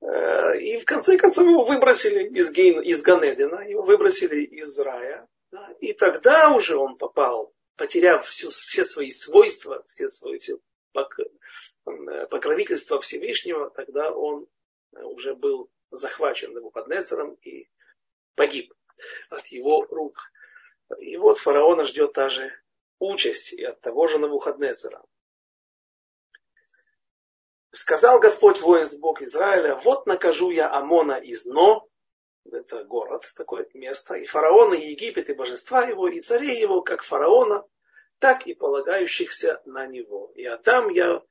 Э, 0.00 0.58
и 0.58 0.78
в 0.78 0.84
конце 0.84 1.18
концов 1.18 1.46
его 1.46 1.62
выбросили 1.62 2.24
из, 2.28 2.50
Гейн, 2.52 2.80
из 2.80 3.02
Ганедина, 3.02 3.68
его 3.68 3.82
выбросили 3.82 4.42
из 4.42 4.78
рая. 4.78 5.28
Да, 5.50 5.72
и 5.80 5.92
тогда 5.92 6.50
уже 6.50 6.76
он 6.76 6.96
попал, 6.96 7.54
потеряв 7.76 8.26
всю, 8.26 8.50
все 8.50 8.84
свои 8.84 9.10
свойства, 9.10 9.84
все 9.88 10.08
свои 10.08 10.38
все 10.38 10.58
э, 10.94 12.26
покровительство 12.26 13.00
Всевышнего, 13.00 13.70
тогда 13.70 14.10
он 14.10 14.46
уже 14.92 15.34
был 15.34 15.70
захвачен 15.90 16.52
Навуходнецером 16.54 17.34
и 17.42 17.68
погиб 18.34 18.72
от 19.30 19.46
его 19.48 19.84
рук. 19.90 20.18
И 20.98 21.16
вот 21.16 21.38
фараона 21.38 21.84
ждет 21.84 22.12
та 22.12 22.30
же 22.30 22.52
участь 22.98 23.52
и 23.52 23.62
от 23.64 23.80
того 23.80 24.06
же 24.06 24.18
Навуходнецера. 24.18 25.02
Сказал 27.72 28.20
Господь 28.20 28.60
воинств 28.60 28.98
Бог 29.00 29.20
Израиля, 29.22 29.74
вот 29.76 30.06
накажу 30.06 30.50
я 30.50 30.70
Амона 30.70 31.14
из 31.14 31.44
Но, 31.44 31.88
это 32.50 32.84
город, 32.84 33.32
такое 33.34 33.66
место, 33.74 34.14
и 34.14 34.26
фараона, 34.26 34.74
и 34.74 34.90
Египет, 34.90 35.28
и 35.28 35.34
божества 35.34 35.84
его, 35.84 36.08
и 36.08 36.20
царей 36.20 36.60
его, 36.60 36.82
как 36.82 37.02
фараона, 37.02 37.64
так 38.20 38.46
и 38.46 38.54
полагающихся 38.54 39.60
на 39.64 39.86
него. 39.86 40.30
И 40.36 40.44
отдам 40.44 40.88
я 40.88 41.22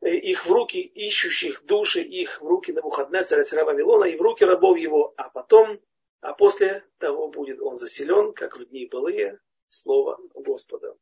их 0.00 0.46
в 0.46 0.50
руки 0.50 0.80
ищущих 0.80 1.64
души, 1.64 2.00
их 2.00 2.40
в 2.40 2.46
руки 2.46 2.72
Навуходнецера, 2.72 3.44
царя 3.44 3.64
Вавилона, 3.64 4.04
и 4.04 4.16
в 4.16 4.20
руки 4.20 4.44
рабов 4.44 4.76
его, 4.76 5.14
а 5.16 5.28
потом 5.28 5.80
а 6.22 6.34
после 6.34 6.84
того 6.98 7.28
будет 7.28 7.60
он 7.60 7.74
заселен, 7.74 8.32
как 8.32 8.56
в 8.56 8.64
дни 8.66 8.86
былые, 8.86 9.40
слово 9.68 10.20
Господа. 10.34 10.96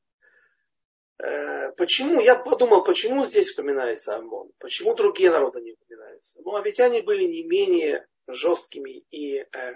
Э, 1.19 1.73
почему? 1.73 2.21
Я 2.21 2.37
подумал, 2.37 2.83
почему 2.83 3.25
здесь 3.27 3.51
вспоминается 3.51 4.17
Амон? 4.17 4.51
Почему 4.59 4.95
другие 4.95 5.31
народы 5.31 5.61
не 5.61 5.73
упоминаются? 5.73 6.41
Ну, 6.43 6.55
а 6.57 6.63
ведь 6.63 6.81
они 6.81 7.03
были 7.03 7.25
не 7.25 7.43
менее 7.43 8.09
жесткими 8.27 9.05
и 9.11 9.41
э, 9.41 9.75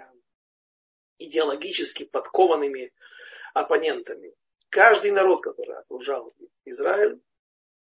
идеологически 1.19 2.05
подкованными 2.05 2.91
оппонентами. 3.53 4.33
Каждый 4.69 5.11
народ, 5.11 5.43
который 5.43 5.77
окружал 5.77 6.33
Израиль, 6.65 7.21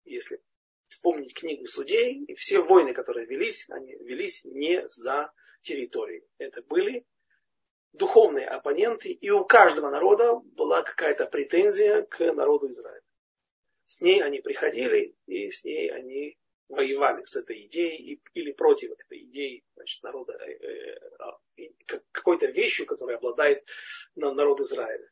если 0.06 0.42
вспомнить 0.88 1.36
книгу 1.36 1.68
судей, 1.68 2.26
и 2.26 2.34
все 2.34 2.62
войны, 2.62 2.96
которые 2.96 3.28
велись, 3.28 3.70
они 3.70 3.94
велись 3.98 4.44
не 4.44 4.90
за 4.90 5.32
территорией. 5.62 6.26
Это 6.40 6.64
были 6.64 7.06
духовные 7.94 8.48
оппоненты, 8.48 9.10
и 9.10 9.30
у 9.30 9.46
каждого 9.46 9.90
народа 9.90 10.34
была 10.34 10.82
какая-то 10.82 11.26
претензия 11.28 12.02
к 12.04 12.20
народу 12.34 12.70
Израиля. 12.70 13.02
С 13.86 14.02
ней 14.02 14.22
они 14.24 14.42
приходили, 14.42 15.16
и 15.28 15.52
с 15.52 15.64
ней 15.64 15.92
они 15.92 16.38
воевали 16.70 17.24
с 17.26 17.36
этой 17.36 17.66
идеей 17.68 18.22
или 18.34 18.52
против 18.52 18.92
этой 18.92 19.24
идеи 19.26 19.64
значит, 19.76 20.02
народа, 20.02 20.34
э, 20.34 20.98
э, 21.58 21.70
какой-то 22.12 22.48
вещью, 22.48 22.88
которая 22.88 23.18
обладает 23.18 23.64
народ 24.16 24.60
Израиля. 24.62 25.08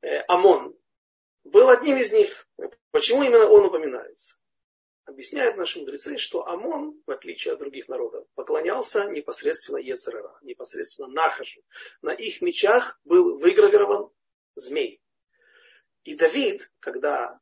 Э, 0.00 0.20
Амон 0.28 0.76
был 1.44 1.68
одним 1.68 1.98
из 1.98 2.12
них. 2.12 2.48
Почему 2.90 3.22
именно 3.22 3.46
он 3.46 3.66
упоминается? 3.66 4.36
Объясняют 5.06 5.56
наши 5.56 5.78
мудрецы, 5.78 6.18
что 6.18 6.48
Амон, 6.48 7.00
в 7.06 7.10
отличие 7.12 7.54
от 7.54 7.60
других 7.60 7.86
народов, 7.86 8.26
поклонялся 8.34 9.04
непосредственно 9.04 9.76
Ецерера, 9.76 10.36
непосредственно 10.42 11.06
Нахашу. 11.06 11.62
На 12.02 12.10
их 12.10 12.42
мечах 12.42 12.98
был 13.04 13.38
выгравирован 13.38 14.10
змей. 14.56 15.00
И 16.02 16.16
Давид, 16.16 16.72
когда 16.80 17.38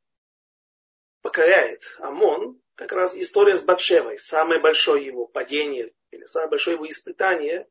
покоряет 1.22 1.96
Амон, 2.00 2.60
как 2.74 2.92
раз 2.92 3.16
история 3.16 3.56
с 3.56 3.62
Батшевой, 3.62 4.18
самое 4.18 4.60
большое 4.60 5.06
его 5.06 5.26
падение 5.26 5.90
или 6.10 6.26
самое 6.26 6.50
большое 6.50 6.76
его 6.76 6.86
испытание 6.86 7.66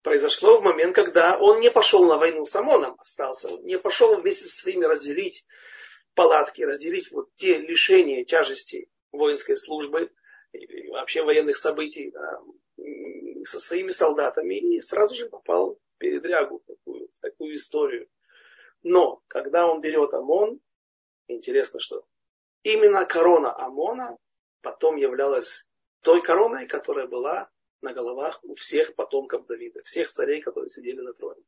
произошло 0.00 0.58
в 0.58 0.64
момент, 0.64 0.94
когда 0.94 1.38
он 1.38 1.60
не 1.60 1.70
пошел 1.70 2.06
на 2.06 2.16
войну 2.16 2.46
с 2.46 2.56
Амоном, 2.56 2.96
остался, 2.98 3.50
не 3.58 3.78
пошел 3.78 4.16
вместе 4.16 4.46
со 4.46 4.56
своими 4.62 4.86
разделить 4.86 5.44
палатки, 6.14 6.62
разделить 6.62 7.12
вот 7.12 7.28
те 7.36 7.58
лишения 7.58 8.24
тяжести 8.24 8.88
воинской 9.12 9.56
службы, 9.56 10.10
и 10.52 10.88
вообще 10.88 11.22
военных 11.22 11.56
событий 11.56 12.10
да, 12.10 12.40
со 13.44 13.58
своими 13.58 13.90
солдатами 13.90 14.54
и 14.54 14.80
сразу 14.80 15.14
же 15.14 15.28
попал 15.28 15.74
в 15.74 15.98
передрягу, 15.98 16.62
такую, 16.66 17.08
такую 17.20 17.56
историю. 17.56 18.08
Но 18.82 19.22
когда 19.28 19.66
он 19.66 19.80
берет 19.80 20.12
ОМОН, 20.12 20.60
интересно, 21.28 21.80
что 21.80 22.04
именно 22.62 23.04
корона 23.06 23.54
ОМОНа 23.54 24.18
потом 24.60 24.96
являлась 24.96 25.66
той 26.02 26.22
короной, 26.22 26.66
которая 26.66 27.06
была 27.06 27.50
на 27.80 27.92
головах 27.92 28.38
у 28.42 28.54
всех 28.54 28.94
потомков 28.94 29.46
Давида, 29.46 29.82
всех 29.82 30.10
царей, 30.10 30.40
которые 30.40 30.70
сидели 30.70 31.00
на 31.00 31.12
троне. 31.12 31.42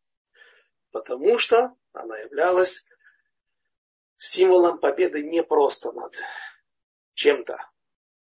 Потому 0.91 1.39
что 1.39 1.75
она 1.93 2.19
являлась 2.19 2.87
символом 4.17 4.79
победы 4.79 5.23
не 5.23 5.43
просто 5.43 5.93
над 5.93 6.17
чем-то. 7.15 7.59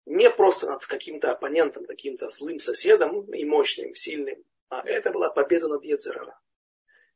Не 0.07 0.31
просто 0.31 0.67
над 0.67 0.85
каким-то 0.87 1.31
оппонентом, 1.31 1.85
каким-то 1.85 2.29
злым 2.29 2.59
соседом 2.59 3.33
и 3.33 3.45
мощным, 3.45 3.95
сильным. 3.95 4.45
А 4.69 4.83
это 4.87 5.13
была 5.13 5.31
победа 5.31 5.69
над 5.69 5.85
Ецерара. 5.85 6.39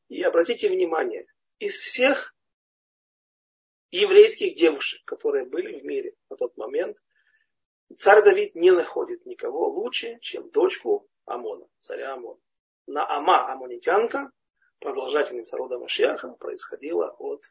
И 0.08 0.22
обратите 0.22 0.68
внимание, 0.68 1.26
из 1.58 1.76
всех 1.78 2.34
еврейских 3.90 4.56
девушек, 4.56 5.02
которые 5.04 5.46
были 5.46 5.78
в 5.78 5.84
мире 5.84 6.14
на 6.28 6.36
тот 6.36 6.56
момент, 6.56 6.98
царь 7.96 8.22
Давид 8.22 8.54
не 8.54 8.70
находит 8.70 9.24
никого 9.24 9.68
лучше, 9.68 10.18
чем 10.20 10.50
дочку 10.50 11.08
Амона, 11.24 11.66
царя 11.80 12.14
Амона. 12.14 12.40
На 12.86 13.06
Ама, 13.08 13.50
амонитянка, 13.50 14.30
продолжательница 14.78 15.56
рода 15.56 15.78
Машьяха, 15.78 16.30
происходила 16.30 17.14
от 17.18 17.44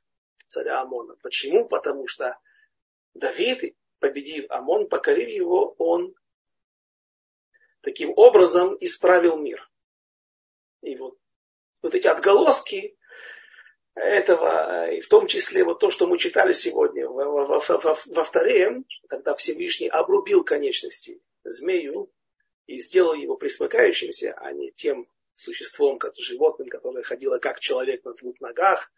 царя 0.48 0.82
Амона. 0.82 1.16
Почему? 1.24 1.68
Потому 1.68 2.08
что 2.08 2.38
Давид 3.14 3.76
победив 4.04 4.46
Амон, 4.50 4.90
покорив 4.90 5.30
его, 5.30 5.76
он 5.78 6.14
таким 7.80 8.12
образом 8.18 8.76
исправил 8.82 9.38
мир. 9.38 9.72
И 10.82 10.98
вот, 10.98 11.18
вот 11.82 11.96
эти 11.96 12.08
отголоски 12.08 12.98
этого, 13.96 14.92
и 14.92 15.00
в 15.00 15.08
том 15.08 15.28
числе 15.28 15.64
вот 15.64 15.80
то, 15.80 15.90
что 15.90 16.06
мы 16.06 16.18
читали 16.18 16.52
сегодня 16.52 17.08
во, 17.08 17.46
во, 17.46 17.60
во, 17.60 17.96
во, 18.06 18.24
вторе, 18.26 18.84
когда 19.08 19.36
Всевышний 19.36 19.88
обрубил 19.88 20.44
конечности 20.44 21.22
змею 21.46 22.12
и 22.66 22.80
сделал 22.80 23.14
его 23.14 23.38
присмыкающимся, 23.38 24.34
а 24.34 24.52
не 24.52 24.72
тем 24.74 25.08
существом, 25.36 25.98
как 25.98 26.14
животным, 26.18 26.68
которое 26.68 27.04
ходило 27.04 27.38
как 27.38 27.62
человек 27.62 28.04
на 28.04 28.14
двух 28.16 28.42
ногах, 28.42 28.92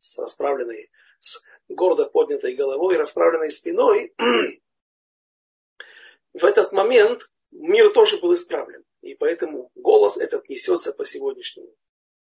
с 0.00 0.18
расправленной 0.18 0.90
с 1.20 1.42
гордо 1.68 2.06
поднятой 2.06 2.54
головой, 2.54 2.96
расправленной 2.96 3.50
спиной, 3.50 4.14
в 6.32 6.44
этот 6.44 6.72
момент 6.72 7.30
мир 7.50 7.92
тоже 7.92 8.18
был 8.18 8.34
исправлен. 8.34 8.84
И 9.00 9.14
поэтому 9.14 9.70
голос 9.74 10.18
этот 10.18 10.48
несется 10.48 10.92
по 10.92 11.04
сегодняшнему 11.04 11.74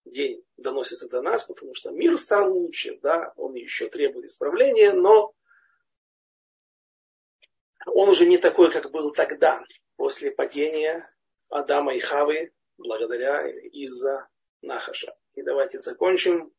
день 0.05 0.45
доносится 0.57 1.09
до 1.09 1.23
нас, 1.23 1.45
потому 1.45 1.75
что 1.75 1.91
мир 1.91 2.17
стал 2.19 2.53
лучше, 2.53 2.99
да, 3.03 3.33
он 3.37 3.55
еще 3.55 3.89
требует 3.89 4.27
исправления, 4.27 4.93
но 4.93 5.35
он 7.87 8.09
уже 8.09 8.27
не 8.27 8.39
такой, 8.39 8.71
как 8.73 8.91
был 8.91 9.13
тогда, 9.13 9.65
после 9.97 10.31
падения 10.31 11.13
Адама 11.49 11.95
и 11.95 12.01
Хавы, 12.01 12.53
благодаря 12.79 13.49
из-за 13.49 14.29
Нахаша. 14.63 15.15
И 15.35 15.43
давайте 15.43 15.79
закончим. 15.79 16.53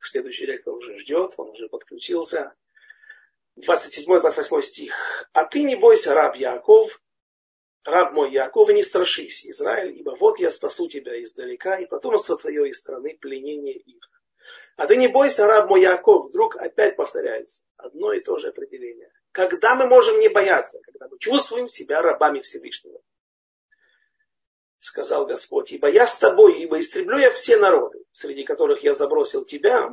Следующий 0.00 0.46
ректор 0.46 0.74
уже 0.74 0.98
ждет, 0.98 1.34
он 1.36 1.50
уже 1.50 1.68
подключился. 1.68 2.54
27-28 3.58 4.62
стих. 4.62 5.28
«А 5.32 5.44
ты 5.44 5.62
не 5.62 5.76
бойся, 5.76 6.14
раб 6.14 6.36
Яков, 6.36 7.00
раб 7.84 8.12
мой 8.12 8.30
Яков, 8.30 8.70
и 8.70 8.74
не 8.74 8.84
страшись, 8.84 9.46
Израиль, 9.46 9.98
ибо 9.98 10.10
вот 10.10 10.38
я 10.38 10.50
спасу 10.50 10.88
тебя 10.88 11.20
издалека, 11.22 11.78
и 11.78 11.86
потомство 11.86 12.36
твое 12.36 12.68
из 12.68 12.78
страны 12.78 13.18
пленения 13.20 13.74
их. 13.74 14.08
А 14.76 14.86
ты 14.86 14.96
не 14.96 15.08
бойся, 15.08 15.46
раб 15.46 15.68
мой 15.68 15.80
Яков, 15.80 16.28
вдруг 16.28 16.56
опять 16.56 16.96
повторяется 16.96 17.64
одно 17.76 18.12
и 18.12 18.20
то 18.20 18.38
же 18.38 18.48
определение. 18.48 19.10
Когда 19.32 19.74
мы 19.74 19.86
можем 19.86 20.20
не 20.20 20.28
бояться? 20.28 20.80
Когда 20.82 21.08
мы 21.08 21.18
чувствуем 21.18 21.66
себя 21.66 22.00
рабами 22.00 22.40
Всевышнего. 22.40 23.00
Сказал 24.80 25.26
Господь, 25.26 25.72
ибо 25.72 25.90
я 25.90 26.06
с 26.06 26.18
тобой, 26.18 26.62
ибо 26.62 26.78
истреблю 26.78 27.18
я 27.18 27.32
все 27.32 27.56
народы, 27.56 28.04
среди 28.12 28.44
которых 28.44 28.82
я 28.84 28.94
забросил 28.94 29.44
тебя, 29.44 29.90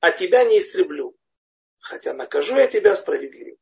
а 0.00 0.12
тебя 0.12 0.44
не 0.44 0.58
истреблю, 0.58 1.16
хотя 1.80 2.14
накажу 2.14 2.56
я 2.56 2.68
тебя 2.68 2.94
справедливо, 2.94 3.58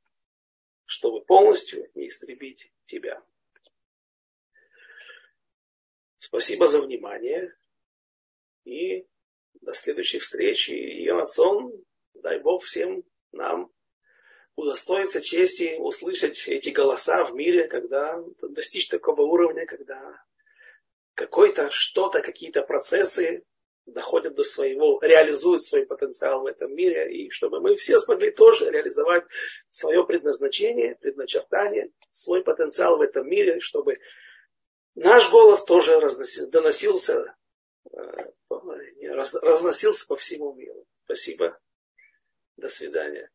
чтобы 0.84 1.24
полностью 1.24 1.90
не 1.94 2.08
истребить 2.08 2.70
тебя. 2.86 3.22
Спасибо 6.18 6.68
за 6.68 6.82
внимание 6.82 7.54
и 8.64 9.06
до 9.60 9.74
следующих 9.74 10.22
встреч. 10.22 10.68
И 10.68 11.04
Йонатсон, 11.04 11.84
дай 12.14 12.40
Бог 12.40 12.64
всем 12.64 13.04
нам 13.32 13.70
удостоиться 14.56 15.20
чести 15.20 15.76
услышать 15.78 16.46
эти 16.48 16.70
голоса 16.70 17.24
в 17.24 17.34
мире, 17.34 17.66
когда 17.66 18.22
достичь 18.40 18.88
такого 18.88 19.22
уровня, 19.22 19.66
когда 19.66 20.22
какой-то 21.14 21.70
что-то, 21.70 22.22
какие-то 22.22 22.62
процессы 22.62 23.44
доходят 23.86 24.34
до 24.34 24.44
своего, 24.44 24.98
реализуют 25.02 25.62
свой 25.62 25.86
потенциал 25.86 26.42
в 26.42 26.46
этом 26.46 26.74
мире, 26.74 27.14
и 27.14 27.30
чтобы 27.30 27.60
мы 27.60 27.74
все 27.76 28.00
смогли 28.00 28.30
тоже 28.30 28.70
реализовать 28.70 29.24
свое 29.70 30.06
предназначение, 30.06 30.96
предначертание, 30.96 31.90
свой 32.10 32.42
потенциал 32.42 32.96
в 32.96 33.02
этом 33.02 33.28
мире, 33.28 33.60
чтобы 33.60 33.98
наш 34.94 35.30
голос 35.30 35.64
тоже 35.64 36.00
разносил, 36.00 36.50
доносился, 36.50 37.34
э, 37.92 37.96
разносился 38.48 40.06
по 40.06 40.16
всему 40.16 40.54
миру. 40.54 40.86
Спасибо. 41.04 41.58
До 42.56 42.68
свидания. 42.68 43.30